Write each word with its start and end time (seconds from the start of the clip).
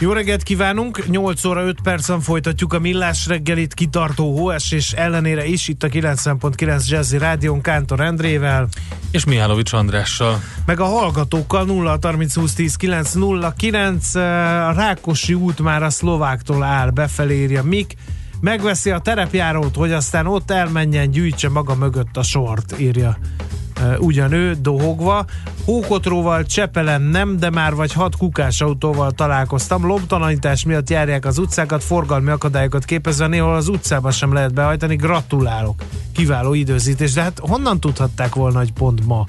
Jó 0.00 0.12
reggelt 0.12 0.42
kívánunk! 0.42 1.08
8 1.08 1.44
óra 1.44 1.62
5 1.62 1.80
percen 1.82 2.20
folytatjuk 2.20 2.72
a 2.72 2.78
millás 2.78 3.26
reggelit 3.26 3.74
kitartó 3.74 4.38
hóesés 4.38 4.92
ellenére 4.92 5.46
is 5.46 5.68
itt 5.68 5.82
a 5.82 5.88
90.9 5.88 6.88
Jazzy 6.88 7.18
Rádión 7.18 7.60
Kántor 7.60 8.00
Endrével. 8.00 8.68
És 9.10 9.24
Mihálovics 9.24 9.72
Andrással. 9.72 10.40
Meg 10.66 10.80
a 10.80 10.84
hallgatókkal 10.84 11.64
0 11.64 11.98
30 12.02 12.34
20 12.34 12.54
10 12.54 12.76
9 12.76 13.12
0 13.12 13.52
9 13.56 14.14
a 14.14 14.72
Rákosi 14.72 15.34
út 15.34 15.60
már 15.60 15.82
a 15.82 15.90
szlováktól 15.90 16.62
áll, 16.62 16.90
befelé 16.90 17.34
írja 17.34 17.62
Mik. 17.62 17.94
Megveszi 18.40 18.90
a 18.90 18.98
terepjárót, 18.98 19.74
hogy 19.74 19.92
aztán 19.92 20.26
ott 20.26 20.50
elmenjen, 20.50 21.10
gyűjtse 21.10 21.48
maga 21.48 21.74
mögött 21.74 22.16
a 22.16 22.22
sort, 22.22 22.74
írja 22.78 23.18
ugyan 23.98 24.32
ő 24.32 24.56
dohogva. 24.60 25.24
Hókotróval 25.64 26.44
Csepelen 26.44 27.02
nem, 27.02 27.36
de 27.38 27.50
már 27.50 27.74
vagy 27.74 27.92
hat 27.92 28.16
kukás 28.16 28.60
autóval 28.60 29.10
találkoztam. 29.10 29.86
Lobtalanítás 29.86 30.64
miatt 30.64 30.90
járják 30.90 31.24
az 31.24 31.38
utcákat, 31.38 31.84
forgalmi 31.84 32.30
akadályokat 32.30 32.84
képezve, 32.84 33.26
néhol 33.26 33.54
az 33.54 33.68
utcába 33.68 34.10
sem 34.10 34.32
lehet 34.32 34.54
behajtani. 34.54 34.96
Gratulálok! 34.96 35.82
Kiváló 36.12 36.54
időzítés. 36.54 37.12
De 37.12 37.22
hát 37.22 37.38
honnan 37.38 37.80
tudhatták 37.80 38.34
volna, 38.34 38.58
hogy 38.58 38.72
pont 38.72 39.06
ma 39.06 39.24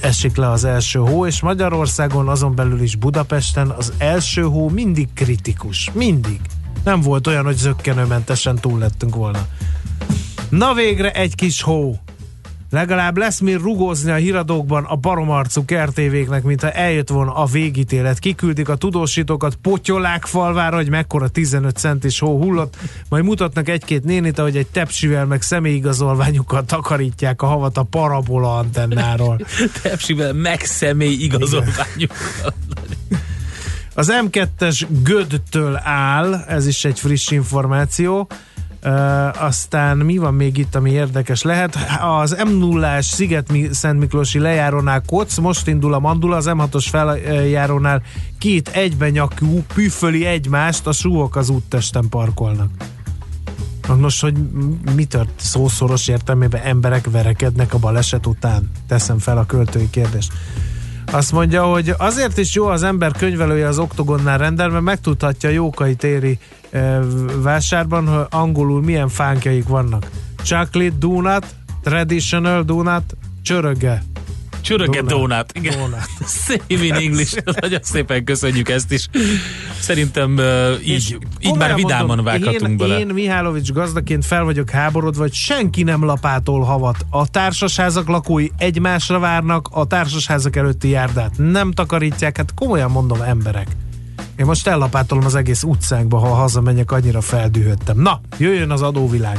esik 0.00 0.36
le 0.36 0.50
az 0.50 0.64
első 0.64 0.98
hó, 0.98 1.26
és 1.26 1.40
Magyarországon, 1.40 2.28
azon 2.28 2.54
belül 2.54 2.80
is 2.80 2.96
Budapesten 2.96 3.68
az 3.68 3.92
első 3.98 4.42
hó 4.42 4.68
mindig 4.68 5.08
kritikus. 5.14 5.90
Mindig. 5.92 6.40
Nem 6.84 7.00
volt 7.00 7.26
olyan, 7.26 7.44
hogy 7.44 7.56
zöggenőmentesen 7.56 8.56
túl 8.56 8.78
lettünk 8.78 9.14
volna. 9.14 9.46
Na 10.48 10.74
végre 10.74 11.12
egy 11.12 11.34
kis 11.34 11.62
hó. 11.62 11.98
Legalább 12.70 13.16
lesz 13.16 13.40
mi 13.40 13.52
rugózni 13.52 14.10
a 14.10 14.14
híradókban 14.14 14.84
a 14.84 14.96
baromarcú 14.96 15.64
kertévéknek, 15.64 16.42
mintha 16.42 16.70
eljött 16.70 17.08
volna 17.08 17.34
a 17.34 17.44
végítélet. 17.44 18.18
Kiküldik 18.18 18.68
a 18.68 18.76
tudósítókat 18.76 19.54
Potyolák 19.54 20.24
falvára, 20.24 20.76
hogy 20.76 20.90
mekkora 20.90 21.28
15 21.28 21.76
centis 21.76 22.18
hó 22.18 22.42
hullott, 22.42 22.76
majd 23.08 23.24
mutatnak 23.24 23.68
egy-két 23.68 24.04
nénit, 24.04 24.38
ahogy 24.38 24.56
egy 24.56 24.66
tepsivel 24.66 25.26
meg 25.26 25.42
személyigazolványukat 25.42 26.66
takarítják 26.66 27.42
a 27.42 27.46
havat 27.46 27.76
a 27.76 27.82
parabola 27.82 28.56
antennáról. 28.56 29.40
tepsivel 29.82 30.32
meg 30.32 30.60
személyigazolványukat. 30.60 32.54
Az 33.94 34.12
M2-es 34.22 34.86
Gödtől 35.02 35.80
áll, 35.84 36.34
ez 36.34 36.66
is 36.66 36.84
egy 36.84 37.00
friss 37.00 37.30
információ. 37.30 38.28
Uh, 38.84 39.42
aztán 39.42 39.96
mi 39.96 40.16
van 40.16 40.34
még 40.34 40.56
itt, 40.56 40.74
ami 40.74 40.90
érdekes 40.90 41.42
lehet? 41.42 41.76
Az 42.00 42.36
M0-ás 42.38 43.04
Sziget 43.04 43.52
Szent 43.70 43.98
Miklósi 43.98 44.38
lejárónál 44.38 45.02
koc, 45.06 45.38
most 45.38 45.66
indul 45.66 45.94
a 45.94 45.98
mandula, 45.98 46.36
az 46.36 46.46
M6-os 46.48 46.86
feljárónál 46.90 48.02
két 48.38 48.68
egybenyakú 48.68 49.62
püföli 49.74 50.24
egymást, 50.24 50.86
a 50.86 50.92
súlyok 50.92 51.36
az 51.36 51.48
úttesten 51.48 52.08
parkolnak. 52.08 52.70
Nos, 53.96 54.20
hogy 54.20 54.34
mi 54.94 55.04
tört 55.04 55.30
szószoros 55.36 56.08
értelmében 56.08 56.62
emberek 56.62 57.10
verekednek 57.10 57.74
a 57.74 57.78
baleset 57.78 58.26
után? 58.26 58.70
Teszem 58.88 59.18
fel 59.18 59.38
a 59.38 59.46
költői 59.46 59.90
kérdést. 59.90 60.32
Azt 61.10 61.32
mondja, 61.32 61.64
hogy 61.64 61.94
azért 61.98 62.38
is 62.38 62.54
jó 62.54 62.66
az 62.66 62.82
ember 62.82 63.12
könyvelője 63.12 63.66
az 63.66 63.78
oktogonnál 63.78 64.38
rendel, 64.38 64.68
mert 64.68 64.84
megtudhatja 64.84 65.50
Jókai 65.50 65.94
téri 65.94 66.38
vásárban, 67.42 68.06
hogy 68.06 68.26
angolul 68.30 68.82
milyen 68.82 69.08
fánkjaik 69.08 69.68
vannak. 69.68 70.10
Chocolate 70.42 70.96
donut, 70.98 71.46
traditional 71.82 72.62
donut, 72.62 73.16
csöröge. 73.42 74.02
Csöröge 74.60 75.02
donut. 75.02 75.52
Igen. 75.52 75.78
donut. 75.78 76.08
Szép 76.46 76.62
in 76.68 76.94
English. 76.94 77.38
Nagyon 77.60 77.80
szépen 77.82 78.24
köszönjük 78.24 78.68
ezt 78.68 78.92
is. 78.92 79.06
Szerintem 79.80 80.34
uh, 80.36 80.86
így, 80.86 81.18
így 81.40 81.56
már 81.56 81.74
vidáman 81.74 82.06
mondom, 82.06 82.24
vághatunk 82.24 82.70
én, 82.70 82.76
bele. 82.76 82.98
Én 82.98 83.06
Mihálovics 83.06 83.72
gazdaként 83.72 84.24
fel 84.24 84.44
vagyok 84.44 84.70
háborodva, 84.70 85.20
hogy 85.20 85.32
senki 85.32 85.82
nem 85.82 86.04
lapától 86.04 86.62
havat. 86.62 86.96
A 87.10 87.28
társasházak 87.28 88.08
lakói 88.08 88.48
egymásra 88.58 89.18
várnak, 89.18 89.68
a 89.70 89.86
társasházak 89.86 90.56
előtti 90.56 90.88
járdát 90.88 91.32
nem 91.36 91.72
takarítják. 91.72 92.36
Hát 92.36 92.54
komolyan 92.54 92.90
mondom, 92.90 93.20
emberek. 93.20 93.66
Én 94.38 94.46
most 94.46 94.66
ellapátolom 94.66 95.24
az 95.24 95.34
egész 95.34 95.62
utcánkba, 95.62 96.18
ha 96.18 96.34
hazamegyek, 96.34 96.92
annyira 96.92 97.20
feldühöttem. 97.20 98.00
Na, 98.00 98.20
jöjjön 98.36 98.70
az 98.70 98.82
adóvilág. 98.82 99.38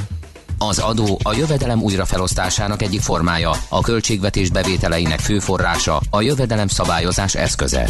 Az 0.58 0.80
adó 0.80 1.20
a 1.24 1.34
jövedelem 1.34 1.82
újrafelosztásának 1.82 2.82
egyik 2.82 3.02
formája, 3.02 3.52
a 3.70 3.82
költségvetés 3.82 4.50
bevételeinek 4.50 5.20
fő 5.20 5.40
forrása, 5.40 6.02
a 6.09 6.22
jövedelem 6.22 6.68
szabályozás 6.68 7.36
eszköze. 7.36 7.90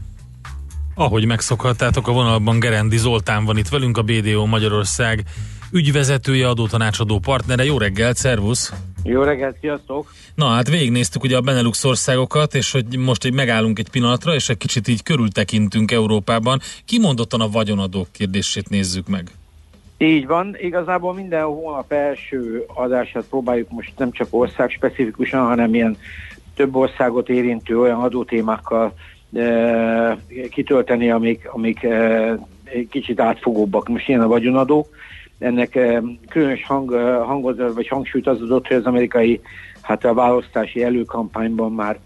Ahogy 1.01 1.25
megszokhattátok, 1.25 2.07
a 2.07 2.11
vonalban 2.11 2.59
Gerendi 2.59 2.97
Zoltán 2.97 3.45
van 3.45 3.57
itt 3.57 3.67
velünk, 3.67 3.97
a 3.97 4.01
BDO 4.01 4.45
Magyarország 4.45 5.23
ügyvezetője, 5.71 6.47
adótanácsadó 6.47 7.19
partnere. 7.19 7.63
Jó 7.63 7.77
reggelt, 7.77 8.17
szervusz! 8.17 8.73
Jó 9.03 9.23
reggelt, 9.23 9.57
sziasztok! 9.59 10.13
Na 10.35 10.47
hát 10.47 10.69
végignéztük 10.69 11.23
ugye 11.23 11.37
a 11.37 11.41
Benelux 11.41 11.83
országokat, 11.83 12.55
és 12.55 12.71
hogy 12.71 12.97
most 12.97 13.25
egy 13.25 13.33
megállunk 13.33 13.79
egy 13.79 13.89
pillanatra, 13.89 14.33
és 14.33 14.49
egy 14.49 14.57
kicsit 14.57 14.87
így 14.87 15.03
körültekintünk 15.03 15.91
Európában. 15.91 16.59
Kimondottan 16.85 17.41
a 17.41 17.49
vagyonadók 17.49 18.07
kérdését 18.11 18.69
nézzük 18.69 19.07
meg. 19.07 19.31
Így 19.97 20.27
van, 20.27 20.55
igazából 20.59 21.13
minden 21.13 21.43
hónap 21.43 21.91
első 21.91 22.65
adását 22.67 23.23
próbáljuk 23.29 23.69
most 23.69 23.91
nem 23.97 24.11
csak 24.11 24.27
ország 24.29 24.69
specifikusan, 24.69 25.45
hanem 25.45 25.73
ilyen 25.73 25.97
több 26.55 26.75
országot 26.75 27.29
érintő 27.29 27.79
olyan 27.79 28.01
adótémákkal 28.01 28.93
kitölteni, 30.49 31.11
amik, 31.11 31.49
amik 31.51 31.87
kicsit 32.89 33.19
átfogóbbak. 33.19 33.87
Most 33.87 34.07
ilyen 34.07 34.21
a 34.21 34.27
vagyonadó. 34.27 34.87
Ennek 35.39 35.79
különös 36.29 36.65
hang, 36.65 36.91
hangot, 37.25 37.73
vagy 37.73 37.87
hangsúlyt 37.87 38.27
az 38.27 38.41
adott, 38.41 38.67
hogy 38.67 38.77
az 38.77 38.85
amerikai 38.85 39.41
hát 39.81 40.05
a 40.05 40.13
választási 40.13 40.83
előkampányban 40.83 41.71
már 41.71 41.99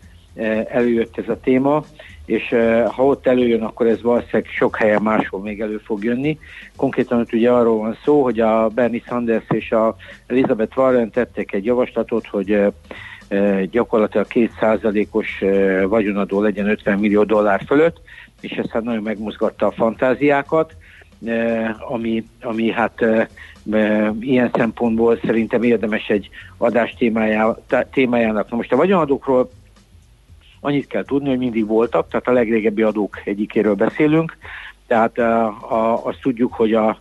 előjött 0.70 1.18
ez 1.18 1.30
a 1.30 1.40
téma, 1.40 1.84
és 2.26 2.56
ha 2.92 3.06
ott 3.06 3.28
előjön, 3.28 3.64
akkor 3.64 3.88
ez 3.88 4.02
valószínűleg 4.02 4.46
sok 4.46 4.76
helyen 4.78 5.02
máshol 5.02 5.40
még 5.40 5.62
elő 5.62 5.78
fog 5.78 6.04
jönni. 6.04 6.40
Konkrétan 6.76 7.20
ott 7.20 7.34
ugye 7.34 7.52
arról 7.52 7.78
van 7.78 7.98
szó, 8.04 8.24
hogy 8.24 8.40
a 8.40 8.68
Bernie 8.68 9.02
Sanders 9.06 9.46
és 9.50 9.72
a 9.72 9.96
Elizabeth 10.28 10.78
Warren 10.78 11.10
tettek 11.10 11.54
egy 11.54 11.66
javaslatot, 11.66 12.28
hogy 12.28 12.62
gyakorlatilag 13.72 14.28
kétszázalékos 14.28 15.44
vagyonadó 15.88 16.42
legyen 16.42 16.70
50 16.70 17.00
millió 17.00 17.24
dollár 17.24 17.62
fölött, 17.68 18.02
és 18.42 18.52
ez 18.52 18.70
hát 18.70 18.84
nagyon 18.84 19.04
megmozgatta 19.04 19.66
a 19.68 19.72
fantáziákat, 19.72 20.76
ami, 21.90 22.26
ami 22.42 22.72
hát 22.72 23.06
ilyen 24.20 24.50
szempontból 24.54 25.20
szerintem 25.26 25.64
érdemes 25.64 26.08
egy 26.08 26.30
adás 26.58 26.94
témájá, 26.98 27.56
témájának. 27.92 28.50
Na 28.50 28.56
most 28.56 28.72
a 28.72 28.76
vagyonadókról 28.76 29.50
annyit 30.60 30.88
kell 30.88 31.04
tudni, 31.04 31.30
hogy 31.30 31.38
mindig 31.38 31.66
voltak, 31.68 32.08
tehát 32.10 32.28
a 32.28 32.32
legrégebbi 32.32 32.82
adók 32.82 33.22
egyikéről 33.26 33.76
beszélünk, 33.76 34.38
tehát 34.88 35.18
a, 35.18 35.46
a, 35.48 36.06
azt 36.06 36.22
tudjuk, 36.22 36.54
hogy 36.54 36.74
a, 36.74 36.98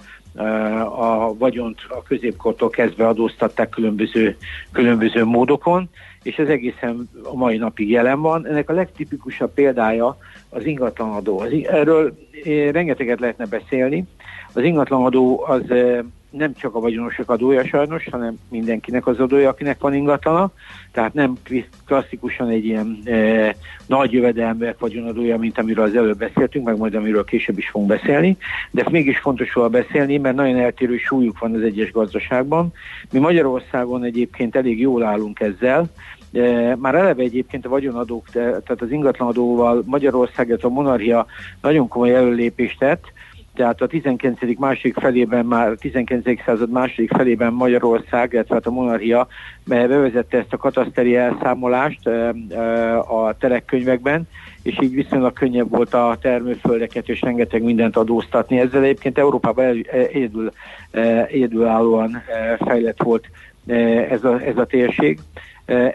a 0.98 1.34
vagyont 1.38 1.78
a 1.88 2.02
középkortól 2.02 2.70
kezdve 2.70 3.06
adóztatták 3.06 3.68
különböző, 3.68 4.36
különböző 4.72 5.24
módokon, 5.24 5.88
és 6.24 6.36
ez 6.36 6.48
egészen 6.48 7.08
a 7.22 7.36
mai 7.36 7.56
napig 7.56 7.90
jelen 7.90 8.20
van. 8.20 8.46
Ennek 8.46 8.70
a 8.70 8.72
legtipikusabb 8.72 9.52
példája 9.54 10.16
az 10.48 10.66
ingatlanadó. 10.66 11.42
Erről 11.66 12.16
rengeteget 12.70 13.20
lehetne 13.20 13.46
beszélni. 13.46 14.04
Az 14.52 14.62
ingatlanadó 14.62 15.44
az 15.46 15.62
nem 16.36 16.54
csak 16.54 16.74
a 16.74 16.80
vagyonosok 16.80 17.30
adója 17.30 17.64
sajnos, 17.64 18.08
hanem 18.10 18.38
mindenkinek 18.50 19.06
az 19.06 19.20
adója, 19.20 19.48
akinek 19.48 19.80
van 19.80 19.94
ingatlana, 19.94 20.50
tehát 20.92 21.14
nem 21.14 21.36
klasszikusan 21.86 22.48
egy 22.48 22.64
ilyen 22.64 22.98
e, 23.04 23.56
nagy 23.86 24.12
jövedelműek 24.12 24.78
vagyonadója, 24.78 25.38
mint 25.38 25.58
amiről 25.58 25.84
az 25.84 25.96
előbb 25.96 26.18
beszéltünk, 26.18 26.64
meg 26.66 26.76
majd 26.76 26.94
amiről 26.94 27.24
később 27.24 27.58
is 27.58 27.68
fogunk 27.68 27.90
beszélni, 27.90 28.36
de 28.70 28.84
mégis 28.90 29.18
fontos 29.18 29.54
róla 29.54 29.68
beszélni, 29.68 30.18
mert 30.18 30.36
nagyon 30.36 30.56
eltérő 30.56 30.96
súlyuk 30.96 31.38
van 31.38 31.54
az 31.54 31.62
egyes 31.62 31.92
gazdaságban. 31.92 32.72
Mi 33.12 33.18
Magyarországon 33.18 34.04
egyébként 34.04 34.56
elég 34.56 34.80
jól 34.80 35.02
állunk 35.02 35.40
ezzel, 35.40 35.90
már 36.76 36.94
eleve 36.94 37.22
egyébként 37.22 37.66
a 37.66 37.68
vagyonadók, 37.68 38.30
tehát 38.30 38.80
az 38.80 38.90
ingatlanadóval 38.90 39.82
Magyarország, 39.86 40.58
a 40.62 40.68
monarchia 40.68 41.26
nagyon 41.60 41.88
komoly 41.88 42.14
előlépést 42.14 42.78
tett, 42.78 43.12
tehát 43.54 43.80
a 43.80 43.86
19. 43.86 44.38
második 44.58 44.98
felében 44.98 45.46
már, 45.46 45.74
19. 45.74 46.42
század 46.44 46.70
második 46.70 47.10
felében 47.10 47.52
Magyarország, 47.52 48.32
illetve 48.32 48.54
hát 48.54 48.66
a 48.66 48.70
monarchia 48.70 49.26
bevezette 49.64 50.38
ezt 50.38 50.52
a 50.52 50.56
kataszteri 50.56 51.16
elszámolást 51.16 52.06
a 53.08 53.36
telekkönyvekben, 53.38 54.28
és 54.62 54.78
így 54.80 54.94
viszonylag 54.94 55.32
könnyebb 55.32 55.70
volt 55.70 55.94
a 55.94 56.18
termőföldeket 56.20 57.08
és 57.08 57.20
rengeteg 57.20 57.62
mindent 57.62 57.96
adóztatni. 57.96 58.58
Ezzel 58.58 58.82
egyébként 58.82 59.18
Európában 59.18 59.64
egyedül, 59.90 60.52
egyedülállóan 61.28 62.22
fejlett 62.58 63.02
volt 63.02 63.28
ez 64.10 64.24
a, 64.24 64.40
ez 64.40 64.56
a 64.56 64.66
térség. 64.66 65.18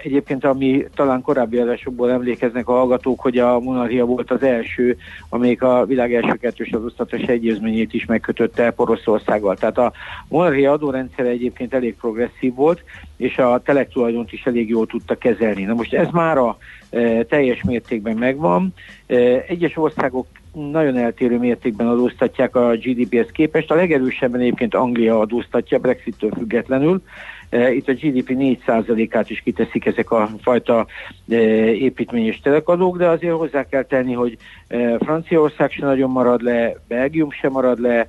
Egyébként, 0.04 0.46
ami 0.46 0.86
talán 0.96 1.22
korábbi 1.22 1.58
adásokból 1.58 2.12
emlékeznek 2.12 2.68
a 2.68 2.72
hallgatók, 2.72 3.20
hogy 3.20 3.38
a 3.38 3.60
monarchia 3.60 4.06
volt 4.06 4.32
az 4.32 4.44
első, 4.44 4.98
amelyik 5.30 5.62
a 5.62 5.86
világ 5.86 6.14
első 6.14 6.34
kettős 6.34 6.72
adóztatás 6.72 7.22
egyezményét 7.22 7.94
is 7.94 8.06
megkötötte 8.06 8.72
Poroszországgal. 8.72 9.56
Tehát 9.56 9.78
a 9.78 9.92
monarchia 10.28 10.72
adórendszere 10.72 11.30
egyébként 11.30 11.74
elég 11.74 11.96
progresszív 11.96 12.56
volt, 12.56 12.84
és 13.18 13.38
a 13.38 13.62
telektulajdont 13.64 14.32
is 14.32 14.46
elég 14.46 14.70
jól 14.70 14.86
tudta 14.86 15.16
kezelni. 15.16 15.64
Na 15.64 15.74
most 15.74 15.94
ez 15.94 16.08
már 16.12 16.38
a 16.38 16.58
e, 16.90 17.24
teljes 17.24 17.64
mértékben 17.64 18.18
megvan. 18.18 18.74
E, 19.08 19.16
egyes 19.48 19.78
országok 19.78 20.28
nagyon 20.54 20.98
eltérő 20.98 21.38
mértékben 21.38 21.88
adóztatják 21.88 22.56
a 22.56 22.76
GDP-hez 22.76 23.30
képest. 23.32 23.72
A 23.72 23.76
legerősebben 23.76 24.40
egyébként 24.40 24.76
Anglia 24.76 25.20
adóztatja, 25.20 25.80
Brexit-től 25.80 26.32
függetlenül. 26.38 27.02
E, 27.50 27.72
itt 27.72 27.88
a 27.88 27.94
GDP 27.94 28.32
4%-át 28.68 29.30
is 29.30 29.40
kiteszik 29.40 29.86
ezek 29.86 30.12
a 30.12 30.30
fajta 30.42 30.88
e, 31.30 31.36
építmény 31.74 32.26
és 32.26 32.40
telekadók, 32.40 32.98
de 32.98 33.08
azért 33.08 33.36
hozzá 33.36 33.64
kell 33.64 33.84
tenni, 33.84 34.14
hogy 34.14 34.38
e, 34.68 34.98
Franciaország 34.98 35.72
se 35.72 35.86
nagyon 35.86 36.10
marad 36.10 36.42
le, 36.42 36.76
Belgium 36.88 37.32
se 37.32 37.50
marad 37.50 37.80
le, 37.80 38.08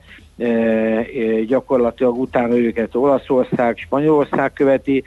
gyakorlatilag 1.47 2.19
utána 2.19 2.57
őket 2.57 2.95
Olaszország, 2.95 3.77
Spanyolország 3.77 4.53
követi, 4.53 5.05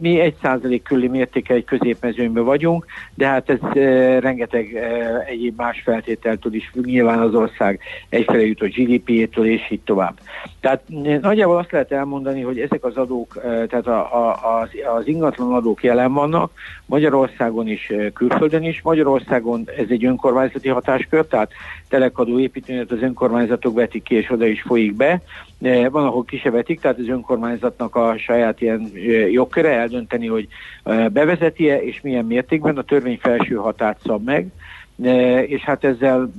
mi 0.00 0.20
egy 0.20 0.34
százalék 0.42 0.82
külli 0.82 1.08
mértéke 1.08 1.54
egy 1.54 1.64
középmezőnyben 1.64 2.44
vagyunk, 2.44 2.86
de 3.14 3.26
hát 3.26 3.50
ez 3.50 3.76
e, 3.76 4.18
rengeteg 4.20 4.74
e, 4.74 5.24
egyéb 5.28 5.56
más 5.56 5.80
feltételtől 5.80 6.54
is 6.54 6.70
függ, 6.72 6.84
nyilván 6.84 7.18
az 7.18 7.34
ország 7.34 7.80
egyfelé 8.08 8.46
jutott 8.46 8.74
GDP-től, 8.74 9.46
és 9.46 9.70
így 9.70 9.80
tovább. 9.80 10.18
Tehát 10.60 10.82
nagyjából 11.20 11.56
azt 11.56 11.72
lehet 11.72 11.92
elmondani, 11.92 12.40
hogy 12.40 12.58
ezek 12.58 12.84
az 12.84 12.96
adók, 12.96 13.36
e, 13.36 13.66
tehát 13.66 13.86
a, 13.86 14.28
a, 14.28 14.60
az, 14.60 14.68
az 14.98 15.06
ingatlan 15.06 15.54
adók 15.54 15.82
jelen 15.82 16.12
vannak, 16.12 16.52
Magyarországon 16.86 17.68
is, 17.68 17.92
külföldön 18.14 18.62
is. 18.62 18.82
Magyarországon 18.82 19.68
ez 19.76 19.86
egy 19.88 20.04
önkormányzati 20.04 20.68
hatáskör, 20.68 21.26
tehát 21.26 21.52
telekadó 21.88 22.38
építőnet 22.38 22.90
az 22.90 23.02
önkormányzatok 23.02 23.74
vetik 23.74 24.02
ki, 24.02 24.14
és 24.14 24.30
oda 24.30 24.46
is 24.46 24.62
folyik 24.62 24.94
be. 24.94 25.22
Van, 25.90 26.04
ahol 26.06 26.24
kisevetik, 26.24 26.80
tehát 26.80 26.98
az 26.98 27.08
önkormányzatnak 27.08 27.96
a 27.96 28.18
saját 28.18 28.60
ilyen 28.60 28.90
jogköre 29.30 29.70
eldönteni, 29.70 30.26
hogy 30.26 30.48
bevezeti-e, 31.12 31.82
és 31.82 32.00
milyen 32.00 32.24
mértékben 32.24 32.76
a 32.76 32.82
törvény 32.82 33.18
felső 33.20 33.54
hatát 33.54 34.00
szab 34.04 34.24
meg, 34.24 34.46
és 35.46 35.60
hát 35.60 35.84
ezzel 35.84 36.30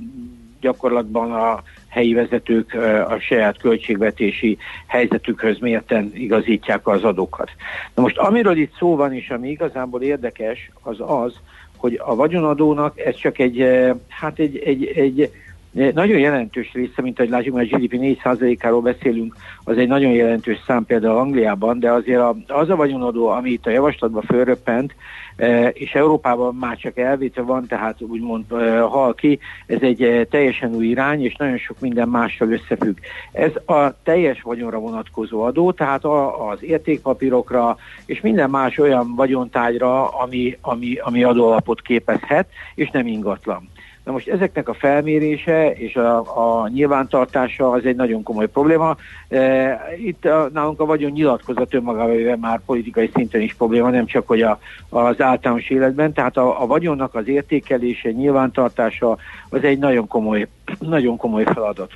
gyakorlatban 0.60 1.32
a 1.32 1.62
helyi 1.88 2.12
vezetők 2.12 2.74
a 3.08 3.18
saját 3.18 3.58
költségvetési 3.58 4.58
helyzetükhöz 4.86 5.58
mérten 5.58 6.10
igazítják 6.14 6.86
az 6.86 7.04
adókat. 7.04 7.50
Na 7.94 8.02
most 8.02 8.18
amiről 8.18 8.56
itt 8.56 8.76
szó 8.78 8.96
van, 8.96 9.12
és 9.12 9.30
ami 9.30 9.48
igazából 9.48 10.02
érdekes, 10.02 10.70
az 10.82 10.96
az, 11.00 11.34
hogy 11.76 12.00
a 12.04 12.14
vagyonadónak 12.14 13.00
ez 13.00 13.14
csak 13.14 13.38
egy, 13.38 13.66
hát 14.08 14.38
egy, 14.38 14.56
egy, 14.56 14.84
egy 14.84 15.30
nagyon 15.76 16.18
jelentős 16.18 16.72
része, 16.72 17.02
mint 17.02 17.18
ahogy 17.18 17.30
látjuk, 17.30 17.54
mert 17.54 17.72
a 17.72 17.76
GDP 17.76 18.18
4%-áról 18.24 18.80
beszélünk, 18.80 19.36
az 19.64 19.78
egy 19.78 19.88
nagyon 19.88 20.12
jelentős 20.12 20.58
szám 20.66 20.84
például 20.84 21.18
Angliában, 21.18 21.78
de 21.78 21.90
azért 21.90 22.22
az 22.46 22.70
a 22.70 22.76
vagyonadó, 22.76 23.28
ami 23.28 23.50
itt 23.50 23.66
a 23.66 23.70
javaslatban 23.70 24.22
fölröppent, 24.22 24.94
e, 25.36 25.68
és 25.68 25.94
Európában 25.94 26.54
már 26.54 26.76
csak 26.76 26.98
elvétve 26.98 27.42
van, 27.42 27.66
tehát 27.66 28.02
úgymond 28.02 28.44
e, 28.52 28.80
hal 28.80 29.14
ki, 29.14 29.38
ez 29.66 29.80
egy 29.80 30.02
e, 30.02 30.24
teljesen 30.24 30.74
új 30.74 30.86
irány, 30.86 31.24
és 31.24 31.34
nagyon 31.36 31.58
sok 31.58 31.80
minden 31.80 32.08
mással 32.08 32.52
összefügg. 32.52 32.96
Ez 33.32 33.52
a 33.66 34.02
teljes 34.02 34.42
vagyonra 34.42 34.78
vonatkozó 34.78 35.42
adó, 35.42 35.72
tehát 35.72 36.04
az 36.50 36.58
értékpapírokra, 36.60 37.76
és 38.06 38.20
minden 38.20 38.50
más 38.50 38.78
olyan 38.78 39.14
vagyontágyra, 39.14 40.08
ami, 40.08 40.58
ami, 40.60 40.94
ami 40.94 41.24
adóalapot 41.24 41.80
képezhet, 41.80 42.48
és 42.74 42.90
nem 42.90 43.06
ingatlan. 43.06 43.68
Na 44.06 44.12
most 44.12 44.28
ezeknek 44.28 44.68
a 44.68 44.74
felmérése 44.74 45.72
és 45.72 45.96
a, 45.96 46.18
a 46.18 46.68
nyilvántartása 46.68 47.70
az 47.70 47.84
egy 47.84 47.96
nagyon 47.96 48.22
komoly 48.22 48.46
probléma. 48.46 48.96
E, 49.28 49.80
itt 49.98 50.24
a, 50.24 50.48
nálunk 50.52 50.80
a 50.80 50.84
vagyon 50.84 51.10
nyilatkozat 51.10 51.74
önmagában 51.74 52.38
már 52.38 52.60
politikai 52.66 53.10
szinten 53.14 53.40
is 53.40 53.54
probléma, 53.54 53.90
nem 53.90 54.06
csak 54.06 54.26
hogy 54.26 54.42
a, 54.42 54.58
az 54.88 55.20
általános 55.20 55.70
életben. 55.70 56.12
Tehát 56.12 56.36
a, 56.36 56.62
a 56.62 56.66
vagyonnak 56.66 57.14
az 57.14 57.28
értékelése, 57.28 58.10
nyilvántartása 58.10 59.16
az 59.48 59.64
egy 59.64 59.78
nagyon 59.78 60.06
komoly, 60.08 60.48
nagyon 60.78 61.16
komoly 61.16 61.44
feladat. 61.44 61.92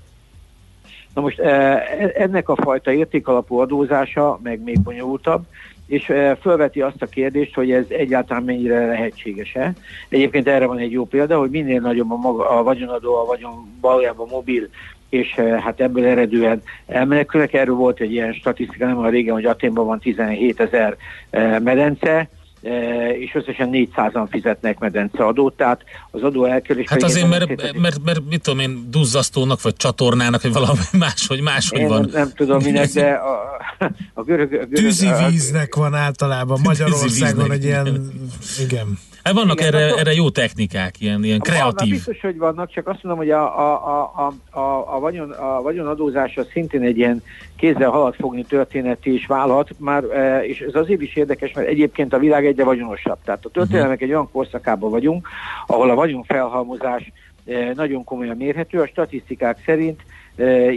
Na 1.15 1.21
most 1.21 1.39
e, 1.39 1.83
ennek 2.15 2.49
a 2.49 2.57
fajta 2.57 2.93
értékalapú 2.93 3.59
adózása 3.59 4.39
meg 4.43 4.63
még 4.63 4.81
bonyolultabb, 4.81 5.45
és 5.91 6.13
felveti 6.41 6.81
azt 6.81 7.03
a 7.03 7.07
kérdést, 7.07 7.55
hogy 7.55 7.71
ez 7.71 7.85
egyáltalán 7.89 8.43
mennyire 8.43 8.87
lehetséges-e. 8.87 9.73
Egyébként 10.09 10.49
erre 10.49 10.67
van 10.67 10.79
egy 10.79 10.93
jó 10.93 11.05
példa, 11.05 11.39
hogy 11.39 11.51
minél 11.51 11.81
nagyobb 11.81 12.11
a, 12.11 12.17
maga, 12.17 12.49
a 12.49 12.63
vagyonadó, 12.63 13.15
a 13.15 13.25
vagyon 13.25 13.77
valójában 13.81 14.29
mobil, 14.31 14.69
és 15.09 15.35
hát 15.35 15.81
ebből 15.81 16.05
eredően 16.05 16.63
elmenekülnek. 16.87 17.53
Erről 17.53 17.75
volt 17.75 18.01
egy 18.01 18.13
ilyen 18.13 18.33
statisztika, 18.33 18.87
nem 18.87 18.99
a 18.99 19.09
régen, 19.09 19.35
hogy 19.35 19.45
Aténban 19.45 19.87
van 19.87 19.99
17 19.99 20.61
ezer 20.61 20.97
medence, 21.63 22.29
és 23.19 23.35
összesen 23.35 23.69
400-an 23.73 24.27
fizetnek 24.31 24.79
medenceadót, 24.79 25.57
tehát 25.57 25.83
az 26.11 26.23
adó 26.23 26.45
elkerülés... 26.45 26.89
Hát 26.89 27.03
azért, 27.03 27.29
mert, 27.29 27.47
mert, 27.47 27.79
mert, 27.79 28.05
mert, 28.05 28.21
mit 28.29 28.43
tudom 28.43 28.59
én, 28.59 28.87
duzzasztónak, 28.91 29.63
vagy 29.63 29.77
csatornának, 29.77 30.43
vagy 30.43 30.53
valami 30.53 30.81
máshogy, 30.99 31.41
máshogy 31.41 31.87
van. 31.87 32.01
Nem, 32.01 32.11
nem 32.13 32.33
tudom 32.35 32.63
minek, 32.63 32.89
de 32.93 33.11
a, 33.33 33.61
a 34.15 34.23
görög... 34.23 34.53
A 34.53 34.57
görög 34.57 34.69
Tűzi 34.73 35.09
víznek 35.29 35.75
van 35.75 35.95
általában 35.95 36.61
Magyarországon 36.63 37.53
egy 37.53 37.65
ilyen... 37.65 38.13
Igen. 38.61 38.99
Hát 39.25 39.35
vannak 39.35 39.61
Igen, 39.61 39.75
erre, 39.75 39.95
erre 39.95 40.13
jó 40.13 40.31
technikák, 40.31 41.01
ilyen, 41.01 41.25
ilyen 41.25 41.39
kreatív. 41.39 41.75
Vannak, 41.75 41.89
biztos, 41.89 42.21
hogy 42.21 42.39
vannak, 42.39 42.71
csak 42.71 42.89
azt 42.89 43.03
mondom, 43.03 43.25
hogy 43.25 43.31
a, 43.31 43.59
a, 43.59 44.13
a, 44.17 44.59
a, 44.59 44.95
a, 44.95 45.01
vagyon, 45.01 45.31
a 45.31 45.63
vagyonadózása 45.63 46.45
szintén 46.53 46.83
egy 46.83 46.97
ilyen 46.97 47.23
kézzel 47.57 47.91
halad 47.91 48.15
fogni 48.15 48.45
történeti 48.45 49.15
is 49.15 49.27
válhat, 49.27 49.71
már, 49.79 50.05
e, 50.05 50.45
és 50.45 50.61
ez 50.61 50.75
azért 50.75 51.01
is 51.01 51.17
érdekes, 51.17 51.53
mert 51.53 51.69
egyébként 51.69 52.13
a 52.13 52.19
világ 52.19 52.47
egyre 52.47 52.65
vagyonosabb. 52.65 53.19
Tehát 53.25 53.45
a 53.45 53.51
történelmek 53.51 53.93
uh-huh. 53.93 54.09
egy 54.09 54.15
olyan 54.15 54.31
korszakában 54.33 54.91
vagyunk, 54.91 55.29
ahol 55.67 55.91
a 55.91 55.95
vagyonfelhalmozás 55.95 57.13
e, 57.47 57.73
nagyon 57.75 58.05
komolyan 58.05 58.37
mérhető. 58.37 58.81
A 58.81 58.87
statisztikák 58.87 59.63
szerint 59.65 60.01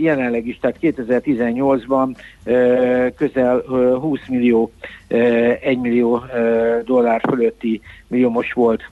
jelenleg 0.01 0.47
is, 0.47 0.59
tehát 0.59 0.77
2018-ban 0.81 2.15
közel 3.15 3.59
20 3.99 4.19
millió, 4.27 4.71
1 5.07 5.77
millió 5.77 6.23
dollár 6.85 7.21
fölötti 7.29 7.81
milliómos 8.07 8.53
volt 8.53 8.89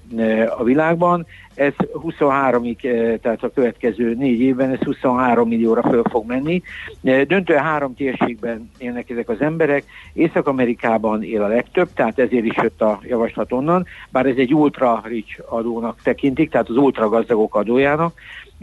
a 0.58 0.64
világban. 0.64 1.26
Ez 1.56 1.74
23-ig, 1.94 2.78
tehát 3.20 3.44
a 3.44 3.52
következő 3.54 4.14
négy 4.14 4.40
évben 4.42 4.72
ez 4.72 4.80
23 4.80 5.48
millióra 5.48 5.82
föl 5.82 6.04
fog 6.10 6.28
menni. 6.28 6.62
Döntően 7.02 7.64
három 7.64 7.96
térségben 7.96 8.72
élnek 8.78 9.10
ezek 9.10 9.30
az 9.30 9.42
emberek. 9.42 9.84
Észak-Amerikában 10.14 11.24
él 11.24 11.44
a 11.44 11.48
legtöbb, 11.48 11.90
tehát 11.94 12.20
ezért 12.20 12.46
is 12.46 12.56
jött 12.62 12.82
a 12.82 13.00
javaslat 13.04 13.52
onnan, 13.52 13.86
bár 14.10 14.26
ez 14.26 14.38
egy 14.38 14.54
ultra 14.54 15.02
rich 15.06 15.40
adónak 15.50 16.00
tekintik, 16.04 16.50
tehát 16.50 16.70
az 16.70 16.78
ultra 16.78 17.10
gazdagok 17.10 17.56
adójának 17.56 18.14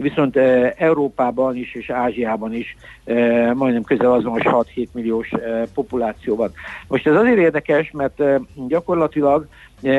viszont 0.03 0.37
e, 0.37 0.75
Európában 0.77 1.57
is 1.57 1.75
és 1.75 1.91
Ázsiában 1.91 2.55
is 2.55 2.77
e, 3.05 3.15
majdnem 3.55 3.83
közel 3.83 4.13
azonos 4.13 4.43
6-7 4.45 4.87
milliós 4.93 5.33
e, 5.33 5.67
populáció 5.75 6.37
van. 6.37 6.53
Most 6.89 7.07
ez 7.07 7.15
azért 7.15 7.39
érdekes, 7.39 7.91
mert 7.91 8.23
gyakorlatilag 8.69 9.47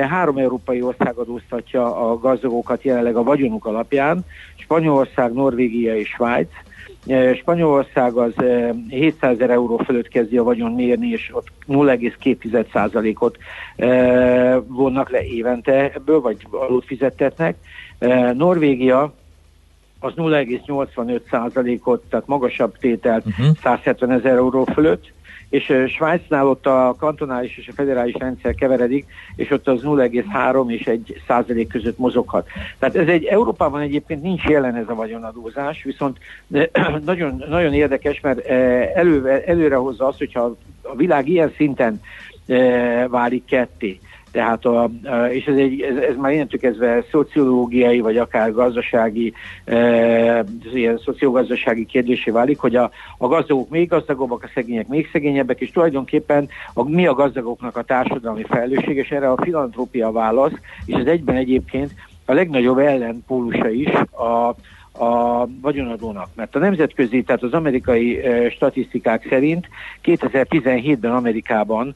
három 0.09 0.37
európai 0.37 0.81
ország 0.81 1.15
adóztatja 1.15 2.09
a 2.09 2.17
gazdagokat 2.17 2.83
jelenleg 2.83 3.15
a 3.15 3.23
vagyonuk 3.23 3.65
alapján, 3.65 4.25
Spanyolország, 4.57 5.33
Norvégia 5.33 5.95
és 5.95 6.07
Svájc, 6.07 6.49
Spanyolország 7.35 8.13
az 8.13 8.33
700 8.89 9.33
ezer 9.33 9.49
euró 9.49 9.77
fölött 9.77 10.07
kezdi 10.07 10.37
a 10.37 10.43
vagyon 10.43 10.71
mérni, 10.71 11.07
és 11.07 11.29
ott 11.33 11.47
0,2%-ot 11.67 13.37
vonnak 14.67 15.09
le 15.09 15.23
évente 15.23 15.91
ebből, 15.93 16.21
vagy 16.21 16.37
adót 16.51 16.85
fizettetnek. 16.85 17.55
Norvégia 18.33 19.13
az 19.99 20.13
0,85%-ot, 20.15 22.03
tehát 22.09 22.27
magasabb 22.27 22.77
tételt 22.77 23.25
uh-huh. 23.25 23.55
170 23.61 24.11
ezer 24.11 24.35
euró 24.35 24.63
fölött, 24.63 25.11
és 25.49 25.73
Svájcnál 25.87 26.47
ott 26.47 26.65
a 26.65 26.95
kantonális 26.99 27.57
és 27.57 27.67
a 27.67 27.73
federális 27.75 28.15
rendszer 28.19 28.55
keveredik, 28.55 29.05
és 29.35 29.51
ott 29.51 29.67
az 29.67 29.81
0,3 29.83 30.71
és 30.71 30.87
1 30.87 31.21
százalék 31.27 31.67
között 31.67 31.97
mozoghat. 31.97 32.47
Tehát 32.79 32.95
ez 32.95 33.07
egy, 33.07 33.25
Európában 33.25 33.81
egyébként 33.81 34.21
nincs 34.21 34.43
jelen 34.43 34.75
ez 34.75 34.89
a 34.89 34.95
vagyonadózás, 34.95 35.83
viszont 35.83 36.17
nagyon, 37.05 37.43
nagyon 37.49 37.73
érdekes, 37.73 38.19
mert 38.19 38.39
elő, 38.95 39.43
előre 39.45 39.75
hozza 39.75 40.07
azt, 40.07 40.17
hogyha 40.17 40.55
a 40.81 40.95
világ 40.95 41.27
ilyen 41.27 41.53
szinten 41.55 42.01
válik 43.07 43.45
ketté, 43.45 43.99
tehát 44.31 44.65
a, 44.65 44.89
és 45.31 45.45
ez, 45.45 45.55
egy, 45.55 45.81
ez, 45.81 45.95
ez 45.95 46.15
már 46.15 46.31
innentől 46.31 46.59
kezdve 46.59 47.03
szociológiai, 47.11 47.99
vagy 47.99 48.17
akár 48.17 48.51
gazdasági, 48.51 49.33
e, 49.65 50.45
ilyen 50.73 50.97
szociogazdasági 50.97 51.85
kérdésé 51.85 52.31
válik, 52.31 52.59
hogy 52.59 52.75
a, 52.75 52.91
a 53.17 53.27
gazdagok 53.27 53.69
még 53.69 53.87
gazdagabbak, 53.87 54.43
a 54.43 54.49
szegények 54.53 54.87
még 54.87 55.09
szegényebbek, 55.11 55.59
és 55.59 55.71
tulajdonképpen 55.71 56.49
a, 56.73 56.89
mi 56.89 57.07
a 57.07 57.13
gazdagoknak 57.13 57.77
a 57.77 57.83
társadalmi 57.83 58.43
felelősség, 58.43 58.97
és 58.97 59.09
erre 59.09 59.31
a 59.31 59.41
filantrópia 59.41 60.11
válasz, 60.11 60.53
és 60.85 60.95
ez 60.95 61.05
egyben 61.05 61.35
egyébként 61.35 61.93
a 62.25 62.33
legnagyobb 62.33 62.77
ellenpólusa 62.77 63.69
is 63.69 63.89
a, 64.11 64.55
a 65.05 65.47
vagyonadónak. 65.61 66.27
Mert 66.35 66.55
a 66.55 66.59
nemzetközi, 66.59 67.23
tehát 67.23 67.43
az 67.43 67.53
amerikai 67.53 68.19
e, 68.19 68.49
statisztikák 68.49 69.27
szerint 69.29 69.67
2017-ben 70.03 71.11
Amerikában 71.11 71.95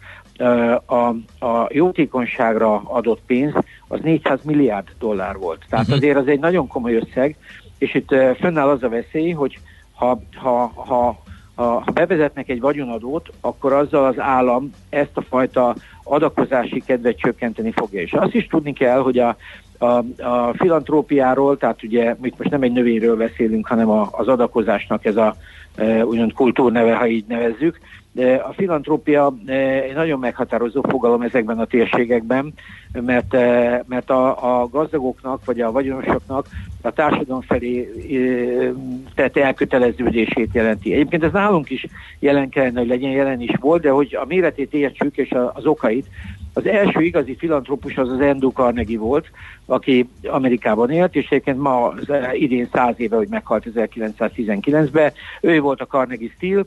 a, 0.86 1.08
a 1.46 1.68
jótékonyságra 1.70 2.82
adott 2.86 3.22
pénz 3.26 3.54
az 3.88 4.00
400 4.02 4.40
milliárd 4.44 4.88
dollár 5.00 5.38
volt. 5.38 5.66
Tehát 5.70 5.86
uh-huh. 5.86 6.02
azért 6.02 6.18
az 6.18 6.28
egy 6.28 6.40
nagyon 6.40 6.68
komoly 6.68 6.96
összeg, 6.96 7.36
és 7.78 7.94
itt 7.94 8.16
fönnáll 8.40 8.70
az 8.70 8.84
a 8.84 8.90
veszély, 8.90 9.32
hogy 9.32 9.60
ha, 9.94 10.22
ha, 10.36 10.72
ha, 10.76 11.22
ha 11.56 11.84
bevezetnek 11.94 12.50
egy 12.50 12.60
vagyonadót, 12.60 13.30
akkor 13.42 13.74
azzal 13.74 14.06
az 14.06 14.20
állam 14.20 14.72
ezt 14.90 15.18
a 15.18 15.22
fajta 15.22 15.76
adakozási 16.04 16.84
kedvet 16.86 17.18
csökkenteni 17.18 17.72
fogja. 17.72 18.02
És 18.02 18.14
azt 18.14 18.34
is 18.34 18.48
tudni 18.48 18.74
kell, 18.74 19.00
hogy 19.00 19.20
a, 19.20 19.36
a, 19.84 19.98
a 20.24 20.54
filantrópiáról, 20.54 21.58
tehát 21.58 21.84
ugye 21.84 22.16
itt 22.24 22.38
most 22.38 22.50
nem 22.50 22.62
egy 22.62 22.72
növényről 22.72 23.16
beszélünk, 23.16 23.68
hanem 23.68 23.90
a, 23.90 24.10
az 24.12 24.28
adakozásnak 24.28 25.06
ez 25.06 25.16
a 25.16 25.36
e, 25.76 26.06
úgymond 26.06 26.34
kultúrneve, 26.34 26.96
ha 26.96 27.08
így 27.08 27.26
nevezzük, 27.28 27.80
de 28.16 28.36
a 28.36 28.54
filantrópia 28.54 29.36
eh, 29.46 29.82
egy 29.82 29.94
nagyon 29.94 30.20
meghatározó 30.20 30.82
fogalom 30.82 31.22
ezekben 31.22 31.60
a 31.60 31.66
térségekben, 31.66 32.54
mert, 32.92 33.34
eh, 33.34 33.80
mert 33.86 34.10
a, 34.10 34.62
a 34.62 34.68
gazdagoknak 34.68 35.46
vagy 35.46 35.62
a 35.62 35.72
vagyonosoknak 35.72 36.48
a 36.82 36.92
társadalom 36.92 37.42
felé 37.42 37.90
eh, 38.12 38.72
tett 39.16 39.38
elköteleződését 39.38 40.50
jelenti. 40.54 40.94
Egyébként 40.94 41.24
ez 41.24 41.32
nálunk 41.32 41.70
is 41.70 41.86
jelen 42.20 42.50
kellene, 42.50 42.80
hogy 42.80 42.88
legyen, 42.88 43.12
jelen 43.12 43.42
is 43.42 43.54
volt, 43.60 43.82
de 43.82 43.90
hogy 43.90 44.18
a 44.22 44.26
méretét 44.26 44.74
értsük 44.74 45.18
és 45.18 45.36
az 45.54 45.66
okait, 45.66 46.08
az 46.54 46.66
első 46.66 47.02
igazi 47.02 47.36
filantrópus 47.36 47.98
az 47.98 48.10
az 48.10 48.20
Andrew 48.20 48.50
Carnegie 48.50 48.98
volt, 48.98 49.28
aki 49.66 50.10
Amerikában 50.24 50.90
élt, 50.92 51.16
és 51.16 51.26
egyébként 51.26 51.58
ma 51.58 51.88
az 51.88 52.08
idén 52.34 52.70
száz 52.72 52.94
éve, 52.98 53.16
hogy 53.16 53.28
meghalt 53.30 53.66
1919-ben. 53.76 55.12
Ő 55.42 55.60
volt 55.60 55.82
a 55.82 55.86
Carnegie 55.86 56.30
Steel, 56.36 56.66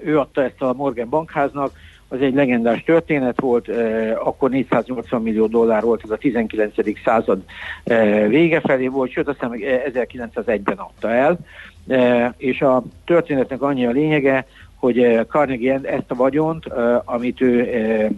ő 0.00 0.18
adta 0.18 0.42
ezt 0.42 0.62
a 0.62 0.72
Morgan 0.72 1.08
Bankháznak, 1.08 1.72
az 2.08 2.20
egy 2.20 2.34
legendás 2.34 2.82
történet 2.82 3.40
volt, 3.40 3.68
eh, 3.68 4.26
akkor 4.26 4.50
480 4.50 5.22
millió 5.22 5.46
dollár 5.46 5.82
volt, 5.82 6.00
ez 6.04 6.10
a 6.10 6.16
19. 6.16 6.74
század 7.04 7.42
eh, 7.84 8.28
vége 8.28 8.60
felé 8.60 8.86
volt, 8.86 9.10
sőt 9.10 9.28
aztán 9.28 9.50
meg 9.50 9.82
1901-ben 9.94 10.76
adta 10.76 11.10
el, 11.10 11.38
eh, 11.86 12.32
és 12.36 12.60
a 12.60 12.82
történetnek 13.04 13.62
annyi 13.62 13.86
a 13.86 13.90
lényege, 13.90 14.46
hogy 14.78 14.98
eh, 14.98 15.24
Carnegie 15.24 15.80
ezt 15.82 16.10
a 16.10 16.14
vagyont, 16.14 16.66
eh, 16.66 16.98
amit 17.04 17.40
ő 17.40 17.60
eh, 17.60 18.08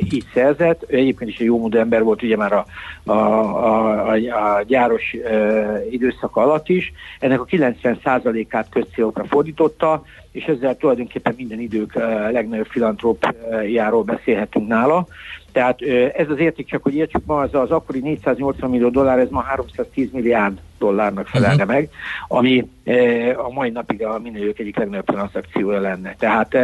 így 0.00 0.24
szerzett, 0.34 0.84
ő 0.86 0.96
egyébként 0.96 1.30
is 1.30 1.38
egy 1.38 1.46
jó 1.46 1.68
ember 1.70 2.02
volt, 2.02 2.22
ugye 2.22 2.36
már 2.36 2.52
a, 2.52 2.66
a, 3.04 3.12
a, 3.12 4.12
a 4.12 4.62
gyáros 4.66 5.16
időszak 5.90 6.36
alatt 6.36 6.68
is, 6.68 6.92
ennek 7.20 7.40
a 7.40 7.44
90%-át 7.44 8.68
közcélokra 8.68 9.24
fordította, 9.24 10.02
és 10.36 10.44
ezzel 10.44 10.76
tulajdonképpen 10.76 11.34
minden 11.36 11.60
idők 11.60 11.94
legnagyobb 12.30 12.66
filantrópjáról 12.66 14.02
beszélhetünk 14.02 14.68
nála. 14.68 15.06
Tehát 15.52 15.82
ez 16.16 16.30
az 16.30 16.38
érték, 16.38 16.66
csak 16.66 16.82
hogy 16.82 16.94
értsük 16.94 17.24
ma, 17.24 17.40
az, 17.40 17.54
az 17.54 17.70
akkori 17.70 18.00
480 18.00 18.70
millió 18.70 18.88
dollár, 18.88 19.18
ez 19.18 19.30
ma 19.30 19.40
310 19.40 20.10
milliárd 20.12 20.58
dollárnak 20.78 21.26
felelne 21.26 21.64
uh-huh. 21.64 21.68
meg, 21.68 21.90
ami 22.28 22.68
a 23.36 23.52
mai 23.52 23.70
napig 23.70 24.04
a 24.04 24.18
minőjük 24.18 24.58
egyik 24.58 24.76
legnagyobb 24.76 25.06
transzakciója 25.06 25.80
lenne. 25.80 26.14
Tehát 26.18 26.56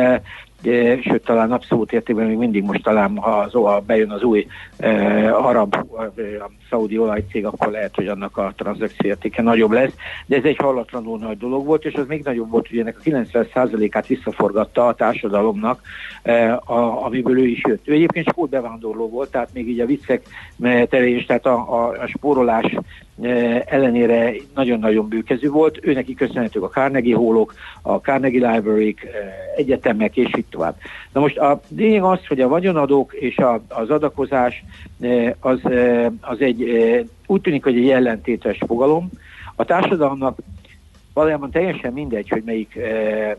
sőt 1.03 1.25
talán 1.25 1.53
abszolút 1.53 1.93
értékben 1.93 2.27
még 2.27 2.37
mindig 2.37 2.63
most 2.63 2.83
talán, 2.83 3.17
ha 3.17 3.31
az, 3.31 3.53
ha 3.53 3.81
bejön 3.81 4.11
az 4.11 4.23
új 4.23 4.47
eh, 4.77 5.47
arab, 5.47 5.75
a 5.75 6.51
szaudi 6.71 6.99
olajcég, 6.99 7.47
akkor 7.47 7.71
lehet, 7.71 7.95
hogy 7.95 8.07
annak 8.07 8.37
a 8.37 8.53
tranzakció 8.57 9.11
értéke 9.11 9.43
nagyobb 9.43 9.71
lesz, 9.71 9.93
de 10.27 10.37
ez 10.37 10.45
egy 10.45 10.57
hallatlanul 10.57 11.19
nagy 11.19 11.39
dolog 11.39 11.67
volt, 11.67 11.85
és 11.85 11.95
az 11.95 12.07
még 12.07 12.23
nagyobb 12.25 12.51
volt, 12.51 12.69
hogy 12.69 12.79
ennek 12.79 12.97
a 12.99 13.03
90%-át 13.03 14.07
visszaforgatta 14.07 14.87
a 14.87 14.95
társadalomnak, 14.95 15.81
eh, 16.23 16.71
a, 16.71 17.05
amiből 17.05 17.39
ő 17.39 17.47
is 17.47 17.61
jött. 17.69 17.89
Ő 17.89 17.93
egyébként 17.93 18.29
spór 18.29 18.49
bevándorló 18.49 19.09
volt, 19.09 19.31
tehát 19.31 19.53
még 19.53 19.69
így 19.69 19.81
a 19.81 19.87
viccek 19.87 20.23
terén, 20.89 21.27
tehát 21.27 21.47
a, 21.47 21.55
a, 21.55 21.89
a 21.89 22.07
spórolás 22.07 22.77
E, 23.23 23.65
ellenére 23.67 24.33
nagyon-nagyon 24.55 25.09
bőkezű 25.09 25.49
volt. 25.49 25.79
Ő 25.83 25.93
neki 25.93 26.15
köszönhetők 26.15 26.63
a 26.63 26.69
Carnegie 26.69 27.17
hólok, 27.17 27.55
a 27.83 27.95
Carnegie 27.95 28.51
library 28.53 28.97
e, 29.01 29.09
egyetemek, 29.57 30.17
és 30.17 30.31
így 30.37 30.45
tovább. 30.53 30.77
Na 31.13 31.21
most 31.21 31.39
a 31.39 31.61
lényeg 31.77 32.03
az, 32.03 32.27
hogy 32.27 32.41
a 32.41 32.49
vagyonadók 32.49 33.13
és 33.13 33.37
a, 33.37 33.61
az 33.69 33.91
adakozás 33.91 34.65
e, 35.01 35.37
az, 35.41 35.61
az 36.21 36.41
egy, 36.41 36.65
úgy 37.27 37.41
tűnik, 37.41 37.65
hogy 37.65 37.77
egy 37.77 37.91
ellentétes 37.91 38.59
fogalom. 38.67 39.11
A 39.57 39.65
társadalomnak 39.65 40.39
valójában 41.15 41.51
teljesen 41.51 41.93
mindegy, 41.93 42.29
hogy 42.29 42.43
melyik, 42.45 42.79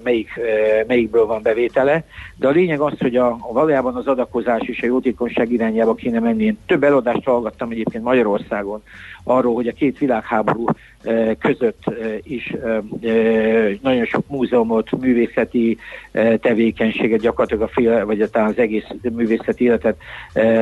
melyik, 0.03 0.39
melyikből 0.87 1.25
van 1.25 1.41
bevétele, 1.41 2.05
de 2.35 2.47
a 2.47 2.51
lényeg 2.51 2.79
az, 2.79 2.93
hogy 2.99 3.15
a, 3.15 3.27
a 3.27 3.53
valójában 3.53 3.95
az 3.95 4.07
adakozás 4.07 4.61
és 4.61 4.81
a 4.81 4.85
jótékonyság 4.85 5.51
irányába 5.51 5.95
kéne 5.95 6.19
menni. 6.19 6.43
Én 6.43 6.57
több 6.65 6.83
eladást 6.83 7.23
hallgattam 7.23 7.71
egyébként 7.71 8.03
Magyarországon 8.03 8.83
arról, 9.23 9.53
hogy 9.55 9.67
a 9.67 9.73
két 9.73 9.97
világháború 9.97 10.65
eh, 11.03 11.31
között 11.39 11.83
eh, 11.85 12.17
is 12.23 12.53
eh, 12.63 12.77
nagyon 13.81 14.05
sok 14.05 14.27
múzeumot, 14.27 14.91
művészeti 14.99 15.77
tevékenységet 16.41 17.19
gyakorlatilag 17.19 17.63
a 17.63 17.71
fél, 17.73 18.05
vagy 18.05 18.21
az 18.21 18.57
egész 18.57 18.85
művészeti 19.01 19.63
életet 19.63 19.97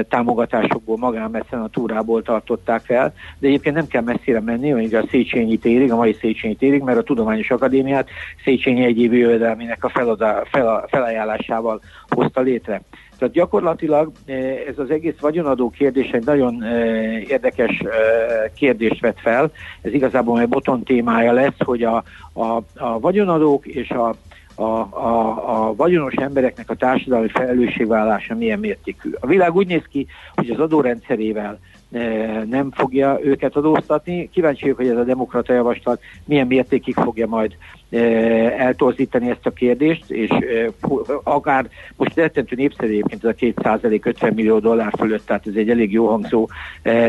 támogatásokból, 0.09 0.97
magánmecenatúrából 0.97 2.21
tartották 2.21 2.81
fel, 2.81 3.13
de 3.39 3.47
egyébként 3.47 3.75
nem 3.75 3.87
kell 3.87 4.01
messzire 4.01 4.39
menni, 4.39 4.69
hogy 4.69 4.93
a 4.93 5.07
Széchenyi 5.09 5.57
térig, 5.57 5.91
a 5.91 5.95
mai 5.95 6.17
Széchenyi 6.19 6.55
térig, 6.55 6.81
mert 6.81 6.97
a 6.97 7.03
Tudományos 7.03 7.51
Akadémiát 7.51 8.09
Széchenyi 8.43 8.83
egyéb 8.83 9.13
jövedelmének 9.13 9.83
a 9.83 9.89
feladá, 9.89 10.43
fel, 10.45 10.85
felajánlásával 10.89 11.81
hozta 12.07 12.41
létre. 12.41 12.81
Tehát 13.21 13.35
gyakorlatilag 13.35 14.11
eh, 14.25 14.63
ez 14.67 14.79
az 14.79 14.89
egész 14.89 15.19
vagyonadó 15.19 15.69
kérdés 15.69 16.09
egy 16.09 16.25
nagyon 16.25 16.63
eh, 16.63 17.29
érdekes 17.29 17.79
eh, 17.79 17.89
kérdést 18.55 19.01
vet 19.01 19.19
fel. 19.19 19.51
Ez 19.81 19.93
igazából 19.93 20.39
egy 20.39 20.47
boton 20.47 20.83
témája 20.83 21.31
lesz, 21.31 21.57
hogy 21.57 21.83
a, 21.83 22.03
a, 22.33 22.61
a 22.75 22.99
vagyonadók 22.99 23.65
és 23.65 23.89
a, 23.89 24.15
a, 24.55 24.63
a, 24.63 25.67
a 25.67 25.75
vagyonos 25.75 26.13
embereknek 26.13 26.69
a 26.69 26.75
társadalmi 26.75 27.27
felelősségvállása 27.27 28.35
milyen 28.35 28.59
mértékű. 28.59 29.09
A 29.19 29.27
világ 29.27 29.55
úgy 29.55 29.67
néz 29.67 29.83
ki, 29.89 30.07
hogy 30.35 30.49
az 30.49 30.59
adórendszerével 30.59 31.59
nem 32.49 32.71
fogja 32.71 33.19
őket 33.23 33.55
adóztatni. 33.55 34.29
Kíváncsi 34.29 34.61
vagyok, 34.61 34.77
hogy 34.77 34.87
ez 34.87 34.97
a 34.97 35.03
demokrata 35.03 35.53
javaslat 35.53 36.01
milyen 36.25 36.47
mértékig 36.47 36.95
fogja 36.95 37.27
majd 37.27 37.55
eltorzítani 38.57 39.29
ezt 39.29 39.45
a 39.45 39.51
kérdést, 39.51 40.11
és 40.11 40.29
akár 41.23 41.69
most 41.95 42.15
rettentő 42.15 42.55
népszerű 42.55 42.91
egyébként 42.91 43.23
ez 43.23 43.29
a 43.29 43.33
2 43.55 43.99
50 44.03 44.33
millió 44.33 44.59
dollár 44.59 44.93
fölött, 44.97 45.25
tehát 45.25 45.47
ez 45.47 45.55
egy 45.55 45.69
elég 45.69 45.91
jó 45.91 46.07
hangzó 46.07 46.49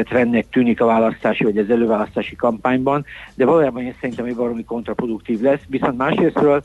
trendnek 0.03 0.49
tűnik 0.51 0.81
a 0.81 0.87
választási 0.87 1.45
vagy 1.45 1.59
az 1.59 1.71
előválasztási 1.71 2.37
kampányban, 2.37 3.05
de 3.35 3.45
valójában 3.45 3.83
én 3.83 3.95
szerintem 4.01 4.25
hogy 4.25 4.35
valami 4.35 4.65
kontraproduktív 4.65 5.41
lesz, 5.41 5.63
viszont 5.69 5.97
másrésztről 5.97 6.63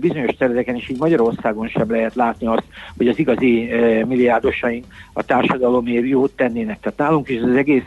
bizonyos 0.00 0.36
területeken 0.36 0.74
is 0.76 0.88
így 0.88 0.98
Magyarországon 0.98 1.68
sem 1.68 1.90
lehet 1.90 2.14
látni 2.14 2.46
azt, 2.46 2.64
hogy 2.96 3.08
az 3.08 3.18
igazi 3.18 3.70
milliárdosaink 4.06 4.84
a 5.12 5.22
társadalomért 5.22 6.06
jót 6.06 6.32
tennének. 6.36 6.80
Tehát 6.80 6.98
nálunk 6.98 7.28
is 7.28 7.40
az 7.40 7.56
egész 7.56 7.86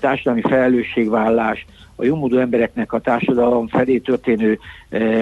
társadalmi 0.00 0.40
felelősségvállás, 0.40 1.66
a 2.00 2.04
jómódú 2.04 2.38
embereknek 2.38 2.92
a 2.92 3.00
társadalom 3.00 3.68
felé 3.68 3.98
történő 3.98 4.58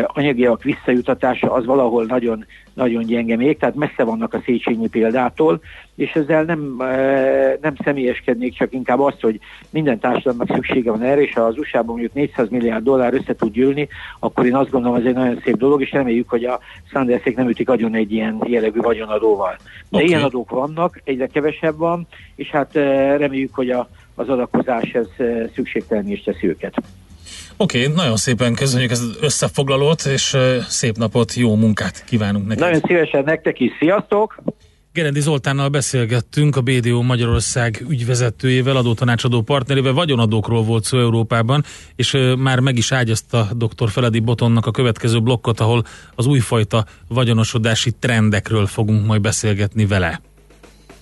anyagiak 0.07 0.63
visszajutatása 0.63 1.53
az 1.53 1.65
valahol 1.65 2.05
nagyon, 2.05 2.45
nagyon 2.75 3.05
gyenge 3.05 3.37
még, 3.37 3.59
tehát 3.59 3.75
messze 3.75 4.05
vannak 4.05 4.35
a 4.35 4.43
Széchenyi 4.45 4.89
példától, 4.89 5.61
és 5.95 6.13
ezzel 6.13 6.43
nem, 6.43 6.77
nem 7.61 7.75
személyeskednék, 7.85 8.55
csak 8.55 8.73
inkább 8.73 9.01
azt, 9.01 9.21
hogy 9.21 9.39
minden 9.71 9.99
társadalomnak 9.99 10.55
szüksége 10.55 10.91
van 10.91 11.03
erre, 11.03 11.23
és 11.23 11.33
ha 11.33 11.41
az 11.41 11.59
USA-ban 11.59 11.87
mondjuk 11.87 12.13
400 12.13 12.49
milliárd 12.49 12.85
dollár 12.85 13.15
össze 13.15 13.35
tud 13.35 13.53
gyűlni, 13.53 13.89
akkor 14.19 14.47
én 14.47 14.55
azt 14.55 14.71
gondolom, 14.71 14.97
ez 14.97 15.05
egy 15.05 15.15
nagyon 15.15 15.41
szép 15.45 15.57
dolog, 15.57 15.81
és 15.81 15.93
reméljük, 15.93 16.29
hogy 16.29 16.45
a 16.45 16.61
Sanderszék 16.91 17.37
nem 17.37 17.49
ütik 17.49 17.69
agyon 17.69 17.95
egy 17.95 18.13
ilyen 18.13 18.43
jellegű 18.47 18.81
vagyonadóval. 18.81 19.57
De 19.59 19.97
okay. 19.97 20.07
ilyen 20.07 20.23
adók 20.23 20.51
vannak, 20.51 21.01
egyre 21.05 21.27
kevesebb 21.27 21.77
van, 21.77 22.07
és 22.35 22.51
hát 22.51 22.75
reméljük, 23.17 23.55
hogy 23.55 23.71
a, 23.71 23.89
az 24.17 24.29
adakozás 24.29 24.91
ez 24.93 25.07
szükségtelen 25.55 26.09
is 26.11 26.23
teszi 26.23 26.49
őket. 26.49 26.75
Oké, 27.57 27.83
okay, 27.83 27.95
nagyon 27.95 28.17
szépen 28.17 28.55
köszönjük 28.55 28.91
ezt 28.91 29.03
az 29.03 29.19
összefoglalót, 29.21 30.05
és 30.05 30.37
szép 30.69 30.97
napot, 30.97 31.35
jó 31.35 31.55
munkát 31.55 32.05
kívánunk 32.05 32.47
neked. 32.47 32.63
Nagyon 32.63 32.81
szívesen 32.87 33.25
nektek 33.25 33.61
is, 33.61 33.71
sziasztok! 33.79 34.43
Gerendi 34.97 35.21
Zoltánnal 35.21 35.69
beszélgettünk, 35.69 36.57
a 36.57 36.61
BDO 36.61 37.03
Magyarország 37.03 37.85
ügyvezetőjével, 37.89 38.77
adótanácsadó 38.77 39.43
partnerével, 39.43 39.93
vagyonadókról 39.93 40.63
volt 40.63 40.85
szó 40.85 40.99
Európában, 40.99 41.65
és 41.97 42.17
már 42.39 42.61
meg 42.61 42.77
is 42.77 42.93
ágyazta 42.93 43.49
dr. 43.57 43.91
Feledi 43.91 44.19
Botonnak 44.21 44.67
a 44.67 44.71
következő 44.71 45.21
blokkot, 45.21 45.61
ahol 45.61 45.83
az 46.15 46.27
újfajta 46.27 46.85
vagyonosodási 47.09 47.91
trendekről 48.01 48.67
fogunk 48.67 49.07
majd 49.07 49.21
beszélgetni 49.21 49.87
vele. 49.87 50.21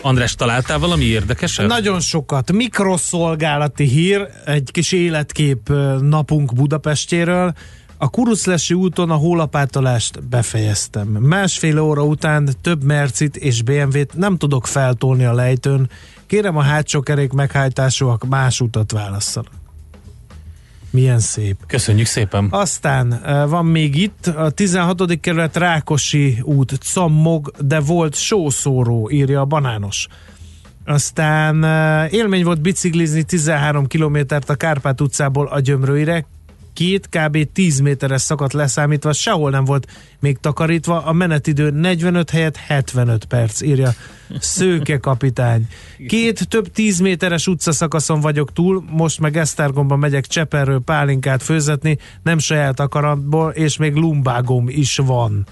András, 0.05 0.35
találtál 0.35 0.79
valami 0.79 1.05
érdekeset? 1.05 1.67
Nagyon 1.67 2.01
sokat. 2.01 2.53
Mikroszolgálati 2.53 3.85
hír, 3.85 4.29
egy 4.45 4.71
kis 4.73 4.93
életkép 4.93 5.69
napunk 6.01 6.55
Budapestéről. 6.55 7.53
A 7.97 8.09
Kuruszlesi 8.09 8.75
úton 8.75 9.11
a 9.11 9.15
hólapátolást 9.15 10.29
befejeztem. 10.29 11.09
Másfél 11.09 11.79
óra 11.79 12.05
után 12.05 12.49
több 12.63 12.83
Mercit 12.85 13.37
és 13.37 13.63
BMW-t 13.63 14.15
nem 14.15 14.37
tudok 14.37 14.67
feltolni 14.67 15.25
a 15.25 15.33
lejtőn. 15.33 15.91
Kérem 16.27 16.57
a 16.57 16.63
hátsó 16.63 17.01
kerék 17.01 17.33
meghajtásúak 17.33 18.25
más 18.29 18.61
utat 18.61 18.93
válasszanak. 18.93 19.64
Milyen 20.95 21.19
szép. 21.19 21.57
Köszönjük 21.67 22.07
szépen. 22.07 22.49
Aztán 22.51 23.21
van 23.49 23.67
még 23.67 23.97
itt 23.97 24.27
a 24.27 24.51
16. 24.51 25.21
kerület 25.21 25.57
Rákosi 25.57 26.39
út, 26.43 26.73
Cammog, 26.73 27.53
de 27.59 27.81
volt 27.81 28.15
sószóró, 28.15 29.11
írja 29.11 29.41
a 29.41 29.45
banános. 29.45 30.07
Aztán 30.85 31.63
élmény 32.11 32.45
volt 32.45 32.61
biciklizni 32.61 33.23
13 33.23 33.87
kilométert 33.87 34.51
a 34.51 34.55
Kárpát 34.55 35.01
utcából 35.01 35.47
a 35.47 35.61
Gyömrőire, 35.61 36.27
két 36.73 37.09
kb. 37.09 37.53
10 37.53 37.81
méteres 37.81 38.23
szakat 38.23 38.53
leszámítva 38.53 39.13
sehol 39.13 39.51
nem 39.51 39.65
volt 39.65 39.87
még 40.21 40.39
takarítva, 40.39 41.05
a 41.05 41.13
menetidő 41.13 41.71
45 41.71 42.31
helyett 42.31 42.57
75 42.57 43.25
perc, 43.25 43.61
írja 43.61 43.91
Szőke 44.39 44.99
kapitány. 44.99 45.67
Két 46.07 46.49
több 46.49 46.69
10 46.69 46.99
méteres 46.99 47.47
utcaszakaszon 47.47 48.21
vagyok 48.21 48.53
túl, 48.53 48.85
most 48.91 49.21
meg 49.21 49.37
Esztergomba 49.37 49.97
megyek 49.97 50.27
Cseperről 50.27 50.81
pálinkát 50.81 51.43
főzetni, 51.43 51.99
nem 52.23 52.39
saját 52.39 52.81
akaratból, 52.81 53.51
és 53.51 53.77
még 53.77 53.95
lumbágom 53.95 54.69
is 54.69 54.97
van, 54.97 55.47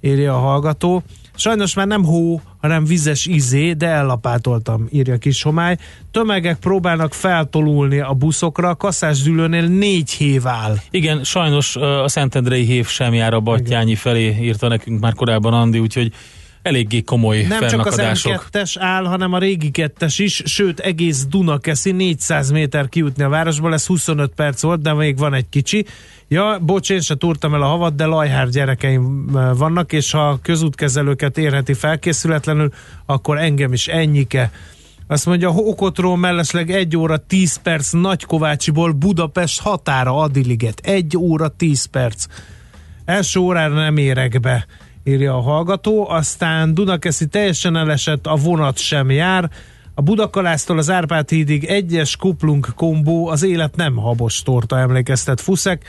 írja 0.00 0.34
a 0.34 0.38
hallgató. 0.38 1.02
Sajnos 1.36 1.74
már 1.74 1.86
nem 1.86 2.04
hó, 2.04 2.40
hanem 2.60 2.84
vizes 2.84 3.26
izé, 3.26 3.72
de 3.72 3.86
ellapátoltam, 3.86 4.88
írja 4.90 5.18
kis 5.18 5.42
homály. 5.42 5.76
Tömegek 6.10 6.58
próbálnak 6.58 7.14
feltolulni 7.14 8.00
a 8.00 8.12
buszokra, 8.12 8.76
a 8.78 8.92
dülőnél 9.24 9.66
négy 9.66 10.10
hév 10.10 10.46
áll. 10.46 10.76
Igen, 10.90 11.24
sajnos 11.24 11.76
a 11.76 12.08
Szentendrei 12.08 12.64
hév 12.64 12.86
sem 12.86 13.14
jár 13.14 13.34
a 13.34 13.40
Battyányi 13.40 13.94
felé, 13.94 14.36
írta 14.40 14.68
nekünk 14.68 15.00
már 15.00 15.12
korábban 15.12 15.52
Andi, 15.52 15.78
úgyhogy 15.78 16.12
eléggé 16.64 17.02
komoly 17.02 17.42
Nem 17.42 17.66
csak 17.66 17.86
az 17.86 18.00
M2-es 18.02 18.74
áll, 18.78 19.04
hanem 19.04 19.32
a 19.32 19.38
régi 19.38 19.70
kettes 19.70 20.18
is, 20.18 20.42
sőt 20.44 20.80
egész 20.80 21.24
Dunakeszi 21.24 21.92
400 21.92 22.50
méter 22.50 22.88
kijutni 22.88 23.22
a 23.22 23.28
városból, 23.28 23.72
ez 23.72 23.86
25 23.86 24.32
perc 24.34 24.62
volt, 24.62 24.82
de 24.82 24.92
még 24.92 25.18
van 25.18 25.34
egy 25.34 25.48
kicsi. 25.48 25.86
Ja, 26.28 26.58
bocs, 26.60 26.90
én 26.90 27.00
se 27.00 27.14
túrtam 27.14 27.54
el 27.54 27.62
a 27.62 27.66
havat, 27.66 27.94
de 27.94 28.04
lajhár 28.04 28.48
gyerekeim 28.48 29.26
vannak, 29.56 29.92
és 29.92 30.10
ha 30.10 30.28
a 30.28 30.38
közútkezelőket 30.42 31.38
érheti 31.38 31.74
felkészületlenül, 31.74 32.72
akkor 33.06 33.38
engem 33.38 33.72
is 33.72 33.88
ennyike. 33.88 34.50
Azt 35.06 35.26
mondja, 35.26 35.50
Hókotról 35.50 36.16
mellesleg 36.16 36.70
1 36.70 36.96
óra 36.96 37.16
10 37.16 37.56
perc 37.56 37.90
Nagykovácsiból 37.90 38.92
Budapest 38.92 39.60
határa 39.60 40.16
Adiliget. 40.16 40.80
1 40.84 41.16
óra 41.16 41.48
10 41.48 41.84
perc. 41.84 42.24
Első 43.04 43.40
órára 43.40 43.74
nem 43.74 43.96
érek 43.96 44.40
be 44.40 44.66
írja 45.04 45.36
a 45.36 45.40
hallgató. 45.40 46.08
Aztán 46.08 46.74
Dunakeszi 46.74 47.26
teljesen 47.26 47.76
elesett, 47.76 48.26
a 48.26 48.34
vonat 48.34 48.78
sem 48.78 49.10
jár. 49.10 49.50
A 49.94 50.02
Budakalásztól 50.02 50.78
az 50.78 50.90
Árpád 50.90 51.30
hídig 51.30 51.64
egyes 51.64 52.16
kuplunk 52.16 52.68
kombó, 52.76 53.26
az 53.28 53.42
élet 53.42 53.76
nem 53.76 53.96
habos 53.96 54.42
torta, 54.42 54.78
emlékeztet 54.78 55.40
Fuszek. 55.40 55.84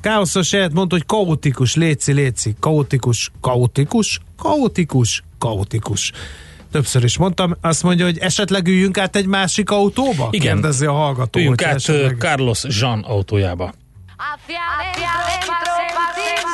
Káoszos 0.00 0.52
lehet 0.52 0.72
mondta, 0.72 0.94
hogy 0.94 1.06
kaotikus, 1.06 1.74
léci, 1.74 2.12
léci, 2.12 2.54
kaotikus, 2.60 3.30
kaotikus, 3.40 4.20
kaotikus, 4.36 5.22
kaotikus. 5.38 6.12
Többször 6.70 7.04
is 7.04 7.18
mondtam, 7.18 7.56
azt 7.60 7.82
mondja, 7.82 8.04
hogy 8.04 8.18
esetleg 8.18 8.66
üljünk 8.66 8.98
át 8.98 9.16
egy 9.16 9.26
másik 9.26 9.70
autóba? 9.70 10.28
Igen. 10.30 10.52
Kérdezi 10.52 10.86
a 10.86 10.92
hallgató. 10.92 11.38
Üljünk 11.38 11.62
át 11.62 11.74
esetleg... 11.74 12.16
Carlos 12.18 12.64
Jean 12.80 13.00
autójába. 13.00 13.72
Hacia 14.16 14.60
adentro, 14.78 16.47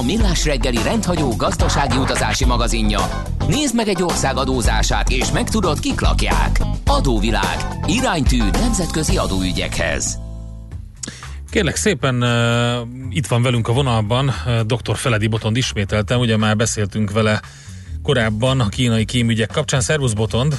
a 0.00 0.02
millás 0.02 0.44
reggeli 0.44 0.82
rendhagyó 0.82 1.36
gazdasági 1.36 1.96
utazási 1.96 2.44
magazinja. 2.44 3.00
Nézd 3.48 3.74
meg 3.74 3.88
egy 3.88 4.02
ország 4.02 4.36
adózását, 4.36 5.08
és 5.10 5.30
megtudod, 5.32 5.80
kik 5.80 6.00
lakják. 6.00 6.58
Adóvilág. 6.86 7.56
Iránytű 7.86 8.38
nemzetközi 8.52 9.16
adóügyekhez. 9.16 10.18
Kérlek 11.50 11.76
szépen, 11.76 12.22
uh, 12.22 12.88
itt 13.10 13.26
van 13.26 13.42
velünk 13.42 13.68
a 13.68 13.72
vonalban 13.72 14.28
uh, 14.28 14.60
dr. 14.60 14.96
Feledi 14.96 15.26
Botond 15.26 15.56
ismételtem, 15.56 16.20
ugye 16.20 16.36
már 16.36 16.56
beszéltünk 16.56 17.12
vele 17.12 17.40
korábban 18.02 18.60
a 18.60 18.68
kínai 18.68 19.04
kémügyek 19.04 19.50
kapcsán. 19.50 19.80
Szervusz 19.80 20.12
Botond! 20.12 20.54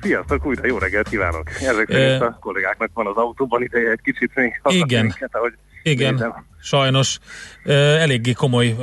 Sziasztok, 0.00 0.46
újra 0.46 0.66
jó 0.66 0.78
reggelt 0.78 1.08
kívánok! 1.08 1.50
Ezek 1.50 1.88
szerint 1.90 2.20
uh, 2.20 2.26
a 2.26 2.38
kollégáknak 2.40 2.90
van 2.94 3.06
az 3.06 3.16
autóban 3.16 3.62
ideje 3.62 3.90
egy 3.90 4.00
kicsit 4.02 4.30
még 4.34 4.60
Igen. 4.64 5.02
Minket, 5.02 5.34
ahogy 5.34 5.52
Igen, 5.90 6.12
nézem. 6.12 6.46
sajnos 6.62 7.18
eléggé 7.64 8.32
komoly 8.32 8.76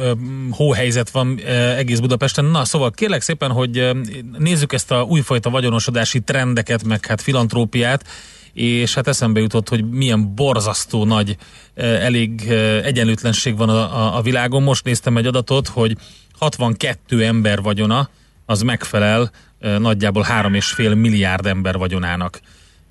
hóhelyzet 0.52 1.10
van 1.10 1.40
egész 1.78 2.00
Budapesten. 2.00 2.46
Na, 2.46 2.66
szóval 2.66 2.92
kérlek 2.92 3.22
szépen, 3.22 3.52
hogy 3.52 3.90
nézzük 4.38 4.74
ezt 4.74 4.92
a 4.92 5.02
újfajta 5.02 5.50
vagyonosodási 5.50 6.20
trendeket, 6.20 6.84
meg 6.84 7.06
hát 7.06 7.22
filantrópiát, 7.22 8.08
és 8.54 8.94
hát 8.94 9.08
eszembe 9.08 9.40
jutott, 9.40 9.70
hogy 9.70 9.90
milyen 9.90 10.36
borzasztó 10.36 11.06
nagy, 11.06 11.38
elég 11.76 12.50
egyenlőtlenség 12.84 13.58
van 13.58 13.70
a, 13.70 13.74
a, 13.74 14.18
a 14.18 14.22
világon. 14.22 14.64
Most 14.64 14.86
néztem 14.86 15.18
egy 15.18 15.26
adatot, 15.26 15.68
hogy 15.68 15.98
62 16.40 17.24
ember 17.24 17.62
vagyona, 17.62 18.10
az 18.46 18.62
megfelel 18.62 19.32
nagyjából 19.60 20.26
3,5 20.30 20.96
milliárd 20.96 21.46
ember 21.46 21.78
vagyonának. 21.78 22.40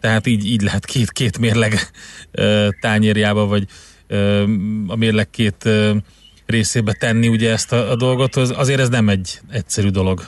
Tehát 0.00 0.26
így, 0.26 0.46
így 0.46 0.62
lehet 0.62 0.84
két, 0.84 1.12
két 1.12 1.38
mérleg 1.38 1.90
tányérjába, 2.80 3.46
vagy 3.46 3.66
a 4.86 4.96
mérleg 4.96 5.30
két 5.30 5.68
részébe 6.46 6.92
tenni 6.92 7.28
ugye 7.28 7.50
ezt 7.50 7.72
a, 7.72 7.90
a 7.90 7.96
dolgot, 7.96 8.36
az, 8.36 8.54
azért 8.56 8.80
ez 8.80 8.88
nem 8.88 9.08
egy 9.08 9.40
egyszerű 9.50 9.88
dolog. 9.88 10.20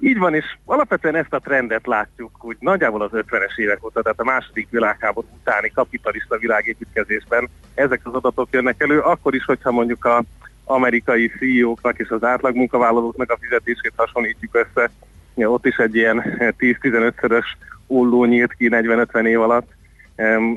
Így 0.00 0.18
van, 0.18 0.34
és 0.34 0.44
alapvetően 0.64 1.16
ezt 1.16 1.32
a 1.32 1.38
trendet 1.38 1.86
látjuk 1.86 2.44
úgy 2.44 2.56
nagyjából 2.60 3.02
az 3.02 3.10
50-es 3.12 3.56
évek 3.56 3.84
óta, 3.84 4.02
tehát 4.02 4.20
a 4.20 4.24
második 4.24 4.68
világháború 4.70 5.26
utáni 5.40 5.70
kapitalista 5.74 6.36
világépítkezésben 6.36 7.48
ezek 7.74 8.00
az 8.02 8.14
adatok 8.14 8.48
jönnek 8.50 8.82
elő, 8.82 9.00
akkor 9.00 9.34
is, 9.34 9.44
hogyha 9.44 9.70
mondjuk 9.70 10.04
a 10.04 10.24
amerikai 10.64 11.32
CEO-knak 11.38 11.98
és 11.98 12.08
az 12.08 12.24
átlag 12.24 12.54
munkavállalóknak 12.54 13.30
a 13.30 13.38
fizetését 13.40 13.92
hasonlítjuk 13.96 14.54
össze, 14.54 14.90
ja, 15.34 15.50
ott 15.50 15.66
is 15.66 15.76
egy 15.76 15.94
ilyen 15.94 16.22
10-15-szörös 16.58 17.46
olló 17.86 18.24
nyílt 18.24 18.54
ki 18.54 18.68
40-50 18.70 19.26
év 19.26 19.40
alatt, 19.40 19.68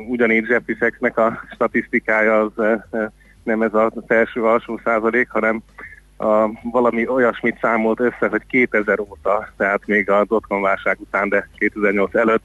ugyanígy 0.08 0.46
Sachsnek 0.80 1.18
a 1.18 1.44
statisztikája 1.54 2.40
az 2.40 2.64
eh, 2.64 2.82
eh, 2.92 3.08
nem 3.44 3.62
ez 3.62 3.74
az 3.74 3.92
első-alsó 4.08 4.80
százalék, 4.84 5.30
hanem 5.30 5.64
a, 6.18 6.50
valami 6.64 7.08
olyasmit 7.08 7.58
számolt 7.62 8.00
össze, 8.00 8.28
hogy 8.30 8.46
2000 8.48 9.00
óta, 9.00 9.50
tehát 9.58 9.88
még 9.88 10.10
a 10.10 10.26
dotcom 10.26 10.62
válság 10.62 11.00
után, 11.00 11.30
de 11.30 11.50
2008 11.58 12.16
előtt 12.16 12.44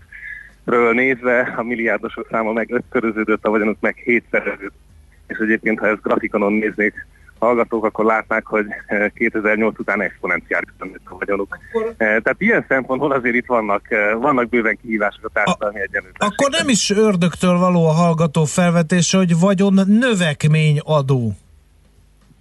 ről 0.65 0.93
nézve 0.93 1.55
a 1.57 1.63
milliárdosok 1.63 2.27
száma 2.31 2.53
meg 2.53 2.73
ötköröződött, 2.73 3.45
a 3.45 3.51
vagyonok 3.51 3.77
meg 3.81 3.97
hétszereződött. 3.97 4.79
És 5.27 5.39
egyébként, 5.39 5.79
ha 5.79 5.87
ezt 5.87 6.03
grafikonon 6.03 6.53
néznék 6.53 7.07
hallgatók, 7.39 7.85
akkor 7.85 8.05
látnák, 8.05 8.47
hogy 8.47 8.67
2008 9.15 9.75
eh, 9.75 9.81
után 9.81 10.03
exponenciálisan 10.03 10.89
nőtt 10.89 11.03
a 11.05 11.17
vagyonuk. 11.19 11.59
Akkor... 11.73 11.95
Tehát 11.99 12.37
ilyen 12.39 12.65
szempontból 12.69 13.13
azért 13.13 13.35
itt 13.35 13.47
vannak, 13.47 13.83
vannak 14.21 14.49
bőven 14.49 14.79
kihívások 14.83 15.25
a 15.25 15.31
társadalmi 15.33 15.81
egyenlőtlenség. 15.81 16.39
Akkor 16.39 16.51
nem 16.51 16.69
is 16.69 16.91
ördögtől 16.91 17.59
való 17.59 17.87
a 17.87 17.93
hallgató 17.93 18.45
felvetése, 18.45 19.17
hogy 19.17 19.39
vagyon 19.39 19.81
növekmény 19.87 20.81
adó 20.85 21.33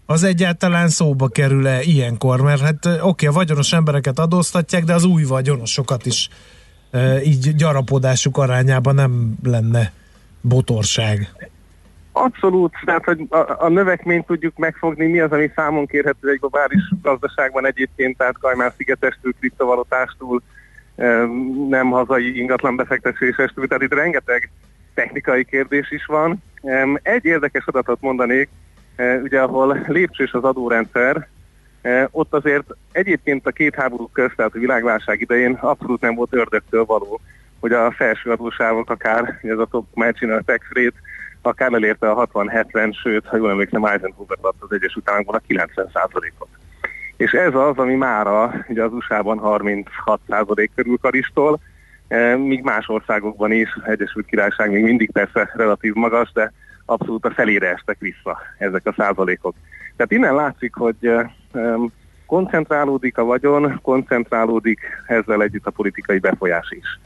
az 0.05 0.23
egyáltalán 0.23 0.87
szóba 0.87 1.27
kerül-e 1.27 1.81
ilyenkor? 1.81 2.41
Mert 2.41 2.61
hát 2.61 2.85
oké, 2.85 2.99
okay, 3.01 3.27
a 3.27 3.31
vagyonos 3.31 3.73
embereket 3.73 4.19
adóztatják, 4.19 4.83
de 4.83 4.93
az 4.93 5.03
új 5.03 5.23
vagyonosokat 5.23 6.05
is 6.05 6.29
így 7.23 7.55
gyarapodásuk 7.55 8.37
arányában 8.37 8.95
nem 8.95 9.35
lenne 9.43 9.91
botorság. 10.41 11.33
Abszolút, 12.17 12.73
tehát 12.85 13.03
hogy 13.03 13.25
a, 13.29 13.65
a 13.65 13.69
növekményt 13.69 14.25
tudjuk 14.25 14.57
megfogni, 14.57 15.07
mi 15.07 15.19
az, 15.19 15.31
ami 15.31 15.51
számon 15.55 15.85
kérhető 15.85 16.29
egy 16.29 16.39
globális 16.39 16.81
gazdaságban 17.01 17.65
egyébként, 17.65 18.17
tehát 18.17 18.37
Kajmán 18.37 18.71
szigetestől, 18.77 19.33
kriptovalutástól, 19.39 20.41
nem 21.69 21.89
hazai 21.89 22.39
ingatlan 22.39 22.75
befektetésestől, 22.75 23.67
tehát 23.67 23.83
itt 23.83 23.93
rengeteg 23.93 24.49
technikai 24.93 25.43
kérdés 25.43 25.91
is 25.91 26.05
van. 26.05 26.43
Egy 27.01 27.25
érdekes 27.25 27.65
adatot 27.65 28.01
mondanék, 28.01 28.49
ugye 29.23 29.41
ahol 29.41 29.83
lépcsős 29.87 30.31
az 30.31 30.43
adórendszer, 30.43 31.27
ott 32.11 32.33
azért 32.33 32.75
egyébként 32.91 33.47
a 33.47 33.51
két 33.51 33.75
háború 33.75 34.09
közt, 34.13 34.35
tehát 34.35 34.55
a 34.55 34.59
világválság 34.59 35.21
idején 35.21 35.53
abszolút 35.53 36.01
nem 36.01 36.15
volt 36.15 36.33
ördögtől 36.33 36.85
való, 36.85 37.21
hogy 37.59 37.71
a 37.71 37.91
felső 37.91 38.31
adósávok 38.31 38.89
akár, 38.89 39.39
ez 39.43 39.57
a 39.57 39.65
top 39.65 39.85
tax 40.45 40.65
rate, 40.69 40.99
akár 41.45 41.73
elérte 41.73 42.09
a 42.09 42.27
60-70, 42.27 43.01
sőt, 43.01 43.25
ha 43.25 43.37
jól 43.37 43.49
emlékszem, 43.49 43.85
Eisenhower 43.85 44.37
adta 44.41 44.65
az 44.65 44.71
Egyesült 44.71 45.09
Államokban 45.09 45.35
a 45.35 45.47
90 45.47 45.89
ot 46.11 46.49
És 47.17 47.31
ez 47.31 47.55
az, 47.55 47.77
ami 47.77 47.95
mára 47.95 48.65
ugye 48.67 48.83
az 48.83 48.93
USA-ban 48.93 49.37
36 49.37 50.19
körül 50.75 50.97
karistol, 51.01 51.59
e, 52.07 52.35
míg 52.35 52.63
más 52.63 52.87
országokban 52.87 53.51
is, 53.51 53.77
Egyesült 53.85 54.25
Királyság 54.25 54.71
még 54.71 54.83
mindig 54.83 55.11
persze 55.11 55.51
relatív 55.53 55.93
magas, 55.93 56.31
de 56.31 56.51
abszolút 56.85 57.25
a 57.25 57.31
felére 57.31 57.69
estek 57.69 57.99
vissza 57.99 58.37
ezek 58.57 58.85
a 58.85 58.93
százalékok. 58.97 59.55
Tehát 59.95 60.11
innen 60.11 60.35
látszik, 60.35 60.75
hogy 60.75 61.11
koncentrálódik 62.25 63.17
a 63.17 63.23
vagyon, 63.23 63.79
koncentrálódik 63.81 64.79
ezzel 65.07 65.41
együtt 65.41 65.65
a 65.65 65.71
politikai 65.71 66.19
befolyás 66.19 66.67
is. 66.69 66.99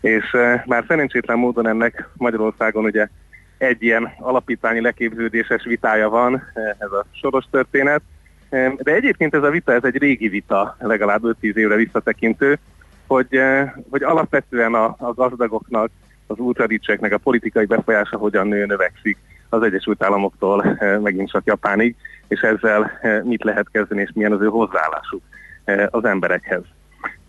És 0.00 0.36
már 0.66 0.84
szerencsétlen 0.88 1.38
módon 1.38 1.68
ennek 1.68 2.08
Magyarországon 2.16 2.84
ugye 2.84 3.08
egy 3.58 3.82
ilyen 3.82 4.12
alapítványi 4.18 4.80
leképződéses 4.80 5.64
vitája 5.64 6.08
van, 6.08 6.42
ez 6.78 6.92
a 6.92 7.04
soros 7.10 7.44
történet, 7.50 8.02
de 8.76 8.94
egyébként 8.94 9.34
ez 9.34 9.42
a 9.42 9.50
vita, 9.50 9.72
ez 9.72 9.84
egy 9.84 9.96
régi 9.96 10.28
vita, 10.28 10.76
legalább 10.80 11.22
5-10 11.24 11.54
évre 11.54 11.76
visszatekintő, 11.76 12.58
hogy, 13.06 13.40
hogy 13.90 14.02
alapvetően 14.02 14.74
a, 14.74 14.96
a 14.98 15.12
gazdagoknak 15.14 15.90
az 16.26 16.38
ultradicseknek 16.38 17.12
a 17.12 17.18
politikai 17.18 17.64
befolyása 17.64 18.16
hogyan 18.16 18.46
nő, 18.48 18.66
növekszik 18.66 19.18
az 19.48 19.62
Egyesült 19.62 20.02
Államoktól 20.02 20.78
megint 21.02 21.30
csak 21.30 21.42
Japánig, 21.44 21.96
és 22.28 22.40
ezzel 22.40 22.92
mit 23.24 23.44
lehet 23.44 23.66
kezdeni, 23.72 24.00
és 24.00 24.10
milyen 24.14 24.32
az 24.32 24.40
ő 24.40 24.46
hozzáállásuk 24.46 25.22
az 25.90 26.04
emberekhez. 26.04 26.62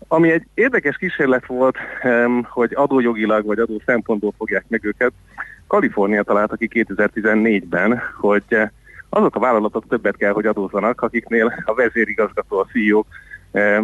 Ami 0.08 0.30
egy 0.30 0.46
érdekes 0.54 0.96
kísérlet 0.96 1.46
volt, 1.46 1.76
hogy 2.42 2.72
adójogilag 2.74 3.46
vagy 3.46 3.58
adó 3.58 3.82
szempontból 3.86 4.32
fogják 4.36 4.64
meg 4.68 4.84
őket, 4.84 5.12
Kalifornia 5.70 6.22
találta 6.22 6.56
ki 6.56 6.68
2014-ben, 6.72 8.00
hogy 8.20 8.58
azok 9.08 9.36
a 9.36 9.40
vállalatok 9.40 9.88
többet 9.88 10.16
kell, 10.16 10.32
hogy 10.32 10.46
adózzanak, 10.46 11.00
akiknél 11.00 11.62
a 11.64 11.74
vezérigazgató, 11.74 12.58
a 12.58 12.66
CEO 12.72 13.04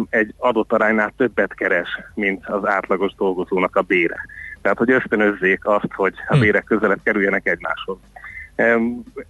egy 0.09 0.33
adott 0.37 0.73
aránynál 0.73 1.13
többet 1.17 1.53
keres, 1.53 1.89
mint 2.13 2.47
az 2.47 2.65
átlagos 2.65 3.13
dolgozónak 3.17 3.75
a 3.75 3.81
bére. 3.81 4.25
Tehát, 4.61 4.77
hogy 4.77 4.91
ösztönözzék 4.91 5.65
azt, 5.65 5.93
hogy 5.93 6.13
a 6.27 6.35
hm. 6.35 6.41
bérek 6.41 6.63
közelebb 6.63 6.99
kerüljenek 7.03 7.47
egymáshoz. 7.47 7.97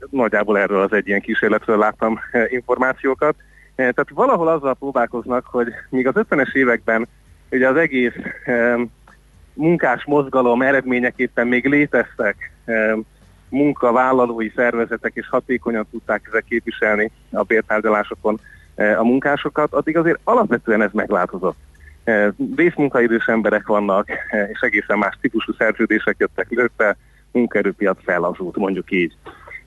Nagyjából 0.10 0.58
erről 0.58 0.82
az 0.82 0.94
egy 0.94 1.08
ilyen 1.08 1.22
kísérletről 1.22 1.78
láttam 1.78 2.20
eh, 2.32 2.52
információkat. 2.52 3.36
Eh, 3.36 3.76
tehát 3.76 4.10
valahol 4.14 4.48
azzal 4.48 4.74
próbálkoznak, 4.74 5.46
hogy 5.46 5.68
míg 5.90 6.08
az 6.08 6.14
50-es 6.30 6.54
években 6.54 7.08
ugye 7.52 7.68
az 7.68 7.76
egész 7.76 8.14
munkás 9.58 10.06
mozgalom 10.06 10.62
eredményeképpen 10.62 11.48
még 11.48 11.68
léteztek 11.68 12.52
munkavállalói 13.50 14.52
szervezetek, 14.56 15.12
és 15.16 15.28
hatékonyan 15.30 15.88
tudták 15.92 16.26
ezek 16.28 16.44
képviselni 16.50 17.12
a 17.32 17.44
bértárgyalásokon 17.44 18.40
eh, 18.76 19.00
a 19.00 19.04
munkásokat, 19.04 19.74
addig 19.74 19.98
azért 19.98 20.20
alapvetően 20.24 20.82
ez 20.82 20.92
megváltozott. 20.94 21.58
Részmunkaidős 22.56 23.26
emberek 23.26 23.68
vannak, 23.68 24.10
és 24.54 24.60
egészen 24.60 24.98
más 24.98 25.18
típusú 25.22 25.54
szerződések 25.54 26.16
jöttek 26.18 26.50
létre, 26.50 26.98
munkaerőpiac 27.32 28.04
fellazult, 28.04 28.56
mondjuk 28.56 28.92
így. 28.92 29.16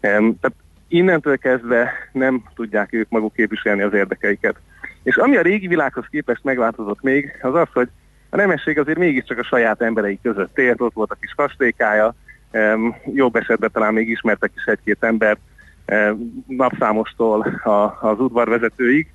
Tehát 0.00 0.55
innentől 0.88 1.38
kezdve 1.38 1.92
nem 2.12 2.42
tudják 2.55 2.92
ők 2.92 3.09
maguk 3.09 3.33
képviselni 3.33 3.83
az 3.83 3.92
érdekeiket. 3.92 4.57
És 5.03 5.16
ami 5.16 5.37
a 5.37 5.42
régi 5.42 5.66
világhoz 5.66 6.05
képest 6.11 6.44
megváltozott 6.44 7.03
még, 7.03 7.38
az 7.42 7.55
az, 7.55 7.68
hogy 7.72 7.88
a 8.30 8.36
nemesség 8.36 8.78
azért 8.78 8.98
mégiscsak 8.98 9.38
a 9.38 9.44
saját 9.44 9.82
emberei 9.82 10.18
között 10.22 10.58
élt, 10.58 10.80
ott 10.80 10.94
volt 10.94 11.10
a 11.10 11.16
kis 11.20 11.32
kastélykája, 11.36 12.14
jobb 13.14 13.36
esetben 13.36 13.70
talán 13.72 13.92
még 13.92 14.08
ismertek 14.08 14.50
is 14.56 14.64
egy-két 14.64 15.04
ember 15.04 15.38
napszámostól 16.46 17.60
az 18.00 18.20
udvarvezetőig. 18.20 19.06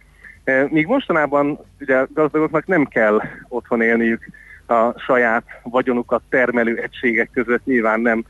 Míg 0.70 0.86
mostanában 0.86 1.60
ugye 1.80 2.06
gazdagoknak 2.14 2.66
nem 2.66 2.86
kell 2.86 3.22
otthon 3.48 3.82
élniük 3.82 4.26
a 4.68 5.00
saját 5.00 5.44
vagyonukat 5.64 6.22
termelő 6.30 6.76
egységek 6.76 7.30
között, 7.34 7.66
nyilván 7.66 8.00
nem 8.00 8.24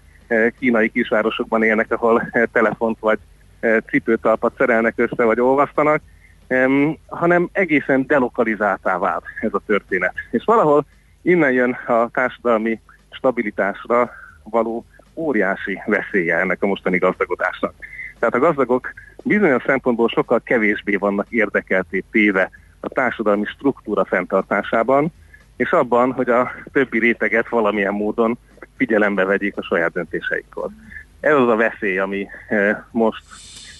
kínai 0.59 0.89
kisvárosokban 0.89 1.63
élnek, 1.63 1.91
ahol 1.91 2.29
telefont 2.51 2.99
vagy 2.99 3.19
cipőtalpat 3.89 4.53
szerelnek 4.57 4.93
össze, 4.97 5.23
vagy 5.23 5.39
olvasztanak, 5.39 6.01
hanem 7.08 7.49
egészen 7.51 8.05
delokalizáltá 8.08 8.97
vált 8.97 9.23
ez 9.41 9.53
a 9.53 9.62
történet. 9.65 10.13
És 10.31 10.43
valahol 10.43 10.86
innen 11.21 11.51
jön 11.51 11.71
a 11.88 12.10
társadalmi 12.10 12.79
stabilitásra 13.10 14.12
való 14.43 14.86
óriási 15.13 15.81
veszélye 15.86 16.38
ennek 16.38 16.63
a 16.63 16.67
mostani 16.67 16.97
gazdagodásnak. 16.97 17.73
Tehát 18.19 18.36
a 18.36 18.39
gazdagok 18.39 18.93
bizonyos 19.23 19.63
szempontból 19.65 20.10
sokkal 20.10 20.41
kevésbé 20.43 20.95
vannak 20.95 21.27
érdekelté 21.29 22.03
téve 22.12 22.49
a 22.79 22.89
társadalmi 22.89 23.45
struktúra 23.45 24.05
fenntartásában, 24.05 25.13
és 25.55 25.71
abban, 25.71 26.12
hogy 26.12 26.29
a 26.29 26.51
többi 26.71 26.99
réteget 26.99 27.49
valamilyen 27.49 27.93
módon 27.93 28.38
figyelembe 28.77 29.25
vegyék 29.25 29.58
a 29.58 29.63
saját 29.63 29.91
döntéseikkor. 29.91 30.69
ez 31.19 31.36
az 31.36 31.47
a 31.47 31.55
veszély, 31.55 31.97
ami 31.97 32.27
most 32.91 33.23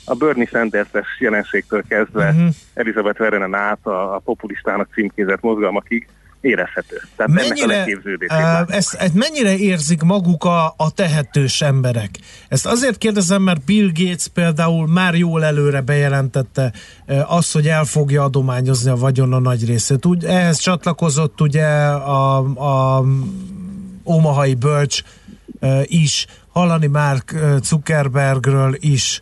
a 0.06 0.14
Bernie 0.14 0.46
Sanders-es 0.46 1.08
jelenségtől 1.20 1.84
kezdve 1.88 2.30
uh-huh. 2.30 2.48
Elizabeth 2.74 3.22
Warren 3.22 3.54
át 3.54 3.80
a, 3.84 4.16
a 4.16 4.20
populistának 4.20 4.88
címkézett 4.94 5.42
mozgalmakig 5.42 6.08
érezhető. 6.46 7.02
Tehát 7.16 7.32
mennyire, 7.32 7.86
ennek 8.28 8.68
a 8.68 8.74
ezt, 8.74 8.94
ezt 8.94 9.14
mennyire 9.14 9.58
érzik 9.58 10.02
maguk 10.02 10.44
a, 10.44 10.74
a 10.78 10.92
tehetős 10.96 11.62
emberek? 11.62 12.10
Ezt 12.48 12.66
azért 12.66 12.98
kérdezem, 12.98 13.42
mert 13.42 13.66
Bill 13.66 13.90
Gates 13.94 14.28
például 14.28 14.88
már 14.88 15.16
jól 15.16 15.44
előre 15.44 15.82
bejelentette 15.82 16.72
azt, 17.26 17.54
hogy 17.54 17.68
el 17.68 17.86
fogja 17.86 18.24
adományozni 18.24 18.90
a 18.90 18.96
vagyon 18.96 19.34
a 19.34 19.40
nagy 19.40 19.66
részét. 19.66 20.06
Úgy, 20.06 20.26
ehhez 20.26 20.58
csatlakozott 20.58 21.42
ugye 21.42 21.68
a, 21.88 22.38
a 22.98 23.04
Omahai 24.04 24.54
bölcs 24.54 25.02
is, 25.84 26.26
hallani 26.52 26.88
már 26.88 27.18
Zuckerbergről 27.62 28.76
is, 28.80 29.22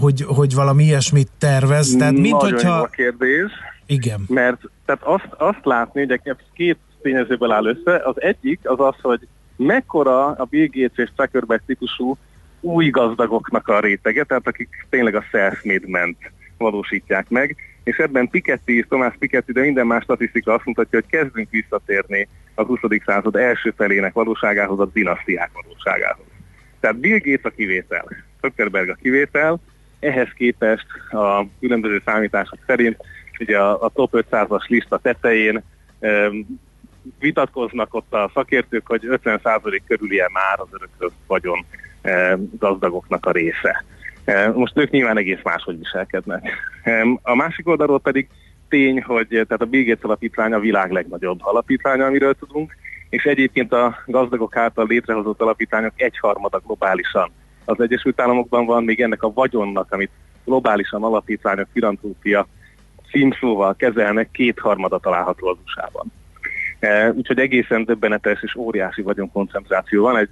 hogy, 0.00 0.24
hogy 0.26 0.54
valami 0.54 0.84
ilyesmit 0.84 1.28
tervez. 1.38 1.94
Tehát, 1.98 2.12
mint 2.12 2.30
Nagyon 2.30 2.52
hogyha... 2.52 2.76
jó 2.76 2.82
a 2.82 2.86
kérdés. 2.86 3.52
Igen. 3.86 4.24
Mert 4.28 4.60
tehát 4.84 5.02
azt, 5.02 5.28
azt 5.36 5.64
látni, 5.64 6.06
hogy 6.06 6.36
két 6.52 6.78
tényezőből 7.02 7.50
áll 7.50 7.66
össze. 7.66 8.02
Az 8.04 8.20
egyik 8.22 8.60
az 8.62 8.80
az, 8.80 8.94
hogy 9.02 9.26
mekkora 9.56 10.26
a 10.26 10.44
Bill 10.44 10.68
Gates 10.72 11.04
és 11.04 11.10
Zuckerberg 11.16 11.62
típusú 11.66 12.16
új 12.60 12.90
gazdagoknak 12.90 13.68
a 13.68 13.80
rétege, 13.80 14.24
tehát 14.24 14.46
akik 14.46 14.86
tényleg 14.90 15.14
a 15.14 15.24
self-made 15.30 15.86
ment 15.86 16.16
valósítják 16.58 17.28
meg, 17.28 17.56
és 17.84 17.96
ebben 17.96 18.28
Piketty, 18.28 18.84
Tomás 18.88 19.14
Piketty, 19.18 19.52
de 19.52 19.60
minden 19.60 19.86
más 19.86 20.02
statisztika 20.02 20.52
azt 20.52 20.64
mutatja, 20.64 21.00
hogy 21.00 21.10
kezdünk 21.10 21.50
visszatérni 21.50 22.28
a 22.54 22.62
20. 22.62 22.78
század 23.04 23.36
első 23.36 23.72
felének 23.76 24.12
valóságához, 24.12 24.80
a 24.80 24.90
dinasztiák 24.92 25.50
valóságához. 25.52 26.24
Tehát 26.80 26.98
Bill 26.98 27.18
Gates 27.18 27.52
a 27.52 27.54
kivétel, 27.56 28.06
Zuckerberg 28.44 28.88
a 28.88 28.94
kivétel, 29.02 29.58
ehhez 30.00 30.28
képest 30.36 30.86
a 31.10 31.46
különböző 31.60 32.02
számítások 32.04 32.58
szerint 32.66 32.96
ugye 33.40 33.58
a, 33.58 33.82
a 33.82 33.88
top 33.88 34.10
500-as 34.12 34.66
lista 34.68 34.98
tetején 34.98 35.62
vitatkoznak 37.18 37.94
ott 37.94 38.14
a 38.14 38.30
szakértők, 38.34 38.86
hogy 38.86 39.06
50% 39.10 39.80
körül 39.86 40.08
már 40.32 40.58
az 40.58 40.68
örökös 40.70 41.12
vagyon 41.26 41.64
gazdagoknak 42.58 43.26
a 43.26 43.30
része. 43.30 43.84
Most 44.54 44.78
ők 44.78 44.90
nyilván 44.90 45.16
egész 45.16 45.42
máshogy 45.42 45.78
viselkednek. 45.78 46.50
A 47.22 47.34
másik 47.34 47.68
oldalról 47.68 48.00
pedig 48.00 48.28
tény, 48.68 49.02
hogy 49.02 49.26
tehát 49.28 49.60
a 49.60 49.64
Bill 49.64 49.84
Gates 49.84 50.02
alapítvány 50.02 50.52
a 50.52 50.58
világ 50.58 50.90
legnagyobb 50.90 51.38
alapítványa, 51.42 52.06
amiről 52.06 52.34
tudunk, 52.34 52.76
és 53.08 53.24
egyébként 53.24 53.72
a 53.72 53.98
gazdagok 54.06 54.56
által 54.56 54.86
létrehozott 54.88 55.40
alapítványok 55.40 55.92
egyharmada 55.96 56.62
globálisan 56.66 57.30
az 57.64 57.80
Egyesült 57.80 58.20
Államokban 58.20 58.66
van, 58.66 58.84
még 58.84 59.00
ennek 59.00 59.22
a 59.22 59.32
vagyonnak, 59.32 59.92
amit 59.92 60.10
globálisan 60.44 61.02
alapítványok, 61.02 61.68
filantrópia 61.72 62.46
címszóval 63.10 63.74
kezelnek, 63.74 64.30
kétharmada 64.30 64.98
található 64.98 65.48
az 65.48 65.56
USA-ban. 65.64 66.12
E, 66.78 67.10
úgyhogy 67.10 67.38
egészen 67.38 67.84
döbbenetes 67.84 68.42
és 68.42 68.54
óriási 68.56 69.02
vagyonkoncentráció 69.02 70.02
van. 70.02 70.16
Egy 70.16 70.28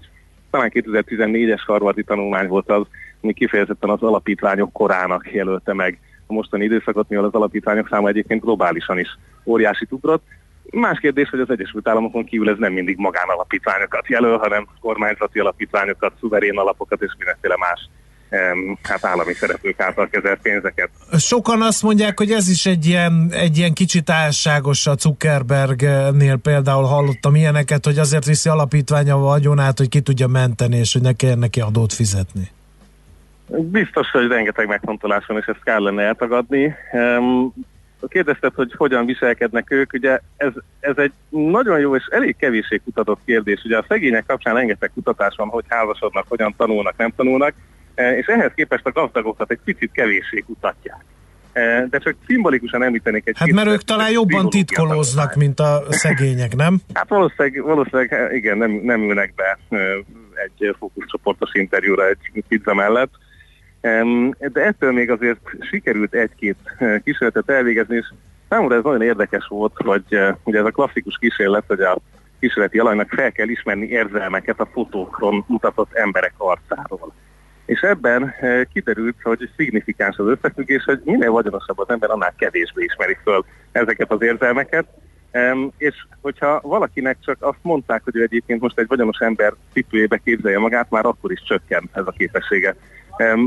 talán 0.51 0.71
2014-es 0.75 1.61
harvardi 1.67 2.05
tanulmány 2.05 2.49
volt 2.49 2.71
az, 2.71 2.87
ami 3.21 3.33
kifejezetten 3.33 3.91
az 3.91 4.03
alapítványok 4.03 4.73
korának 4.73 5.33
jelölte 5.33 5.73
meg 5.73 5.99
a 6.27 6.33
mostani 6.33 6.65
időszakot, 6.65 7.09
mivel 7.09 7.25
az 7.25 7.35
alapítványok 7.35 7.89
száma 7.89 8.09
egyébként 8.09 8.41
globálisan 8.41 8.99
is 8.99 9.19
óriási 9.45 9.87
ugrott. 9.91 10.23
Más 10.73 10.99
kérdés, 10.99 11.29
hogy 11.29 11.41
az 11.41 11.51
Egyesült 11.51 11.89
Államokon 11.89 12.25
kívül 12.25 12.51
ez 12.51 12.59
nem 12.59 12.73
mindig 12.73 12.97
magánalapítványokat 12.99 14.09
jelöl, 14.09 14.39
hanem 14.39 14.69
kormányzati 14.81 15.39
alapítványokat, 15.39 16.13
szuverén 16.21 16.59
alapokat 16.59 17.03
és 17.03 17.13
mindenféle 17.19 17.57
más 17.57 17.89
hát 18.83 19.05
állami 19.05 19.33
szereplők 19.33 19.81
által 19.81 20.09
kezelt 20.09 20.41
pénzeket. 20.43 20.91
Sokan 21.19 21.63
azt 21.63 21.83
mondják, 21.83 22.19
hogy 22.19 22.31
ez 22.31 22.49
is 22.49 22.67
egy 22.67 22.87
ilyen, 22.87 23.29
egy 23.31 23.59
ilyen 23.59 23.73
kicsit 23.73 24.11
álságos 24.11 24.87
a 24.87 24.95
Zuckerbergnél 24.99 26.37
például 26.37 26.85
hallottam 26.85 27.35
ilyeneket, 27.35 27.85
hogy 27.85 27.99
azért 27.99 28.25
viszi 28.25 28.49
alapítványa 28.49 29.15
a 29.15 29.19
vagyonát, 29.19 29.79
hogy 29.79 29.89
ki 29.89 30.01
tudja 30.01 30.27
menteni, 30.27 30.77
és 30.77 30.93
hogy 30.93 31.03
ne 31.03 31.13
kelljen 31.13 31.39
neki 31.39 31.61
adót 31.61 31.93
fizetni. 31.93 32.51
Biztos, 33.47 34.11
hogy 34.11 34.27
rengeteg 34.27 34.67
megfontolás 34.67 35.27
van, 35.27 35.39
és 35.39 35.47
ezt 35.47 35.63
kellene 35.65 36.03
eltagadni. 36.03 36.75
Kérdezted, 38.09 38.55
hogy 38.55 38.73
hogyan 38.77 39.07
viselkednek 39.07 39.71
ők, 39.71 39.93
ugye 39.93 40.19
ez, 40.37 40.53
ez 40.81 40.97
egy 40.97 41.13
nagyon 41.29 41.79
jó 41.79 41.97
és 41.97 42.07
elég 42.11 42.37
kevéssé 42.37 42.81
kutatott 42.85 43.21
kérdés. 43.25 43.63
Ugye 43.65 43.79
a 43.79 43.85
szegények 43.89 44.27
kapcsán 44.27 44.55
rengeteg 44.55 44.91
kutatás 44.95 45.35
van, 45.37 45.49
hogy 45.49 45.65
házasodnak, 45.69 46.25
hogyan 46.29 46.55
tanulnak, 46.57 46.97
nem 46.97 47.13
tanulnak, 47.17 47.55
e, 47.95 48.17
és 48.17 48.27
ehhez 48.27 48.53
képest 48.55 48.87
a 48.87 48.93
gazdagokat 48.93 49.51
egy 49.51 49.61
picit 49.65 49.93
kevéssé 49.93 50.39
kutatják. 50.47 51.05
E, 51.53 51.87
de 51.91 51.99
csak 51.99 52.15
szimbolikusan 52.27 52.83
említenék 52.83 53.27
egy 53.27 53.39
Hát 53.39 53.53
mert 53.53 53.69
ők 53.69 53.83
talán 53.83 54.11
jobban 54.11 54.51
titkolóznak, 54.51 55.35
mint 55.35 55.61
a 55.61 55.83
szegények, 55.89 56.57
nem? 56.57 56.81
Hát 56.95 57.09
valószínűleg, 57.09 57.63
valószínűleg 57.63 58.35
igen, 58.35 58.59
nem, 58.59 58.71
nem 58.71 59.03
ülnek 59.03 59.35
be 59.35 59.59
egy 60.35 60.75
fókuszcsoportos 60.79 61.51
interjúra 61.53 62.09
egy 62.09 62.45
pizza 62.49 62.75
mellett, 62.75 63.11
de 64.39 64.61
ettől 64.61 64.93
még 64.93 65.11
azért 65.11 65.41
sikerült 65.61 66.15
egy-két 66.15 66.57
eh, 66.79 67.01
kísérletet 67.05 67.51
elvégezni, 67.51 67.97
és 67.97 68.13
számomra 68.49 68.77
ez 68.77 68.83
nagyon 68.83 69.03
érdekes 69.03 69.47
volt, 69.47 69.73
hogy 69.77 70.05
eh, 70.09 70.35
ugye 70.45 70.59
ez 70.59 70.65
a 70.65 70.71
klasszikus 70.71 71.17
kísérlet, 71.21 71.65
hogy 71.67 71.81
a 71.81 71.99
kísérleti 72.41 72.79
alanynak 72.79 73.09
fel 73.09 73.33
kell 73.33 73.49
ismerni 73.49 73.87
érzelmeket 73.87 74.61
a 74.61 74.69
fotókon 74.73 75.45
mutatott 75.47 75.95
emberek 75.95 76.35
arcáról. 76.37 77.13
És 77.67 77.81
ebben 77.81 78.35
eh, 78.41 78.63
kiderült, 78.73 79.17
hogy 79.23 79.51
szignifikáns 79.57 80.17
az 80.17 80.27
összefüggés, 80.27 80.85
hogy 80.85 81.01
minél 81.05 81.31
vagyonosabb 81.31 81.79
az 81.79 81.91
ember, 81.91 82.11
annál 82.11 82.35
kevésbé 82.39 82.85
ismeri 82.85 83.17
föl 83.23 83.45
ezeket 83.73 84.11
az 84.11 84.23
érzelmeket, 84.23 84.87
és 85.77 86.07
hogyha 86.21 86.61
valakinek 86.63 87.17
csak 87.21 87.37
azt 87.41 87.59
mondták, 87.63 88.05
hogy 88.05 88.17
ő 88.17 88.23
egyébként 88.23 88.61
most 88.61 88.79
egy 88.79 88.87
vagyonos 88.87 89.19
ember 89.19 89.55
cipőjébe 89.73 90.17
képzelje 90.25 90.59
magát, 90.59 90.91
már 90.91 91.07
akkor 91.07 91.33
is 91.33 91.43
csökken 91.43 91.91
ez 91.93 92.07
a 92.07 92.15
képessége. 92.17 92.77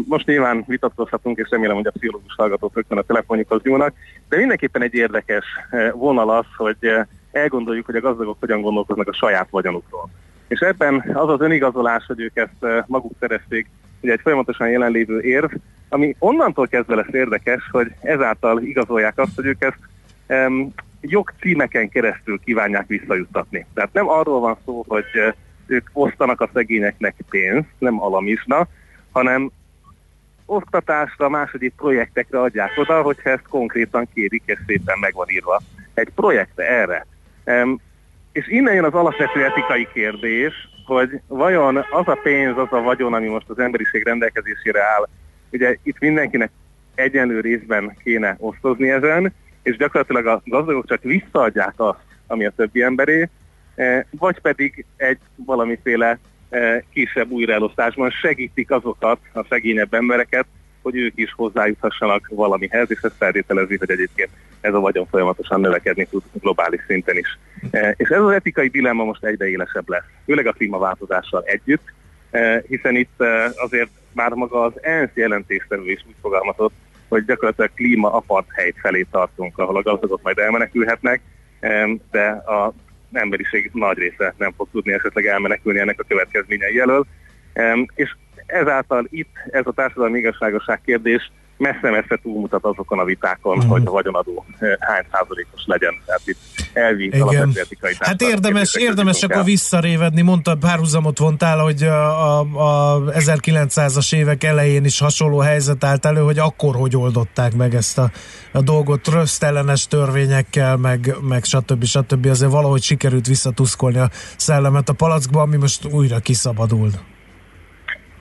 Most 0.07 0.25
nyilván 0.25 0.63
vitatkozhatunk, 0.67 1.37
és 1.37 1.49
remélem, 1.49 1.75
hogy 1.75 1.87
a 1.87 1.91
pszichológus 1.91 2.33
hallgatók 2.35 2.75
rögtön 2.75 2.97
a 2.97 3.01
telefonjukhoz 3.01 3.61
nyúlnak, 3.63 3.93
de 4.29 4.37
mindenképpen 4.37 4.81
egy 4.81 4.93
érdekes 4.93 5.45
eh, 5.69 5.91
vonal 5.91 6.29
az, 6.29 6.45
hogy 6.57 6.77
eh, 6.79 7.05
elgondoljuk, 7.31 7.85
hogy 7.85 7.95
a 7.95 8.01
gazdagok 8.01 8.37
hogyan 8.39 8.61
gondolkoznak 8.61 9.07
a 9.07 9.13
saját 9.13 9.47
vagyonukról. 9.49 10.09
És 10.47 10.59
ebben 10.59 11.11
az 11.13 11.29
az 11.29 11.41
önigazolás, 11.41 12.05
hogy 12.05 12.19
ők 12.19 12.37
ezt 12.37 12.63
eh, 12.63 12.83
maguk 12.87 13.13
szerezték, 13.19 13.67
ugye 14.01 14.11
egy 14.11 14.21
folyamatosan 14.21 14.69
jelenlévő 14.69 15.21
érv, 15.21 15.51
ami 15.89 16.15
onnantól 16.19 16.67
kezdve 16.67 16.95
lesz 16.95 17.13
érdekes, 17.13 17.69
hogy 17.71 17.91
ezáltal 18.01 18.61
igazolják 18.61 19.17
azt, 19.17 19.35
hogy 19.35 19.45
ők 19.45 19.63
ezt 19.63 19.79
um, 20.27 20.73
jogcímeken 21.01 21.89
keresztül 21.89 22.39
kívánják 22.39 22.87
visszajuttatni. 22.87 23.65
Tehát 23.73 23.93
nem 23.93 24.09
arról 24.09 24.39
van 24.39 24.57
szó, 24.65 24.85
hogy 24.87 25.05
ők 25.65 25.89
osztanak 25.93 26.41
a 26.41 26.49
szegényeknek 26.53 27.15
pénzt, 27.29 27.69
nem 27.77 28.01
alamizna, 28.01 28.67
hanem 29.15 29.51
oktatásra, 30.45 31.29
második 31.29 31.73
projektekre 31.75 32.41
adják 32.41 32.71
oda, 32.75 33.01
hogyha 33.01 33.29
ezt 33.29 33.47
konkrétan 33.47 34.07
kérik, 34.13 34.43
és 34.45 34.59
szépen 34.67 34.99
meg 34.99 35.13
van 35.13 35.29
írva 35.29 35.61
egy 35.93 36.09
projekte 36.15 36.63
erre. 36.63 37.05
Um, 37.45 37.79
és 38.31 38.47
innen 38.47 38.73
jön 38.73 38.83
az 38.83 38.93
alapvető 38.93 39.43
etikai 39.43 39.87
kérdés, 39.93 40.53
hogy 40.85 41.19
vajon 41.27 41.77
az 41.77 42.07
a 42.07 42.19
pénz, 42.23 42.57
az 42.57 42.67
a 42.71 42.81
vagyon, 42.81 43.13
ami 43.13 43.27
most 43.27 43.49
az 43.49 43.59
emberiség 43.59 44.03
rendelkezésére 44.03 44.81
áll, 44.81 45.07
ugye 45.51 45.75
itt 45.83 45.99
mindenkinek 45.99 46.51
egyenlő 46.95 47.39
részben 47.39 47.97
kéne 48.03 48.35
osztozni 48.39 48.89
ezen, 48.89 49.33
és 49.63 49.77
gyakorlatilag 49.77 50.25
a 50.25 50.41
gazdagok 50.45 50.87
csak 50.87 51.01
visszaadják 51.01 51.73
azt, 51.75 51.99
ami 52.27 52.45
a 52.45 52.53
többi 52.55 52.81
emberé, 52.81 53.29
eh, 53.75 54.03
vagy 54.09 54.39
pedig 54.39 54.85
egy 54.95 55.19
valamiféle 55.35 56.19
kisebb 56.93 57.31
újraelosztásban 57.31 58.09
segítik 58.09 58.71
azokat 58.71 59.19
a 59.33 59.45
szegényebb 59.49 59.93
embereket, 59.93 60.45
hogy 60.81 60.95
ők 60.95 61.13
is 61.15 61.33
hozzájuthassanak 61.33 62.27
valamihez, 62.31 62.91
és 62.91 62.99
ez 63.01 63.11
feltételezi, 63.17 63.77
hogy 63.77 63.91
egyébként 63.91 64.29
ez 64.61 64.73
a 64.73 64.79
vagyon 64.79 65.07
folyamatosan 65.07 65.59
növekedni 65.59 66.05
tud 66.05 66.23
globális 66.33 66.81
szinten 66.87 67.17
is. 67.17 67.37
E, 67.71 67.93
és 67.97 68.09
ez 68.09 68.21
az 68.21 68.31
etikai 68.31 68.67
dilemma 68.67 69.03
most 69.03 69.23
egyre 69.23 69.49
élesebb 69.49 69.89
lesz, 69.89 70.03
főleg 70.25 70.47
a 70.47 70.51
klímaváltozással 70.51 71.43
együtt, 71.43 71.93
e, 72.31 72.63
hiszen 72.67 72.95
itt 72.95 73.23
azért 73.55 73.89
már 74.11 74.31
maga 74.31 74.61
az 74.61 74.73
ENSZ 74.81 75.11
jelentéstevő 75.13 75.91
is 75.91 76.03
úgy 76.07 76.15
fogalmazott, 76.21 76.73
hogy 77.07 77.25
gyakorlatilag 77.25 77.71
klíma 77.73 78.13
apart 78.13 78.47
helyt 78.51 78.79
felé 78.79 79.05
tartunk, 79.11 79.57
ahol 79.57 79.77
a 79.77 79.81
gazdagok 79.81 80.21
majd 80.21 80.37
elmenekülhetnek, 80.37 81.21
de 82.11 82.27
a 82.29 82.73
emberiség 83.17 83.69
nagy 83.73 83.97
része 83.97 84.33
nem 84.37 84.53
fog 84.57 84.67
tudni 84.71 84.93
esetleg 84.93 85.25
elmenekülni 85.25 85.79
ennek 85.79 85.99
a 85.99 86.05
következményei 86.07 86.79
elől. 86.79 87.05
És 87.95 88.15
ezáltal 88.45 89.07
itt 89.09 89.35
ez 89.51 89.67
a 89.67 89.71
társadalmi 89.71 90.17
igazságosság 90.17 90.81
kérdés 90.85 91.31
messze-messze 91.57 92.19
túlmutat 92.21 92.63
azokon 92.63 92.99
a 92.99 93.03
vitákon, 93.03 93.57
uh-huh. 93.57 93.71
hogy 93.71 93.81
a 93.85 93.91
vagyonadó 93.91 94.45
hány 94.79 95.05
százalékos 95.11 95.63
legyen. 95.65 95.93
Tehát 96.05 96.21
itt 96.25 96.37
elvi 96.73 97.09
alapvetőetikai 97.09 97.93
Hát 97.99 98.21
érdemes, 98.21 98.75
érdemes 98.75 99.23
akkor 99.23 99.43
visszarévedni, 99.43 100.21
mondtad, 100.21 100.59
párhuzamot 100.59 101.17
vontál, 101.17 101.59
hogy 101.59 101.83
a, 101.83 102.39
a, 102.39 102.93
a 102.93 103.01
1900-as 103.03 104.15
évek 104.15 104.43
elején 104.43 104.85
is 104.85 104.99
hasonló 104.99 105.39
helyzet 105.39 105.83
állt 105.83 106.05
elő, 106.05 106.21
hogy 106.21 106.39
akkor 106.39 106.75
hogy 106.75 106.97
oldották 106.97 107.55
meg 107.55 107.75
ezt 107.75 107.97
a, 107.97 108.11
a 108.51 108.61
dolgot 108.61 109.07
rösztellenes 109.07 109.87
törvényekkel, 109.87 110.77
meg, 110.77 111.15
meg 111.21 111.43
stb. 111.43 111.83
stb. 111.83 112.25
Azért 112.25 112.51
valahogy 112.51 112.81
sikerült 112.81 113.27
visszatuszkolni 113.27 113.97
a 113.97 114.09
szellemet 114.37 114.89
a 114.89 114.93
palackba, 114.93 115.41
ami 115.41 115.57
most 115.57 115.85
újra 115.85 116.19
kiszabadul 116.19 116.89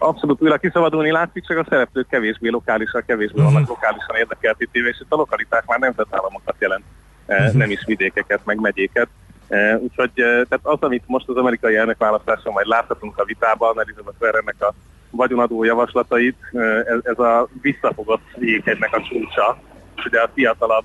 abszolút 0.04 0.42
újra 0.42 0.56
kiszabadulni 0.56 1.10
látszik, 1.10 1.46
csak 1.46 1.58
a 1.58 1.66
szereplők 1.68 2.08
kevésbé 2.08 2.48
lokálisan, 2.48 3.02
kevésbé 3.06 3.38
uh-huh. 3.38 3.52
vannak 3.52 3.68
lokálisan 3.68 4.16
érdekelt 4.16 4.56
és 4.60 5.00
itt 5.00 5.12
a 5.12 5.16
lokalitás 5.16 5.62
már 5.66 5.78
nemzetállamokat 5.78 6.54
jelent, 6.58 6.84
uh-huh. 7.26 7.52
nem 7.52 7.70
is 7.70 7.84
vidékeket, 7.86 8.40
meg 8.44 8.60
megyéket. 8.60 9.08
Eh, 9.48 9.78
úgyhogy 9.80 10.10
eh, 10.14 10.24
tehát 10.24 10.60
az, 10.62 10.78
amit 10.80 11.02
most 11.06 11.28
az 11.28 11.36
amerikai 11.36 11.76
elnökválasztáson 11.76 12.52
majd 12.52 12.66
láthatunk 12.66 13.18
a 13.18 13.24
vitában, 13.24 13.80
Elizabeth 13.80 14.22
Warrennek 14.22 14.62
a 14.62 14.74
vagyonadó 15.10 15.64
javaslatait, 15.64 16.36
ez, 16.84 16.98
ez 17.02 17.18
a 17.18 17.48
visszafogott 17.62 18.26
jéghegynek 18.38 18.92
a 18.92 19.02
csúcsa, 19.02 19.58
és 19.96 20.04
ugye 20.04 20.20
a 20.20 20.30
fiatalabb 20.34 20.84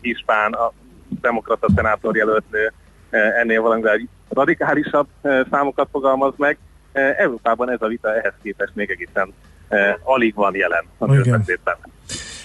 hispán, 0.00 0.52
a 0.52 0.72
demokrata 1.20 1.66
szenátor 1.74 2.16
jelöltnő 2.16 2.72
ennél 3.10 3.62
valamivel 3.62 4.00
radikálisabb 4.28 5.06
számokat 5.50 5.88
fogalmaz 5.90 6.32
meg, 6.36 6.58
Európában 6.94 7.70
ez 7.70 7.82
a 7.82 7.86
vita 7.86 8.14
ehhez 8.14 8.32
képest 8.42 8.74
még 8.74 8.90
egészen 8.90 9.32
eh, 9.68 9.94
alig 10.02 10.34
van 10.34 10.54
jelen 10.54 10.84
a. 10.98 11.06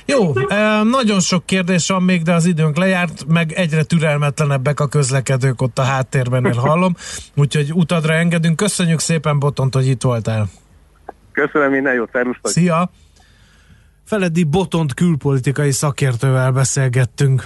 Jó, 0.06 0.34
eh, 0.48 0.84
nagyon 0.84 1.20
sok 1.20 1.46
kérdés 1.46 1.88
van 1.88 2.04
még, 2.04 2.22
de 2.22 2.34
az 2.34 2.46
időnk 2.46 2.78
lejárt, 2.78 3.26
meg 3.28 3.52
egyre 3.52 3.84
türelmetlenebbek 3.84 4.80
a 4.80 4.88
közlekedők 4.88 5.62
ott 5.62 5.78
a 5.78 5.84
háttérben, 5.84 6.46
én 6.46 6.54
hallom, 6.54 6.96
úgyhogy 7.36 7.72
utadra 7.74 8.14
engedünk. 8.14 8.56
Köszönjük 8.56 9.00
szépen, 9.00 9.40
Botont, 9.40 9.74
hogy 9.74 9.88
itt 9.88 10.02
voltál. 10.02 10.48
Köszönöm, 11.32 11.72
minden 11.72 11.94
jót, 11.94 12.10
szervusztok! 12.12 12.52
Szia! 12.52 12.90
Feledi 14.06 14.44
Botont 14.44 14.94
külpolitikai 14.94 15.72
szakértővel 15.72 16.52
beszélgettünk. 16.52 17.46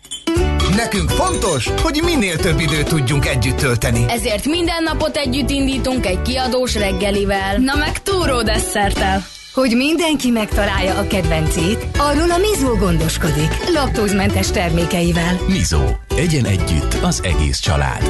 Nekünk 0.75 1.09
fontos, 1.09 1.69
hogy 1.81 2.01
minél 2.03 2.37
több 2.37 2.59
időt 2.59 2.87
tudjunk 2.87 3.25
együtt 3.25 3.55
tölteni. 3.57 4.05
Ezért 4.07 4.45
minden 4.45 4.83
napot 4.83 5.17
együtt 5.17 5.49
indítunk 5.49 6.05
egy 6.05 6.21
kiadós 6.21 6.75
reggelivel. 6.75 7.57
Na 7.57 7.75
meg 7.75 8.01
túró 8.01 8.41
desszertel. 8.41 9.25
Hogy 9.53 9.75
mindenki 9.75 10.29
megtalálja 10.29 10.97
a 10.97 11.07
kedvencét, 11.07 11.85
arról 11.97 12.31
a 12.31 12.37
Mizó 12.37 12.75
gondoskodik. 12.75 13.69
Laktózmentes 13.73 14.51
termékeivel. 14.51 15.39
Mizó. 15.47 15.81
Egyen 16.15 16.45
együtt 16.45 16.93
az 17.01 17.21
egész 17.23 17.59
család. 17.59 18.03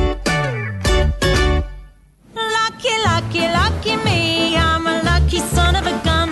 Lucky, 2.33 2.95
lucky, 3.05 3.39
lucky 3.39 3.95
me. 4.03 4.19
I'm 4.53 4.85
a 4.85 5.01
lucky 5.03 5.37
son 5.55 5.75
of 5.75 5.85
a 5.85 6.01
gun. 6.03 6.29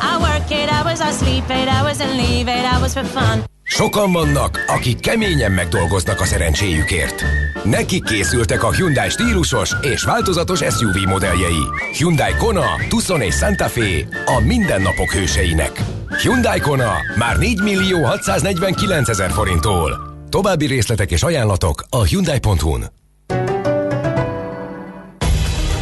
I 0.00 0.16
work 0.20 0.50
eight 0.50 0.70
hours, 0.70 1.00
I 1.00 1.12
sleep 1.24 1.50
eight 1.50 1.68
hours 1.68 2.00
and 2.00 2.16
leave 2.16 2.48
eight 2.48 2.72
hours 2.72 2.92
for 2.92 3.04
fun. 3.04 3.44
Sokan 3.68 4.12
vannak, 4.12 4.64
akik 4.66 5.00
keményen 5.00 5.52
megdolgoznak 5.52 6.20
a 6.20 6.24
szerencséjükért. 6.24 7.24
Nekik 7.64 8.04
készültek 8.04 8.62
a 8.62 8.72
Hyundai 8.72 9.08
stílusos 9.08 9.70
és 9.80 10.02
változatos 10.04 10.58
SUV 10.58 11.08
modelljei. 11.08 11.62
Hyundai 11.92 12.32
Kona, 12.38 12.66
Tucson 12.88 13.20
és 13.20 13.34
Santa 13.34 13.68
Fe 13.68 14.08
a 14.24 14.40
mindennapok 14.40 15.12
hőseinek. 15.12 15.82
Hyundai 16.22 16.60
Kona 16.60 16.92
már 17.16 17.38
4 17.38 17.62
millió 17.62 18.04
649 18.04 19.08
ezer 19.08 19.30
forinttól. 19.30 20.00
További 20.28 20.66
részletek 20.66 21.10
és 21.10 21.22
ajánlatok 21.22 21.84
a 21.88 22.02
Hyundai.hu-n. 22.02 22.90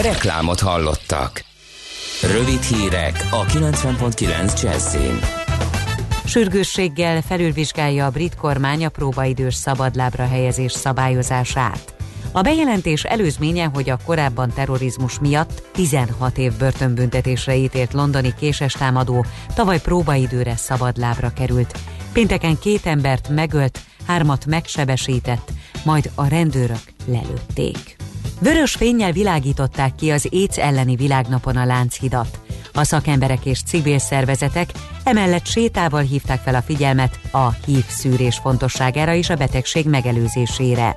Reklámot 0.00 0.60
hallottak. 0.60 1.44
Rövid 2.22 2.62
hírek 2.62 3.26
a 3.30 3.44
90.9 3.44 4.62
Jazzin. 4.62 5.20
Sürgősséggel 6.24 7.22
felülvizsgálja 7.22 8.06
a 8.06 8.10
brit 8.10 8.34
kormány 8.34 8.84
a 8.84 8.88
próbaidős 8.88 9.54
szabadlábra 9.54 10.26
helyezés 10.26 10.72
szabályozását. 10.72 11.94
A 12.32 12.40
bejelentés 12.40 13.04
előzménye, 13.04 13.64
hogy 13.64 13.90
a 13.90 13.98
korábban 14.04 14.52
terrorizmus 14.54 15.18
miatt 15.18 15.62
16 15.72 16.38
év 16.38 16.52
börtönbüntetésre 16.52 17.56
ítélt 17.56 17.92
londoni 17.92 18.34
késes 18.38 18.72
támadó 18.72 19.24
tavaly 19.54 19.80
próbaidőre 19.80 20.56
szabadlábra 20.56 21.32
került. 21.32 21.78
Pénteken 22.12 22.58
két 22.58 22.86
embert 22.86 23.28
megölt, 23.28 23.80
hármat 24.06 24.46
megsebesített, 24.46 25.50
majd 25.84 26.10
a 26.14 26.26
rendőrök 26.26 26.82
lelőtték. 27.06 28.01
Vörös 28.42 28.74
fényjel 28.74 29.12
világították 29.12 29.94
ki 29.94 30.10
az 30.10 30.26
éc 30.30 30.58
elleni 30.58 30.96
világnapon 30.96 31.56
a 31.56 31.64
Lánchidat. 31.64 32.40
A 32.72 32.84
szakemberek 32.84 33.44
és 33.44 33.62
civil 33.62 33.98
szervezetek 33.98 34.70
emellett 35.04 35.46
sétával 35.46 36.02
hívták 36.02 36.40
fel 36.40 36.54
a 36.54 36.62
figyelmet 36.62 37.20
a 37.32 37.50
hív 37.66 37.84
szűrés 37.88 38.38
fontosságára 38.38 39.14
és 39.14 39.30
a 39.30 39.36
betegség 39.36 39.86
megelőzésére. 39.86 40.96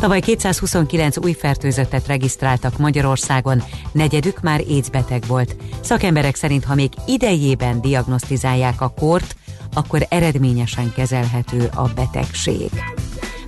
Tavaly 0.00 0.20
229 0.20 1.16
új 1.16 1.32
fertőzöttet 1.32 2.06
regisztráltak 2.06 2.78
Magyarországon, 2.78 3.62
negyedük 3.92 4.40
már 4.40 4.60
AIDS 4.68 4.90
beteg 4.90 5.22
volt. 5.26 5.56
Szakemberek 5.80 6.34
szerint, 6.34 6.64
ha 6.64 6.74
még 6.74 6.90
idejében 7.06 7.80
diagnosztizálják 7.80 8.80
a 8.80 8.92
kort, 8.98 9.36
akkor 9.74 10.06
eredményesen 10.08 10.92
kezelhető 10.92 11.70
a 11.74 11.88
betegség. 11.94 12.70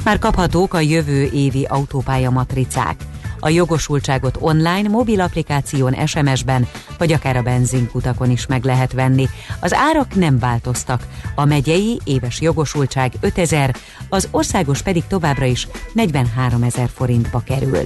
Már 0.04 0.18
kaphatók 0.18 0.74
a 0.74 0.80
jövő 0.80 1.30
évi 1.32 1.64
autópálya 1.64 2.30
matricák 2.30 2.96
a 3.44 3.48
jogosultságot 3.48 4.36
online, 4.40 4.88
mobil 4.88 5.20
applikáción, 5.20 6.06
SMS-ben, 6.06 6.68
vagy 6.98 7.12
akár 7.12 7.36
a 7.36 7.42
benzinkutakon 7.42 8.30
is 8.30 8.46
meg 8.46 8.64
lehet 8.64 8.92
venni. 8.92 9.28
Az 9.60 9.74
árak 9.74 10.14
nem 10.14 10.38
változtak. 10.38 11.06
A 11.34 11.44
megyei 11.44 12.00
éves 12.04 12.40
jogosultság 12.40 13.12
5000, 13.20 13.76
az 14.08 14.28
országos 14.30 14.82
pedig 14.82 15.06
továbbra 15.06 15.44
is 15.44 15.68
43 15.92 16.62
ezer 16.62 16.88
forintba 16.94 17.42
kerül. 17.46 17.82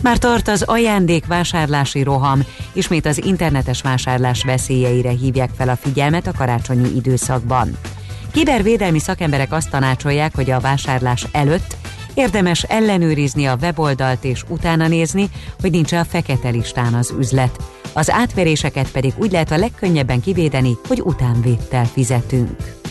Már 0.00 0.18
tart 0.18 0.48
az 0.48 0.62
ajándékvásárlási 0.62 2.02
roham, 2.02 2.42
ismét 2.72 3.06
az 3.06 3.24
internetes 3.24 3.82
vásárlás 3.82 4.44
veszélyeire 4.44 5.10
hívják 5.10 5.50
fel 5.56 5.68
a 5.68 5.76
figyelmet 5.76 6.26
a 6.26 6.32
karácsonyi 6.32 6.96
időszakban. 6.96 7.78
Kibervédelmi 8.32 8.98
szakemberek 8.98 9.52
azt 9.52 9.70
tanácsolják, 9.70 10.34
hogy 10.34 10.50
a 10.50 10.60
vásárlás 10.60 11.26
előtt 11.32 11.76
Érdemes 12.14 12.62
ellenőrizni 12.62 13.46
a 13.46 13.56
weboldalt 13.60 14.24
és 14.24 14.44
utána 14.48 14.88
nézni, 14.88 15.30
hogy 15.60 15.70
nincs 15.70 15.92
a 15.92 16.04
fekete 16.04 16.48
listán 16.48 16.94
az 16.94 17.14
üzlet. 17.18 17.56
Az 17.92 18.10
átveréseket 18.10 18.90
pedig 18.90 19.12
úgy 19.16 19.32
lehet 19.32 19.50
a 19.50 19.56
legkönnyebben 19.56 20.20
kivédeni, 20.20 20.76
hogy 20.88 21.00
utánvédtel 21.00 21.84
fizetünk. 21.84 22.81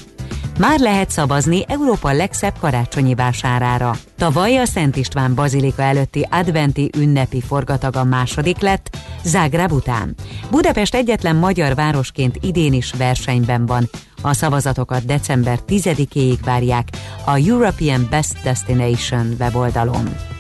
Már 0.60 0.80
lehet 0.80 1.10
szavazni 1.10 1.64
Európa 1.68 2.12
legszebb 2.12 2.54
karácsonyi 2.60 3.16
vásárára. 3.16 3.96
Tavaly 4.18 4.58
a 4.58 4.66
Szent 4.66 4.96
István 4.96 5.36
Bazilika 5.36 5.82
előtti 5.82 6.28
adventi 6.32 6.90
ünnepi 6.98 7.42
forgatag 7.42 7.96
a 7.96 8.04
második 8.04 8.60
lett, 8.60 8.98
Zágráb 9.24 9.72
után. 9.72 10.16
Budapest 10.50 10.96
egyetlen 10.96 11.36
magyar 11.36 11.76
városként 11.76 12.38
idén 12.42 12.74
is 12.74 12.94
versenyben 12.94 13.66
van. 13.66 13.90
A 14.22 14.34
szavazatokat 14.34 15.06
december 15.06 15.60
10-éig 15.68 16.38
várják 16.44 16.88
a 17.26 17.38
European 17.48 18.08
Best 18.10 18.42
Destination 18.44 19.36
weboldalon. 19.40 20.31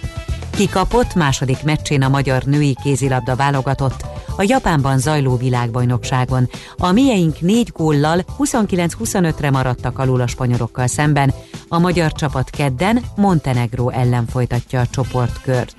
Kikapott 0.62 1.16
második 1.16 1.64
meccsén 1.64 2.02
a 2.02 2.10
magyar 2.10 2.44
női 2.44 2.76
kézilabda 2.84 3.36
válogatott 3.36 4.06
a 4.38 4.44
Japánban 4.48 5.00
zajló 5.00 5.38
világbajnokságon. 5.38 6.50
A 6.78 6.92
mieink 6.92 7.40
négy 7.40 7.72
góllal 7.74 8.26
29-25-re 8.40 9.50
maradtak 9.50 10.00
alul 10.00 10.22
a 10.22 10.28
spanyolokkal 10.28 10.88
szemben. 10.88 11.34
A 11.68 11.80
magyar 11.80 12.12
csapat 12.12 12.50
kedden 12.50 13.02
Montenegro 13.16 13.90
ellen 13.90 14.26
folytatja 14.26 14.80
a 14.80 14.88
csoportkört. 14.88 15.76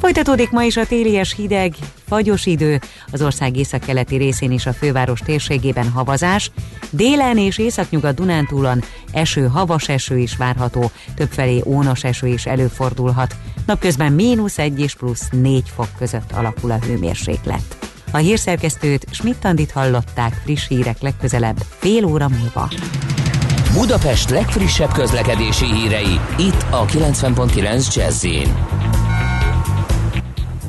Folytatódik 0.00 0.50
ma 0.50 0.62
is 0.62 0.76
a 0.76 0.86
télies 0.86 1.34
hideg, 1.34 1.74
fagyos 2.06 2.46
idő, 2.46 2.80
az 3.12 3.22
ország 3.22 3.56
északkeleti 3.56 4.16
részén 4.16 4.50
is 4.50 4.66
a 4.66 4.72
főváros 4.72 5.20
térségében 5.20 5.90
havazás, 5.90 6.50
délen 6.90 7.38
és 7.38 7.58
északnyugat 7.58 8.14
Dunántúlon 8.14 8.82
eső, 9.12 9.46
havas 9.46 9.88
eső 9.88 10.18
is 10.18 10.36
várható, 10.36 10.90
többfelé 11.14 11.62
ónos 11.66 12.04
eső 12.04 12.26
is 12.26 12.46
előfordulhat. 12.46 13.36
Napközben 13.70 14.12
mínusz 14.12 14.58
1 14.58 14.80
és 14.80 14.94
plusz 14.94 15.28
4 15.30 15.62
fok 15.74 15.88
között 15.98 16.32
alakul 16.32 16.70
a 16.70 16.78
hőmérséklet. 16.78 17.78
A 18.10 18.16
hírszerkesztőt 18.16 19.06
Schmidt-Tandit 19.10 19.70
hallották 19.70 20.40
friss 20.44 20.68
hírek 20.68 21.00
legközelebb 21.00 21.56
fél 21.78 22.04
óra 22.04 22.28
múlva. 22.28 22.68
Budapest 23.72 24.30
legfrissebb 24.30 24.92
közlekedési 24.92 25.64
hírei 25.64 26.20
itt 26.38 26.64
a 26.70 26.84
90.9 26.84 27.94
jazz 27.94 28.26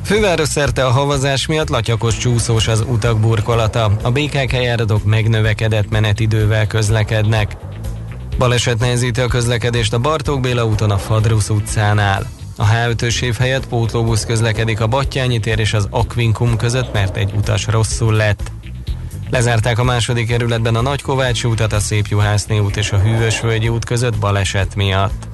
Főváros 0.04 0.48
szerte 0.48 0.84
a 0.86 0.90
havazás 0.90 1.46
miatt 1.46 1.68
latyakos 1.68 2.16
csúszós 2.16 2.68
az 2.68 2.84
utak 2.88 3.20
burkolata. 3.20 3.92
A 4.02 4.10
BKK 4.10 4.52
járatok 4.52 5.04
megnövekedett 5.04 5.90
menetidővel 5.90 6.66
közlekednek. 6.66 7.56
Baleset 8.38 8.78
nehezíti 8.78 9.20
a 9.20 9.26
közlekedést 9.26 9.92
a 9.92 9.98
Bartók 9.98 10.40
Béla 10.40 10.66
úton 10.66 10.90
a 10.90 10.98
Fadrusz 10.98 11.48
utcánál. 11.48 12.41
A 12.62 12.64
H5-ös 12.64 13.22
év 13.22 13.36
helyett 13.36 13.68
pótlóbusz 13.68 14.24
közlekedik 14.24 14.80
a 14.80 14.86
Battyányi 14.86 15.40
tér 15.40 15.58
és 15.58 15.72
az 15.72 15.86
Akvinkum 15.90 16.56
között, 16.56 16.92
mert 16.92 17.16
egy 17.16 17.32
utas 17.36 17.66
rosszul 17.66 18.14
lett. 18.14 18.52
Lezárták 19.30 19.78
a 19.78 19.84
második 19.84 20.26
kerületben 20.26 20.74
a 20.74 20.80
Nagykovácsi 20.80 21.48
utat, 21.48 21.72
a 21.72 21.80
Szép 21.80 22.06
Juhászné 22.06 22.58
út 22.58 22.76
és 22.76 22.92
a 22.92 22.98
Hűvösvölgyi 22.98 23.68
út 23.68 23.84
között 23.84 24.18
baleset 24.18 24.74
miatt. 24.74 25.28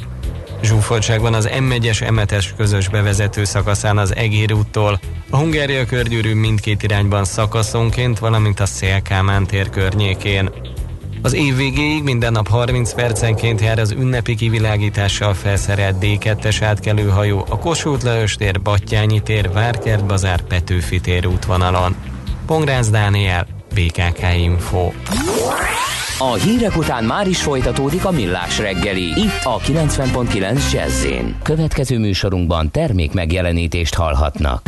Zsúfoltságban 0.62 1.34
az 1.34 1.48
M1-es 1.52 2.08
M7-es 2.08 2.46
közös 2.56 2.88
bevezető 2.88 3.44
szakaszán 3.44 3.98
az 3.98 4.14
Egér 4.16 4.52
úttól, 4.52 5.00
a 5.30 5.36
Hungária 5.36 5.86
körgyűrű 5.86 6.34
mindkét 6.34 6.82
irányban 6.82 7.24
szakaszonként, 7.24 8.18
valamint 8.18 8.60
a 8.60 8.66
Szélkámán 8.66 9.46
tér 9.46 9.70
környékén. 9.70 10.50
Az 11.22 11.32
év 11.32 11.56
végéig 11.56 12.02
minden 12.02 12.32
nap 12.32 12.48
30 12.48 12.94
percenként 12.94 13.60
jár 13.60 13.78
az 13.78 13.90
ünnepi 13.90 14.34
kivilágítással 14.34 15.34
felszerelt 15.34 15.96
D2-es 16.00 16.56
átkelőhajó 16.60 17.46
a 17.48 17.58
Kossuth 17.58 18.04
Lajos 18.04 18.34
tér, 18.34 18.60
Battyányi 18.62 19.22
tér, 19.22 19.52
Várkert 19.52 20.06
bazár, 20.06 20.40
Petőfi 20.40 21.00
tér 21.00 21.26
útvonalon. 21.26 21.94
Pongrász 22.46 22.90
Dániel, 22.90 23.46
BKK 23.74 24.22
Info. 24.36 24.90
A 26.18 26.34
hírek 26.34 26.76
után 26.76 27.04
már 27.04 27.28
is 27.28 27.42
folytatódik 27.42 28.04
a 28.04 28.10
millás 28.10 28.58
reggeli. 28.58 29.04
Itt 29.04 29.40
a 29.42 29.58
90.9 29.58 30.72
jazz 30.72 31.06
Következő 31.42 31.98
műsorunkban 31.98 32.70
termék 32.70 33.12
megjelenítést 33.12 33.94
hallhatnak. 33.94 34.62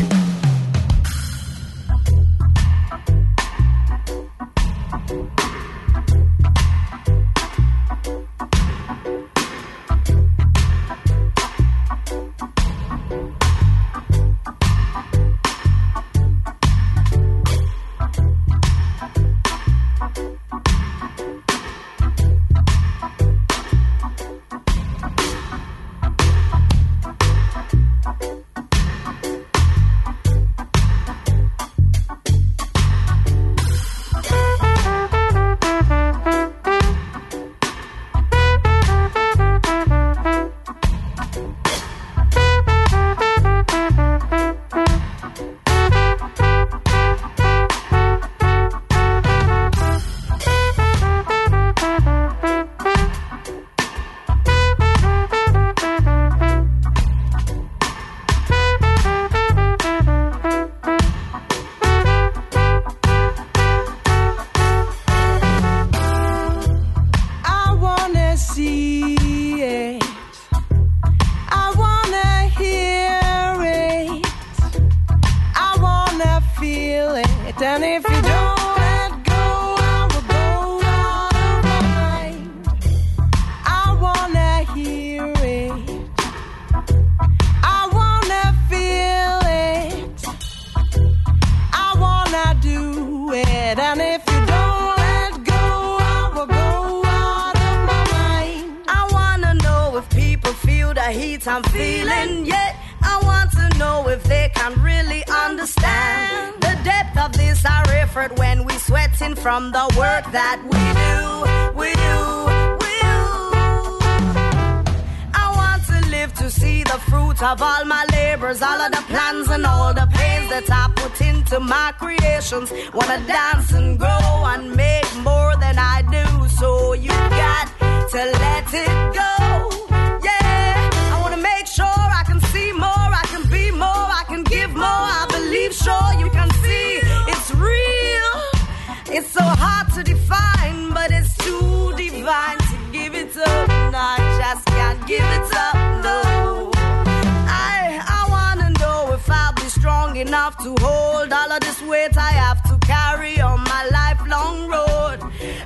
to 150.58 150.74
hold 150.80 151.32
all 151.32 151.52
of 151.52 151.60
this 151.60 151.80
weight 151.82 152.16
I 152.16 152.32
have 152.32 152.62
to 152.68 152.78
carry 152.86 153.40
on 153.40 153.60
my 153.64 153.88
lifelong 153.92 154.68
road. 154.68 155.18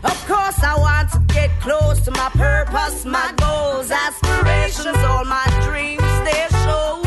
Of 0.03 0.26
course, 0.26 0.62
I 0.62 0.74
want 0.78 1.11
to 1.12 1.20
get 1.35 1.51
close 1.61 2.01
to 2.07 2.11
my 2.11 2.28
purpose, 2.30 3.05
my 3.05 3.32
goals, 3.37 3.91
aspirations, 3.91 4.99
all 4.99 5.24
my 5.24 5.47
dreams 5.66 6.03
they 6.26 6.47
show. 6.64 7.03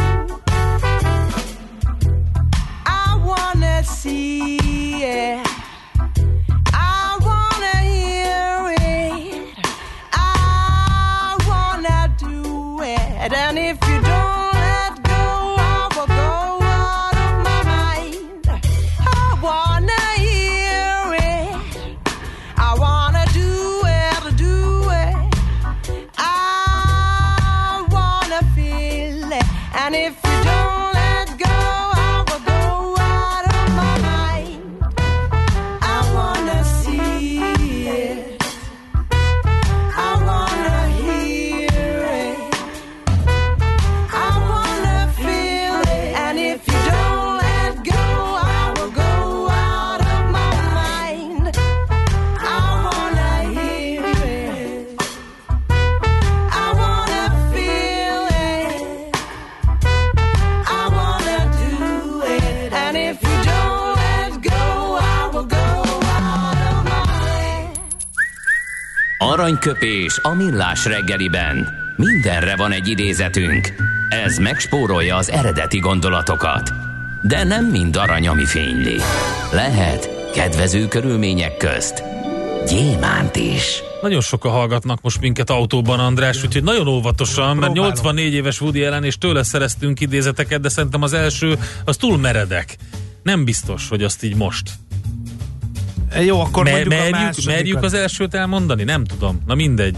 I 2.85 3.19
wanna 3.23 3.83
see 3.83 4.57
it. 5.03 5.47
I 6.73 7.17
wanna 7.29 7.77
hear 7.93 8.75
it. 8.79 9.55
I 10.13 11.37
wanna 11.47 12.15
do 12.17 12.81
it. 12.81 13.33
And 13.33 13.57
if 13.59 13.86
Aranyköpés 69.47 70.19
a 70.21 70.33
millás 70.33 70.85
reggeliben. 70.85 71.67
Mindenre 71.95 72.55
van 72.55 72.71
egy 72.71 72.87
idézetünk. 72.87 73.73
Ez 74.09 74.37
megspórolja 74.37 75.15
az 75.15 75.29
eredeti 75.29 75.79
gondolatokat. 75.79 76.73
De 77.21 77.43
nem 77.43 77.65
mind 77.65 77.95
arany, 77.95 78.27
ami 78.27 78.45
fényli. 78.45 78.95
Lehet 79.51 80.31
kedvező 80.33 80.87
körülmények 80.87 81.57
közt 81.57 82.03
gyémánt 82.65 83.35
is. 83.35 83.81
Nagyon 84.01 84.21
sokan 84.21 84.51
hallgatnak 84.51 85.01
most 85.01 85.19
minket 85.19 85.49
autóban, 85.49 85.99
András, 85.99 86.43
úgyhogy 86.43 86.63
nagyon 86.63 86.87
óvatosan, 86.87 87.57
mert 87.57 87.73
84 87.73 88.33
éves 88.33 88.61
Woody 88.61 88.83
ellen 88.83 89.03
és 89.03 89.17
tőle 89.17 89.43
szereztünk 89.43 89.99
idézeteket, 89.99 90.61
de 90.61 90.69
szerintem 90.69 91.01
az 91.01 91.13
első 91.13 91.59
az 91.85 91.97
túl 91.97 92.17
meredek. 92.17 92.77
Nem 93.23 93.43
biztos, 93.43 93.89
hogy 93.89 94.03
azt 94.03 94.23
így 94.23 94.35
most. 94.35 94.71
Jó, 96.25 96.39
akkor 96.39 96.63
Me- 96.63 96.71
mondjuk 96.71 96.93
a 96.93 96.97
merjük, 96.97 97.15
másodikat. 97.15 97.55
merjük 97.55 97.83
az 97.83 97.93
elsőt 97.93 98.33
elmondani? 98.33 98.83
Nem 98.83 99.03
tudom. 99.03 99.41
Na 99.45 99.55
mindegy. 99.55 99.97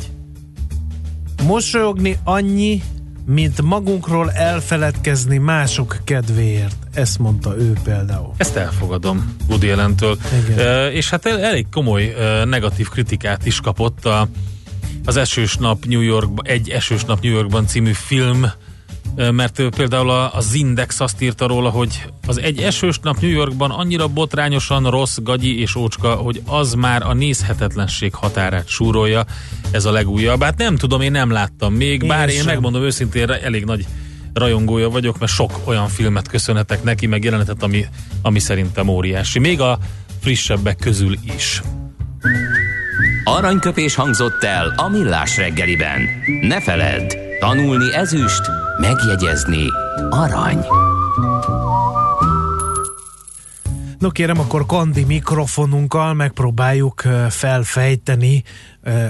Mosolyogni 1.44 2.18
annyi, 2.24 2.82
mint 3.26 3.62
magunkról 3.62 4.32
elfeledkezni 4.32 5.38
mások 5.38 5.98
kedvéért. 6.04 6.76
Ezt 6.94 7.20
mondta 7.20 7.58
ő 7.58 7.74
például. 7.84 8.34
Ezt 8.38 8.56
elfogadom 8.56 9.36
Woody 9.50 9.70
Allen-től. 9.70 10.18
Uh, 10.56 10.96
és 10.96 11.10
hát 11.10 11.26
el, 11.26 11.40
elég 11.42 11.66
komoly 11.72 12.14
uh, 12.18 12.46
negatív 12.46 12.90
kritikát 12.90 13.46
is 13.46 13.60
kapott 13.60 14.06
a, 14.06 14.28
az 15.06 15.18
Esős 15.18 15.56
Nap 15.56 15.86
New 15.86 16.02
Yorkban, 16.02 16.46
egy 16.48 16.70
Esős 16.70 17.04
Nap 17.04 17.22
New 17.22 17.32
Yorkban 17.32 17.68
című 17.68 17.92
film, 17.92 18.46
mert 19.32 19.62
például 19.76 20.10
a, 20.10 20.34
az 20.34 20.54
Index 20.54 21.00
azt 21.00 21.22
írta 21.22 21.48
róla, 21.48 21.70
hogy 21.70 22.06
az 22.28 22.40
egy 22.40 22.60
esős 22.60 23.00
nap 23.00 23.20
New 23.22 23.32
Yorkban 23.32 23.72
annyira 23.72 24.08
botrányosan 24.08 24.90
rossz, 24.90 25.18
gagyi 25.22 25.60
és 25.60 25.76
ócska, 25.76 26.14
hogy 26.14 26.42
az 26.46 26.74
már 26.74 27.02
a 27.04 27.14
nézhetetlenség 27.14 28.14
határát 28.14 28.68
súrolja. 28.68 29.26
Ez 29.72 29.86
a 29.86 29.92
legújabb. 29.92 30.44
Hát 30.44 30.58
nem 30.58 30.76
tudom, 30.76 31.02
én 31.02 31.12
nem 31.12 31.32
láttam 31.32 31.74
még, 31.74 32.02
Én 32.02 32.08
bár 32.08 32.30
én 32.30 32.36
sem. 32.36 32.46
megmondom 32.46 32.82
őszintén, 32.82 33.30
elég 33.30 33.66
nagy 33.66 33.86
rajongója 34.34 34.90
vagyok, 34.90 35.20
mert 35.20 35.32
sok 35.32 35.60
olyan 35.64 35.88
filmet 35.88 36.28
köszönhetek 36.28 36.84
neki, 36.84 37.06
meg 37.06 37.24
jelenetet, 37.24 37.64
ami, 37.64 37.86
ami 38.22 38.40
szerintem 38.40 38.88
óriási. 38.88 39.40
Még 39.40 39.62
a 39.62 39.80
frissebbek 40.22 40.78
közül 40.78 41.18
is. 41.36 41.62
Aranyköpés 43.24 43.96
hangzott 43.96 44.44
el 44.44 44.74
a 44.76 44.88
millás 44.88 45.38
reggeliben. 45.38 46.02
Ne 46.42 46.62
feledd, 46.62 47.29
tanulni 47.40 47.94
ezüst, 47.94 48.42
megjegyezni 48.80 49.66
arany. 50.10 50.66
No 54.00 54.10
kérem, 54.10 54.40
akkor 54.40 54.66
kandi 54.66 55.04
mikrofonunkkal 55.04 56.14
megpróbáljuk 56.14 57.02
felfejteni 57.30 58.44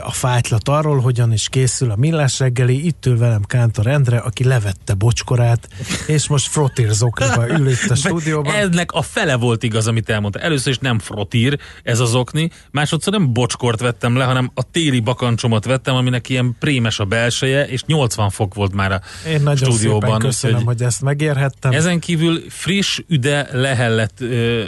a 0.01 0.11
fájtlat 0.11 0.69
arról, 0.69 0.99
hogyan 0.99 1.33
is 1.33 1.49
készül 1.49 1.91
a 1.91 1.95
millás 1.95 2.39
reggeli. 2.39 2.85
Itt 2.85 3.05
ül 3.05 3.17
velem 3.17 3.41
Kántor 3.41 3.87
Endre, 3.87 4.17
aki 4.17 4.43
levette 4.43 4.93
bocskorát, 4.93 5.69
és 6.07 6.27
most 6.27 6.47
frotírzokniba 6.47 7.49
ül 7.49 7.69
itt 7.69 7.89
a 7.89 7.95
stúdióban. 7.95 8.53
Ennek 8.53 8.91
a 8.91 9.01
fele 9.01 9.35
volt 9.35 9.63
igaz, 9.63 9.87
amit 9.87 10.09
elmondta. 10.09 10.39
Először 10.39 10.71
is 10.71 10.77
nem 10.77 10.99
frotír 10.99 11.59
ez 11.83 11.99
az 11.99 12.15
okni, 12.15 12.51
másodszor 12.71 13.13
nem 13.13 13.33
bocskort 13.33 13.79
vettem 13.79 14.15
le, 14.17 14.23
hanem 14.23 14.51
a 14.53 14.71
téli 14.71 14.99
bakancsomat 14.99 15.65
vettem, 15.65 15.95
aminek 15.95 16.29
ilyen 16.29 16.55
prémes 16.59 16.99
a 16.99 17.05
belseje, 17.05 17.67
és 17.67 17.83
80 17.85 18.29
fok 18.29 18.53
volt 18.53 18.73
már 18.73 18.91
a 18.91 19.01
Én 19.27 19.41
nagyon 19.41 19.69
stúdióban. 19.69 20.01
szépen 20.09 20.19
köszönöm, 20.19 20.65
hogy 20.65 20.81
ezt 20.81 21.01
megérhettem. 21.01 21.71
Ezen 21.71 21.99
kívül 21.99 22.41
friss, 22.49 22.99
üde 23.07 23.47
lehellet 23.51 24.13
ö, 24.21 24.63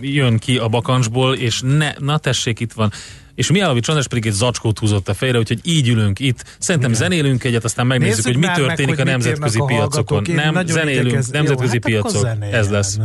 jön 0.00 0.38
ki 0.38 0.58
a 0.58 0.68
bakancsból, 0.68 1.34
és 1.34 1.60
ne, 1.64 1.92
na 1.98 2.18
tessék, 2.18 2.60
itt 2.60 2.72
van. 2.72 2.92
És 3.34 3.50
Mialovics 3.50 3.88
András 3.88 4.08
pedig 4.08 4.26
egy 4.26 4.32
zacskót 4.32 4.78
húzott 4.78 5.08
a 5.08 5.14
fejre, 5.14 5.38
úgyhogy 5.38 5.60
így 5.62 5.88
ülünk 5.88 6.18
itt. 6.18 6.44
Szerintem 6.58 6.90
Igen. 6.90 7.02
zenélünk 7.02 7.44
egyet, 7.44 7.64
aztán 7.64 7.86
megnézzük, 7.86 8.14
Nézzük 8.16 8.32
hogy 8.32 8.40
mi 8.40 8.46
már 8.46 8.58
meg, 8.58 8.66
történik 8.66 8.96
hogy 8.98 9.08
a 9.08 9.10
nemzetközi 9.10 9.58
a 9.60 9.64
piacokon. 9.64 10.24
Én 10.24 10.34
Nem, 10.34 10.66
zenélünk, 10.66 11.06
igyekez- 11.06 11.26
Jó, 11.32 11.38
nemzetközi 11.38 11.78
hát 11.82 11.84
piacok. 11.84 12.28
Ez 12.50 12.70
lesz. 12.70 12.98
Oh, 12.98 13.04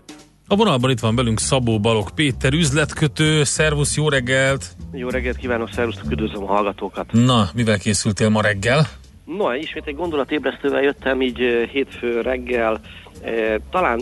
A 0.51 0.55
vonalban 0.55 0.89
itt 0.89 0.99
van 0.99 1.15
velünk 1.15 1.39
Szabó 1.39 1.79
Balog 1.79 2.09
Péter, 2.11 2.53
üzletkötő. 2.53 3.43
Szervusz, 3.43 3.95
jó 3.95 4.09
reggelt! 4.09 4.65
Jó 4.91 5.09
reggelt 5.09 5.37
kívánok, 5.37 5.69
szervusztok, 5.71 6.11
üdvözlöm 6.11 6.43
a 6.43 6.45
hallgatókat. 6.45 7.11
Na, 7.11 7.49
mivel 7.53 7.77
készültél 7.77 8.29
ma 8.29 8.41
reggel? 8.41 8.87
No, 9.25 9.53
ismét 9.53 9.85
egy 9.85 9.95
gondolatébresztővel 9.95 10.81
jöttem 10.81 11.21
így 11.21 11.41
eh, 11.41 11.67
hétfő 11.67 12.21
reggel. 12.21 12.79
Eh, 13.21 13.55
Talán 13.69 14.01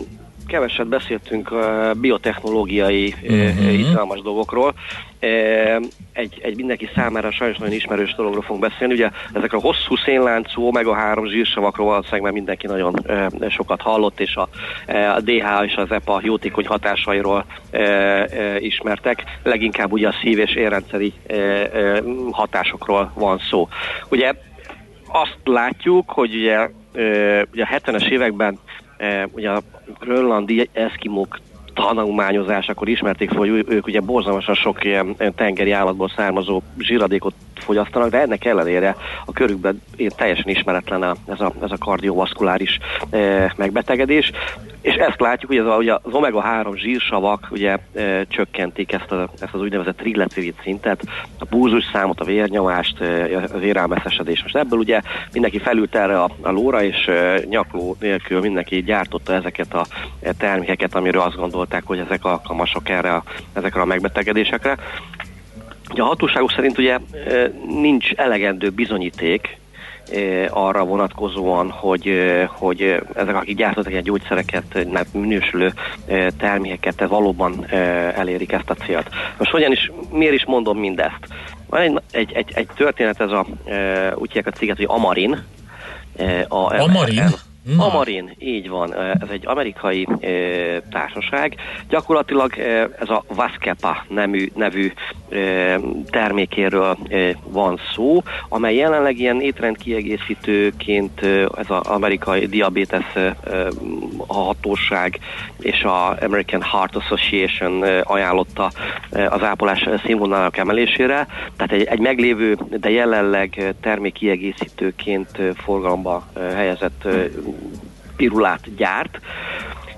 keveset 0.50 0.86
beszéltünk 0.86 1.50
eh, 1.52 1.94
biotechnológiai 1.94 3.14
uh-huh. 3.22 3.78
izgalmas 3.78 4.20
dolgokról. 4.20 4.74
egy, 6.12 6.38
egy 6.42 6.56
mindenki 6.56 6.88
számára 6.94 7.30
sajnos 7.30 7.58
nagyon 7.58 7.74
ismerős 7.74 8.14
dologról 8.14 8.42
fogunk 8.42 8.70
beszélni. 8.70 8.94
Ugye 8.94 9.10
ezek 9.32 9.52
a 9.52 9.60
hosszú 9.60 9.96
szénláncú 10.04 10.70
omega-3 10.70 11.28
zsírsavakról 11.30 11.86
valószínűleg 11.86 12.22
már 12.22 12.32
mindenki 12.32 12.66
nagyon 12.66 12.94
sokat 13.48 13.80
hallott, 13.80 14.20
és 14.20 14.34
a, 14.34 14.48
a 15.16 15.20
DH 15.20 15.64
és 15.64 15.74
az 15.74 15.90
EPA 15.90 16.20
jótékony 16.22 16.66
hatásairól 16.66 17.44
ismertek. 18.58 19.24
Leginkább 19.42 19.92
ugye 19.92 20.08
a 20.08 20.14
szív- 20.22 20.38
és 20.38 20.54
érrendszeri 20.54 21.12
hatásokról 22.30 23.12
van 23.14 23.38
szó. 23.50 23.68
Ugye 24.08 24.32
azt 25.12 25.38
látjuk, 25.44 26.10
hogy 26.10 26.34
ugye, 26.34 26.70
ugye 27.52 27.64
a 27.64 27.78
70-es 27.78 28.10
években 28.10 28.58
ugye 29.32 29.50
a 29.50 29.62
grönlandi 29.98 30.68
eszkimók 30.72 31.38
tanulmányozásakor 31.74 32.88
ismerték 32.88 33.30
hogy 33.30 33.64
ők 33.68 33.86
ugye 33.86 34.00
borzalmasan 34.00 34.54
sok 34.54 34.84
ilyen 34.84 35.16
tengeri 35.34 35.72
állatból 35.72 36.12
származó 36.16 36.62
zsíradékot 36.78 37.34
fogyasztanak, 37.60 38.10
de 38.10 38.20
ennek 38.20 38.44
ellenére 38.44 38.96
a 39.24 39.32
körükben 39.32 39.82
teljesen 40.16 40.48
ismeretlen 40.48 41.02
a, 41.02 41.14
ez, 41.26 41.40
a, 41.40 41.52
ez 41.62 41.70
a 41.70 41.78
kardiovaszkuláris 41.78 42.78
e, 43.10 43.52
megbetegedés. 43.56 44.30
És 44.80 44.94
ezt 44.94 45.20
látjuk, 45.20 45.50
hogy 45.50 45.60
ez 45.60 45.66
a, 45.66 45.76
ugye 45.76 45.94
az 45.94 46.12
omega-3 46.12 46.76
zsírsavak 46.76 47.48
ugye 47.50 47.78
e, 47.94 48.24
csökkentik 48.28 48.92
ezt, 48.92 49.12
a, 49.12 49.30
ezt 49.40 49.54
az 49.54 49.60
úgynevezett 49.60 49.96
triglycerid 49.96 50.54
szintet, 50.62 51.02
a 51.38 51.44
búzus 51.44 51.84
számot, 51.92 52.20
a 52.20 52.24
vérnyomást, 52.24 53.00
e, 53.00 53.36
az 53.52 53.62
érelmeszesedés. 53.62 54.42
Most 54.42 54.56
ebből 54.56 54.78
ugye 54.78 55.00
mindenki 55.32 55.58
felült 55.58 55.94
erre 55.94 56.22
a, 56.22 56.30
a 56.40 56.50
lóra, 56.50 56.82
és 56.82 57.06
e, 57.06 57.40
nyakló 57.48 57.96
nélkül 58.00 58.40
mindenki 58.40 58.82
gyártotta 58.82 59.32
ezeket 59.32 59.74
a 59.74 59.86
termékeket, 60.38 60.94
amiről 60.94 61.22
azt 61.22 61.36
gondolták, 61.60 61.86
hogy 61.86 61.98
ezek 61.98 62.24
alkalmasok 62.24 62.88
erre 62.88 63.14
a, 63.14 63.22
ezekre 63.52 63.80
a 63.80 63.84
megbetegedésekre. 63.84 64.76
Ugye 65.90 66.02
a 66.02 66.06
hatóságok 66.06 66.50
szerint 66.50 66.78
ugye 66.78 66.94
e, 66.94 66.98
nincs 67.66 68.12
elegendő 68.12 68.70
bizonyíték 68.70 69.58
e, 70.12 70.48
arra 70.50 70.84
vonatkozóan, 70.84 71.70
hogy, 71.70 72.06
e, 72.06 72.44
hogy 72.44 72.80
ezek, 73.14 73.34
akik 73.34 73.56
gyártottak 73.56 73.90
ilyen 73.90 74.02
gyógyszereket, 74.02 74.86
minősülő 75.12 75.72
termékeket, 76.38 77.08
valóban 77.08 77.66
elérik 78.14 78.52
ezt 78.52 78.70
a 78.70 78.74
célt. 78.74 79.08
Most 79.38 79.50
hogyan 79.50 79.72
is, 79.72 79.92
miért 80.12 80.34
is 80.34 80.44
mondom 80.44 80.78
mindezt? 80.78 81.26
Van 81.66 81.80
egy, 81.80 82.00
egy, 82.10 82.32
egy, 82.32 82.52
egy 82.54 82.68
történet, 82.76 83.20
ez 83.20 83.30
a, 83.30 83.46
úgy 84.14 84.32
hívják 84.32 84.54
a 84.54 84.58
céget, 84.58 84.76
hogy 84.76 84.86
Amarin. 84.88 85.44
A, 86.48 86.80
Amarin? 86.80 87.48
Na. 87.62 87.84
Amarin, 87.84 88.34
így 88.38 88.68
van. 88.68 88.94
Ez 88.94 89.28
egy 89.30 89.46
amerikai 89.46 90.06
e, 90.20 90.28
társaság. 90.90 91.54
Gyakorlatilag 91.88 92.58
e, 92.58 92.88
ez 92.98 93.08
a 93.08 93.24
Vaskepa 93.28 94.04
nemű, 94.08 94.50
nevű 94.54 94.92
e, 95.28 95.80
termékéről 96.10 96.98
van 97.44 97.80
szó, 97.94 98.22
amely 98.48 98.74
jelenleg 98.74 99.18
ilyen 99.18 99.40
étrendkiegészítőként 99.40 101.22
ez 101.56 101.66
az 101.68 101.86
amerikai 101.86 102.46
diabetes 102.46 103.04
hatóság 104.26 105.18
és 105.60 105.82
a 105.82 106.16
American 106.22 106.62
Heart 106.62 106.96
Association 106.96 107.82
ajánlotta 108.02 108.70
az 109.10 109.42
ápolás 109.42 109.88
színvonalának 110.04 110.56
emelésére. 110.56 111.26
Tehát 111.56 111.72
egy, 111.72 111.84
egy 111.84 112.00
meglévő, 112.00 112.58
de 112.80 112.90
jelenleg 112.90 113.74
termékkiegészítőként 113.80 115.38
forgalomba 115.64 116.26
helyezett 116.54 117.08
pirulát 118.16 118.74
gyárt, 118.76 119.20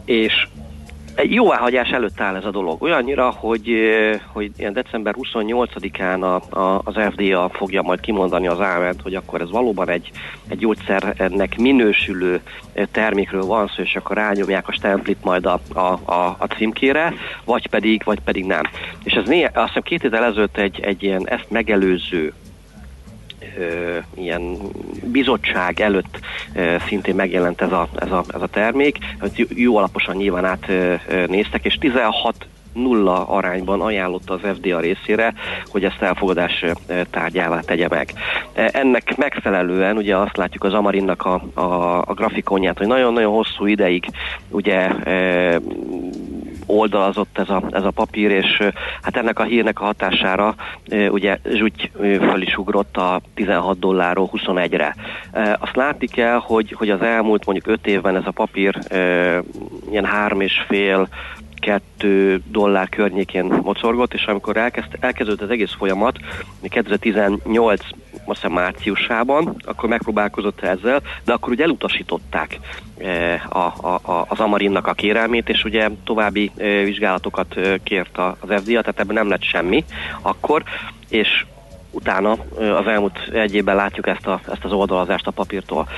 és 0.05 0.47
egy 1.15 1.33
jóváhagyás 1.33 1.91
előtt 1.91 2.21
áll 2.21 2.37
ez 2.37 2.45
a 2.45 2.51
dolog. 2.51 2.83
Olyannyira, 2.83 3.31
hogy, 3.31 3.77
hogy 4.27 4.51
ilyen 4.57 4.73
december 4.73 5.15
28-án 5.19 6.21
a, 6.21 6.59
a, 6.59 6.81
az 6.85 6.95
FDA 7.11 7.49
fogja 7.53 7.83
majd 7.83 8.01
kimondani 8.01 8.47
az 8.47 8.61
áment, 8.61 9.03
hogy 9.03 9.15
akkor 9.15 9.41
ez 9.41 9.51
valóban 9.51 9.89
egy, 9.89 10.11
egy 10.49 10.59
gyógyszernek 10.59 11.59
minősülő 11.59 12.41
termékről 12.91 13.45
van 13.45 13.71
szó, 13.77 13.83
és 13.83 13.97
akkor 13.97 14.17
rányomják 14.17 14.69
a 14.69 14.73
stemplit 14.73 15.25
majd 15.25 15.47
a, 15.47 15.61
a, 15.73 16.13
a, 16.13 16.37
a 16.39 16.47
címkére, 16.57 17.15
vagy 17.45 17.67
pedig, 17.67 18.03
vagy 18.05 18.21
pedig 18.21 18.45
nem. 18.45 18.63
És 19.05 19.13
ez 19.13 19.29
néha, 19.29 19.51
azt 19.53 19.67
hiszem 19.67 19.83
két 19.83 20.03
héttel 20.03 20.25
ezelőtt 20.25 20.57
egy, 20.57 20.81
egy 20.81 21.03
ilyen 21.03 21.29
ezt 21.29 21.51
megelőző 21.51 22.33
ilyen 24.15 24.59
bizottság 25.05 25.81
előtt 25.81 26.19
szintén 26.87 27.15
megjelent 27.15 27.61
ez 27.61 27.73
a, 27.73 27.89
ez 27.99 28.11
a, 28.13 28.25
ez 28.35 28.43
a 28.43 28.47
termék, 28.47 28.99
hogy 29.21 29.47
jó- 29.55 29.77
alaposan 29.77 30.17
nyilván 30.17 30.45
átnéztek, 30.45 31.65
és 31.65 31.75
16 31.75 32.47
nulla 32.73 33.27
arányban 33.29 33.81
ajánlotta 33.81 34.35
az 34.35 34.57
FDA 34.57 34.81
részére, 34.81 35.35
hogy 35.67 35.85
ezt 35.85 36.03
elfogadás 36.03 36.65
tárgyává 37.11 37.61
tegye 37.61 37.89
meg. 37.89 38.13
E, 38.53 38.71
Ennek 38.73 39.17
megfelelően 39.17 39.97
ugye 39.97 40.17
azt 40.17 40.37
látjuk 40.37 40.65
az 40.65 40.75
Amarinnak 40.75 41.25
a, 41.25 41.43
a, 41.55 41.99
a 41.99 42.15
grafikonját, 42.15 42.79
hogy 42.79 42.87
nagyon-nagyon 42.87 43.33
hosszú 43.33 43.67
ideig 43.67 44.05
ugye 44.49 44.89
oldalazott 46.73 47.39
ez 47.39 47.49
a, 47.49 47.63
ez 47.71 47.85
a 47.85 47.91
papír, 47.91 48.31
és 48.31 48.63
hát 49.03 49.17
ennek 49.17 49.39
a 49.39 49.43
hírnek 49.43 49.81
a 49.81 49.85
hatására 49.85 50.55
ugye 51.09 51.39
zsúgy 51.45 51.91
ö, 51.99 52.15
föl 52.15 52.43
is 52.43 52.57
ugrott 52.57 52.97
a 52.97 53.21
16 53.35 53.79
dollárról 53.79 54.31
21-re. 54.33 54.95
E, 55.33 55.57
Azt 55.61 55.77
látni 55.77 56.07
kell, 56.07 56.37
hogy, 56.37 56.73
hogy 56.73 56.91
az 56.91 57.03
elmúlt 57.03 57.45
mondjuk 57.45 57.67
5 57.67 57.87
évben 57.87 58.17
ez 58.17 58.27
a 58.27 58.31
papír 58.31 58.79
ilyen 59.91 60.05
három 60.05 60.41
és 61.63 61.69
fél 61.69 61.81
kettő 61.97 62.43
dollár 62.51 62.89
környékén 62.89 63.45
mocorgott, 63.45 64.15
és 64.15 64.25
amikor 64.25 64.57
elkezd, 64.57 64.97
elkezdődött 65.01 65.43
az 65.43 65.51
egész 65.51 65.73
folyamat, 65.79 66.19
2018 66.63 67.81
azt 68.25 68.41
hiszem 68.41 68.53
márciusában, 68.53 69.57
akkor 69.65 69.89
megpróbálkozott 69.89 70.61
ezzel, 70.61 71.01
de 71.25 71.33
akkor 71.33 71.53
ugye 71.53 71.65
elutasították 71.65 72.59
eh, 72.99 73.57
a, 73.57 73.75
a, 73.81 74.11
a, 74.11 74.27
az 74.29 74.41
Amarinnak 74.41 74.87
a 74.87 74.93
kérelmét, 74.93 75.49
és 75.49 75.65
ugye 75.65 75.91
további 76.05 76.51
eh, 76.57 76.85
vizsgálatokat 76.85 77.57
eh, 77.57 77.75
kért 77.83 78.19
az 78.19 78.49
FDA, 78.49 78.81
tehát 78.81 79.01
ebben 79.01 79.15
nem 79.15 79.29
lett 79.29 79.43
semmi 79.43 79.85
akkor, 80.23 80.63
és 81.09 81.45
utána 81.91 82.37
az 82.59 82.87
elmúlt 82.87 83.19
egy 83.33 83.55
évben 83.55 83.77
látjuk 83.77 84.07
ezt, 84.07 84.27
a, 84.27 84.41
ezt 84.53 84.65
az 84.65 84.73
oldalazást 84.73 85.27
a 85.27 85.31
papírtól. 85.31 85.89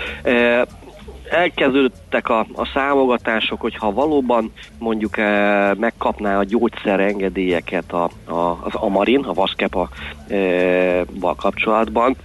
Elkezdődtek 1.30 2.28
a, 2.28 2.46
a 2.54 2.66
számogatások, 2.74 3.60
hogy 3.60 3.76
ha 3.76 3.92
valóban 3.92 4.52
mondjuk 4.78 5.18
e, 5.18 5.74
megkapná 5.78 6.38
a 6.38 6.44
gyógyszer 6.44 7.00
engedélyeket 7.00 7.92
a, 7.92 8.10
a, 8.24 8.58
az 8.62 8.74
Amarin, 8.74 9.24
a 9.24 9.32
Vaskepa 9.32 9.88
e, 10.28 11.04
kapcsolatban, 11.36 12.16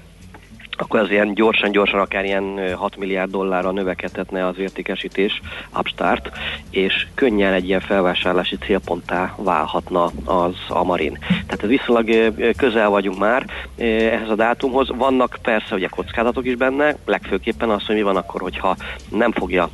akkor 0.82 1.00
az 1.00 1.10
ilyen 1.10 1.34
gyorsan-gyorsan 1.34 2.00
akár 2.00 2.26
ilyen 2.26 2.58
ö, 2.58 2.72
6 2.72 2.98
milliárd 2.98 3.32
dollárra 3.32 3.72
növekedhetne 3.72 4.48
az 4.48 4.58
értékesítés 4.58 5.42
upstart, 5.78 6.32
és 6.70 7.08
könnyen 7.16 7.54
egy 7.54 7.68
ilyen 7.68 7.80
felvásárlási 7.80 8.58
célponttá 8.58 9.36
válhatna 9.38 10.12
az 10.26 10.56
Amarin. 10.68 11.18
Tehát 11.28 11.64
ez 11.64 11.70
viszonylag 11.70 12.34
közel 12.58 12.90
vagyunk 12.90 13.18
már 13.18 13.46
ehhez 13.78 14.30
a 14.30 14.36
dátumhoz. 14.36 14.88
Vannak 14.96 15.38
persze 15.42 15.76
ugye 15.76 15.88
kockázatok 15.88 16.46
is 16.46 16.56
benne, 16.56 16.96
legfőképpen 17.06 17.70
az, 17.70 17.86
hogy 17.86 17.96
mi 17.96 18.02
van 18.02 18.16
akkor, 18.16 18.42
hogyha 18.42 18.76
nem 19.10 19.32
fogja 19.32 19.70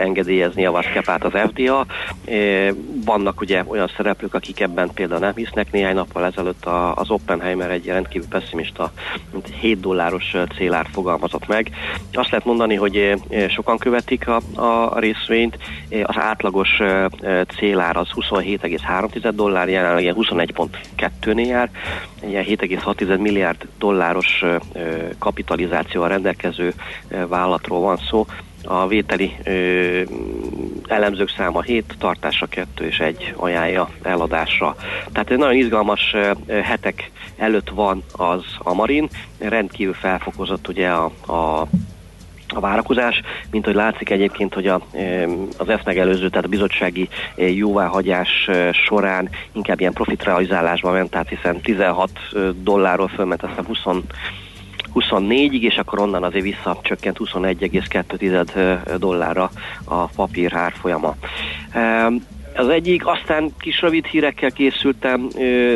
engedélyezni 0.00 0.66
a 0.66 0.70
Vaskepát 0.70 1.24
az 1.24 1.50
FDA. 1.50 1.86
Vannak 3.04 3.40
ugye 3.40 3.62
olyan 3.66 3.90
szereplők, 3.96 4.34
akik 4.34 4.60
ebben 4.60 4.90
például 4.94 5.20
nem 5.20 5.34
hisznek. 5.34 5.72
Néhány 5.72 5.94
nappal 5.94 6.24
ezelőtt 6.24 6.64
az 6.94 7.10
Oppenheimer 7.10 7.70
egy 7.70 7.86
rendkívül 7.86 8.28
pessimista, 8.28 8.92
mint 9.32 9.48
7 9.60 9.80
dolláros 9.80 10.27
ö, 10.34 10.42
célár 10.56 10.86
fogalmazott 10.92 11.46
meg. 11.46 11.70
Azt 12.12 12.30
lehet 12.30 12.46
mondani, 12.46 12.74
hogy 12.74 12.96
ö, 13.28 13.48
sokan 13.48 13.78
követik 13.78 14.28
a, 14.28 14.40
a 14.54 14.98
részvényt. 14.98 15.58
Az 16.02 16.16
átlagos 16.18 16.68
célár 17.56 17.96
az 17.96 18.08
27,3 18.14 19.30
dollár, 19.34 19.68
jelenleg 19.68 20.02
ilyen 20.02 20.16
21,2-nél 20.18 21.46
jár. 21.46 21.70
Ilyen 22.26 22.44
7,6 22.44 23.18
milliárd 23.18 23.68
dolláros 23.78 24.44
kapitalizációval 25.18 26.08
rendelkező 26.08 26.74
vállalatról 27.28 27.80
van 27.80 27.96
szó. 28.10 28.26
A 28.64 28.86
vételi 28.86 29.36
ö, 29.44 30.02
elemzők 30.88 31.30
száma 31.36 31.62
7, 31.62 31.94
tartása 31.98 32.46
2 32.46 32.84
és 32.86 32.98
1 32.98 33.32
ajánlja 33.36 33.90
eladásra. 34.02 34.76
Tehát 35.12 35.30
egy 35.30 35.38
nagyon 35.38 35.56
izgalmas 35.56 36.14
ö, 36.14 36.54
hetek 36.60 37.10
előtt 37.36 37.68
van 37.68 38.02
az 38.12 38.44
a 38.58 38.74
Marin, 38.74 39.08
rendkívül 39.38 39.94
felfokozott 39.94 40.68
ugye 40.68 40.88
a, 40.88 41.04
a 41.26 41.66
a 42.54 42.60
várakozás, 42.60 43.20
mint 43.50 43.64
hogy 43.64 43.74
látszik 43.74 44.10
egyébként, 44.10 44.54
hogy 44.54 44.66
a, 44.66 44.80
az 45.56 45.68
ezt 45.68 45.84
megelőző, 45.84 46.28
tehát 46.28 46.44
a 46.44 46.48
bizottsági 46.48 47.08
jóváhagyás 47.36 48.50
során 48.72 49.28
inkább 49.52 49.80
ilyen 49.80 49.92
profitrealizálásba 49.92 50.90
ment, 50.90 51.10
tehát 51.10 51.28
hiszen 51.28 51.60
16 51.60 52.10
dollárról 52.62 53.08
fölment 53.08 53.42
aztán 53.42 53.64
20 53.64 53.78
24-ig, 54.94 55.60
és 55.60 55.76
akkor 55.76 56.00
onnan 56.00 56.22
azért 56.22 56.44
visszacsökkent 56.44 57.18
21,2 57.18 58.96
dollárra 58.98 59.50
a 59.84 60.06
papír 60.06 60.54
árfolyama. 60.54 61.14
Az 62.54 62.68
egyik, 62.68 63.06
aztán 63.06 63.50
kis 63.58 63.80
rövid 63.80 64.06
hírekkel 64.06 64.50
készültem, 64.50 65.28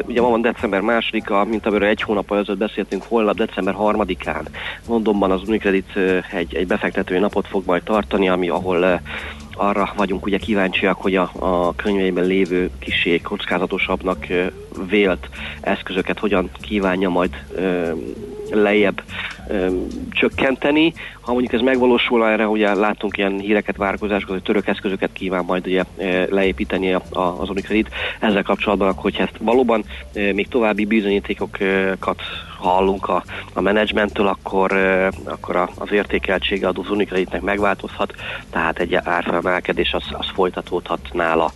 ugye 0.07 0.21
ma 0.21 0.29
van 0.29 0.41
december 0.41 0.81
másodika, 0.81 1.45
mint 1.45 1.67
amiről 1.67 1.89
egy 1.89 2.03
hónap 2.03 2.33
ezelőtt 2.33 2.59
beszéltünk, 2.59 3.03
holnap 3.09 3.37
december 3.37 3.75
harmadikán 3.75 4.49
Londonban 4.89 5.31
az 5.31 5.49
Unicredit 5.49 5.97
egy, 6.33 6.55
egy 6.55 6.67
befektetői 6.67 7.19
napot 7.19 7.47
fog 7.47 7.63
majd 7.67 7.83
tartani, 7.83 8.29
ami 8.29 8.49
ahol 8.49 9.01
arra 9.57 9.93
vagyunk 9.97 10.27
ugye 10.27 10.39
kíváncsiak, 10.39 11.01
hogy 11.01 11.17
a, 11.17 11.31
a 11.39 11.75
könyveiben 11.75 12.25
lévő 12.25 12.71
kisé 12.79 13.21
kockázatosabbnak 13.21 14.27
vélt 14.89 15.29
eszközöket 15.61 16.19
hogyan 16.19 16.51
kívánja 16.61 17.09
majd 17.09 17.45
lejjebb 18.55 19.03
ö, 19.49 19.67
csökkenteni. 20.11 20.93
Ha 21.21 21.33
mondjuk 21.33 21.53
ez 21.53 21.61
megvalósul, 21.61 22.27
erre 22.27 22.47
ugye 22.49 22.75
láttunk 22.75 23.17
ilyen 23.17 23.39
híreket, 23.39 23.77
várakozásokat, 23.77 24.35
hogy 24.35 24.43
török 24.43 24.67
eszközöket 24.67 25.13
kíván 25.13 25.45
majd 25.45 25.67
ugye 25.67 25.85
leépíteni 26.31 26.93
az 27.13 27.49
Unicredit. 27.49 27.89
Ezzel 28.21 28.43
kapcsolatban, 28.43 28.89
akkor, 28.89 29.03
hogyha 29.03 29.23
ezt 29.23 29.37
valóban 29.41 29.85
még 30.13 30.49
további 30.49 30.85
bizonyítékokat 30.85 32.21
hallunk 32.63 33.09
a, 33.09 33.25
a 33.53 33.61
menedzsmenttől, 33.61 34.27
akkor, 34.27 34.73
akkor 35.25 35.57
a, 35.57 35.69
az 35.79 35.93
értékeltsége 35.93 36.69
az 36.69 36.91
Unicreditnek 36.91 37.41
megváltozhat, 37.41 38.15
tehát 38.51 38.79
egy 38.79 38.95
árfelemelkedés 38.95 39.93
az, 39.93 40.05
az 40.13 40.27
folytatódhat 40.35 41.01
nála. 41.13 41.53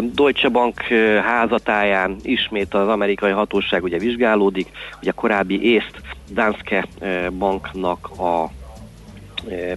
Deutsche 0.00 0.48
Bank 0.48 0.80
házatáján 1.24 2.16
ismét 2.22 2.74
az 2.74 2.88
amerikai 2.88 3.30
hatóság 3.30 3.82
ugye 3.82 3.98
vizsgálódik, 3.98 4.68
ugye 5.00 5.10
a 5.10 5.20
korábbi 5.20 5.62
észt 5.62 6.00
Danske 6.30 6.86
banknak 7.38 8.10
a 8.18 8.50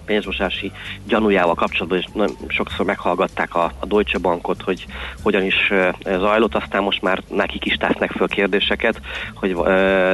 pénzmosási 0.06 0.72
gyanújával 1.08 1.56
kapcsolatban, 1.56 2.04
nagyon 2.14 2.36
sokszor 2.48 2.86
meghallgatták 2.86 3.56
a, 3.56 3.72
a 3.80 3.86
Deutsche 3.86 4.18
Bankot, 4.18 4.62
hogy 4.62 4.86
hogyan 5.24 5.44
is 5.44 5.72
zajlott, 6.04 6.56
aztán 6.56 6.84
most 6.84 7.02
már 7.02 7.22
nekik 7.28 7.66
is 7.66 7.76
tesznek 7.76 8.12
föl 8.12 8.28
kérdéseket, 8.28 9.02
hogy 9.34 9.54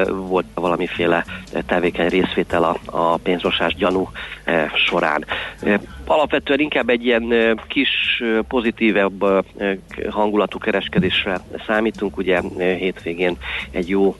volt 0.10 0.46
valamiféle 0.54 1.26
tevékeny 1.66 2.08
részvétel 2.08 2.64
a, 2.64 2.78
a 2.86 3.18
pénzmosás 3.18 3.76
gyanú 3.76 4.10
során. 4.76 5.26
Alapvetően 6.06 6.60
inkább 6.60 6.90
egy 6.90 7.06
ilyen 7.06 7.60
kis 7.68 8.24
pozitívebb 8.48 9.46
hangulatú 10.10 10.58
kereskedésre 10.58 11.40
számítunk. 11.68 12.18
Ugye 12.18 12.42
hétvégén 12.58 13.38
egy 13.72 13.90
jó 13.90 14.16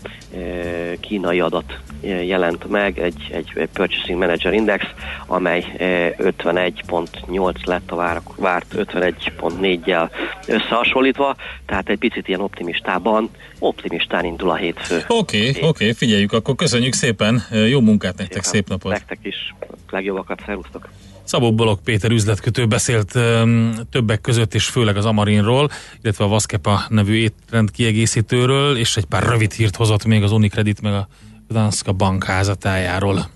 kínai 1.00 1.40
adat 1.40 1.80
jelent 2.02 2.70
meg, 2.70 3.00
egy, 3.00 3.30
egy 3.32 3.68
Purchasing 3.74 4.20
Manager 4.20 4.54
Index, 4.54 4.86
amely 5.32 5.66
ö, 5.78 6.08
51.8 6.18 7.66
lett 7.66 7.92
a 7.92 7.96
várak, 7.96 8.36
várt 8.36 8.74
51.4-jel 8.76 10.10
összehasonlítva, 10.48 11.36
tehát 11.66 11.90
egy 11.90 11.98
picit 11.98 12.28
ilyen 12.28 12.42
optimistában, 12.42 13.30
optimistán 13.60 14.26
indul 14.26 14.50
a 14.50 14.56
hétfő. 14.56 15.04
Oké, 15.08 15.38
okay, 15.38 15.50
oké, 15.50 15.66
okay, 15.66 15.94
figyeljük, 15.94 16.34
akkor 16.34 16.56
köszönjük 16.56 16.94
szépen, 16.94 17.42
jó 17.70 17.82
munkát 17.82 18.18
nektek, 18.18 18.44
szép 18.44 18.68
napot! 18.68 18.92
Nektek 18.92 19.20
is, 19.22 19.56
legjobbakat, 19.90 20.42
szervusztok! 20.46 20.90
Szabó 21.24 21.54
Balog 21.54 21.80
Péter 21.84 22.12
üzletkötő 22.12 22.66
beszélt 22.66 23.16
um, 23.16 23.74
többek 23.92 24.22
között 24.22 24.54
és 24.54 24.66
főleg 24.66 24.98
az 24.98 25.06
Amarinról, 25.06 25.70
illetve 26.02 26.24
a 26.24 26.28
Vaskepa 26.28 26.82
nevű 26.90 27.14
étrend 27.14 27.72
kiegészítőről, 27.72 28.78
és 28.78 28.98
egy 28.98 29.06
pár 29.06 29.24
rövid 29.24 29.52
hírt 29.52 29.76
hozott 29.76 30.06
még 30.06 30.24
az 30.24 30.32
Unicredit 30.32 30.82
meg 30.82 30.94
a 30.94 31.08
Danska 31.50 31.92
Bank 31.92 32.24
házatájáról. 32.24 33.30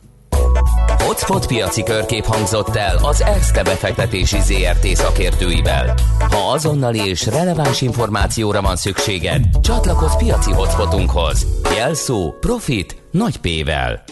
Hotspot 1.05 1.47
piaci 1.47 1.83
körkép 1.83 2.23
hangzott 2.23 2.75
el 2.75 2.97
az 3.01 3.21
ESZTE 3.21 3.63
befektetési 3.63 4.37
ZRT 4.39 4.85
szakértőivel. 4.87 5.93
Ha 6.19 6.51
azonnali 6.51 6.99
és 6.99 7.25
releváns 7.25 7.81
információra 7.81 8.61
van 8.61 8.75
szükséged, 8.75 9.43
csatlakozz 9.61 10.15
piaci 10.15 10.51
hotspotunkhoz. 10.51 11.47
Jelszó 11.75 12.33
Profit 12.39 13.01
nagy 13.11 13.37
P-vel. 13.37 14.03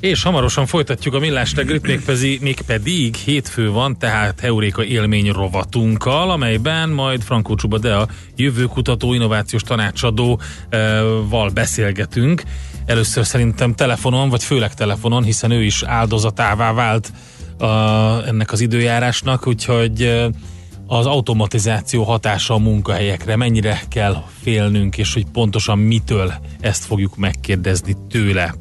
És 0.00 0.22
hamarosan 0.22 0.66
folytatjuk 0.66 1.14
a 1.14 1.18
millás 1.18 1.54
reggelit, 1.54 1.86
mégpedig, 1.86 2.40
mégpedig 2.40 3.14
hétfő 3.14 3.70
van, 3.70 3.98
tehát 3.98 4.40
Heuréka 4.40 4.84
élmény 4.84 5.30
rovatunkkal, 5.30 6.30
amelyben 6.30 6.88
majd 6.88 7.22
Frankó 7.22 7.54
Csuba 7.54 7.78
Dea 7.78 8.08
jövőkutató, 8.36 9.14
innovációs 9.14 9.62
tanácsadóval 9.62 11.50
beszélgetünk. 11.54 12.42
Először 12.86 13.26
szerintem 13.26 13.74
telefonon, 13.74 14.28
vagy 14.28 14.44
főleg 14.44 14.74
telefonon, 14.74 15.22
hiszen 15.22 15.50
ő 15.50 15.62
is 15.62 15.82
áldozatává 15.82 16.72
vált 16.72 17.12
a, 17.58 17.66
ennek 18.26 18.52
az 18.52 18.60
időjárásnak, 18.60 19.46
úgyhogy 19.46 20.30
az 20.86 21.06
automatizáció 21.06 22.02
hatása 22.02 22.54
a 22.54 22.58
munkahelyekre, 22.58 23.36
mennyire 23.36 23.80
kell 23.88 24.22
félnünk, 24.42 24.98
és 24.98 25.14
hogy 25.14 25.26
pontosan 25.32 25.78
mitől 25.78 26.32
ezt 26.60 26.84
fogjuk 26.84 27.16
megkérdezni 27.16 27.96
tőle. 28.08 28.54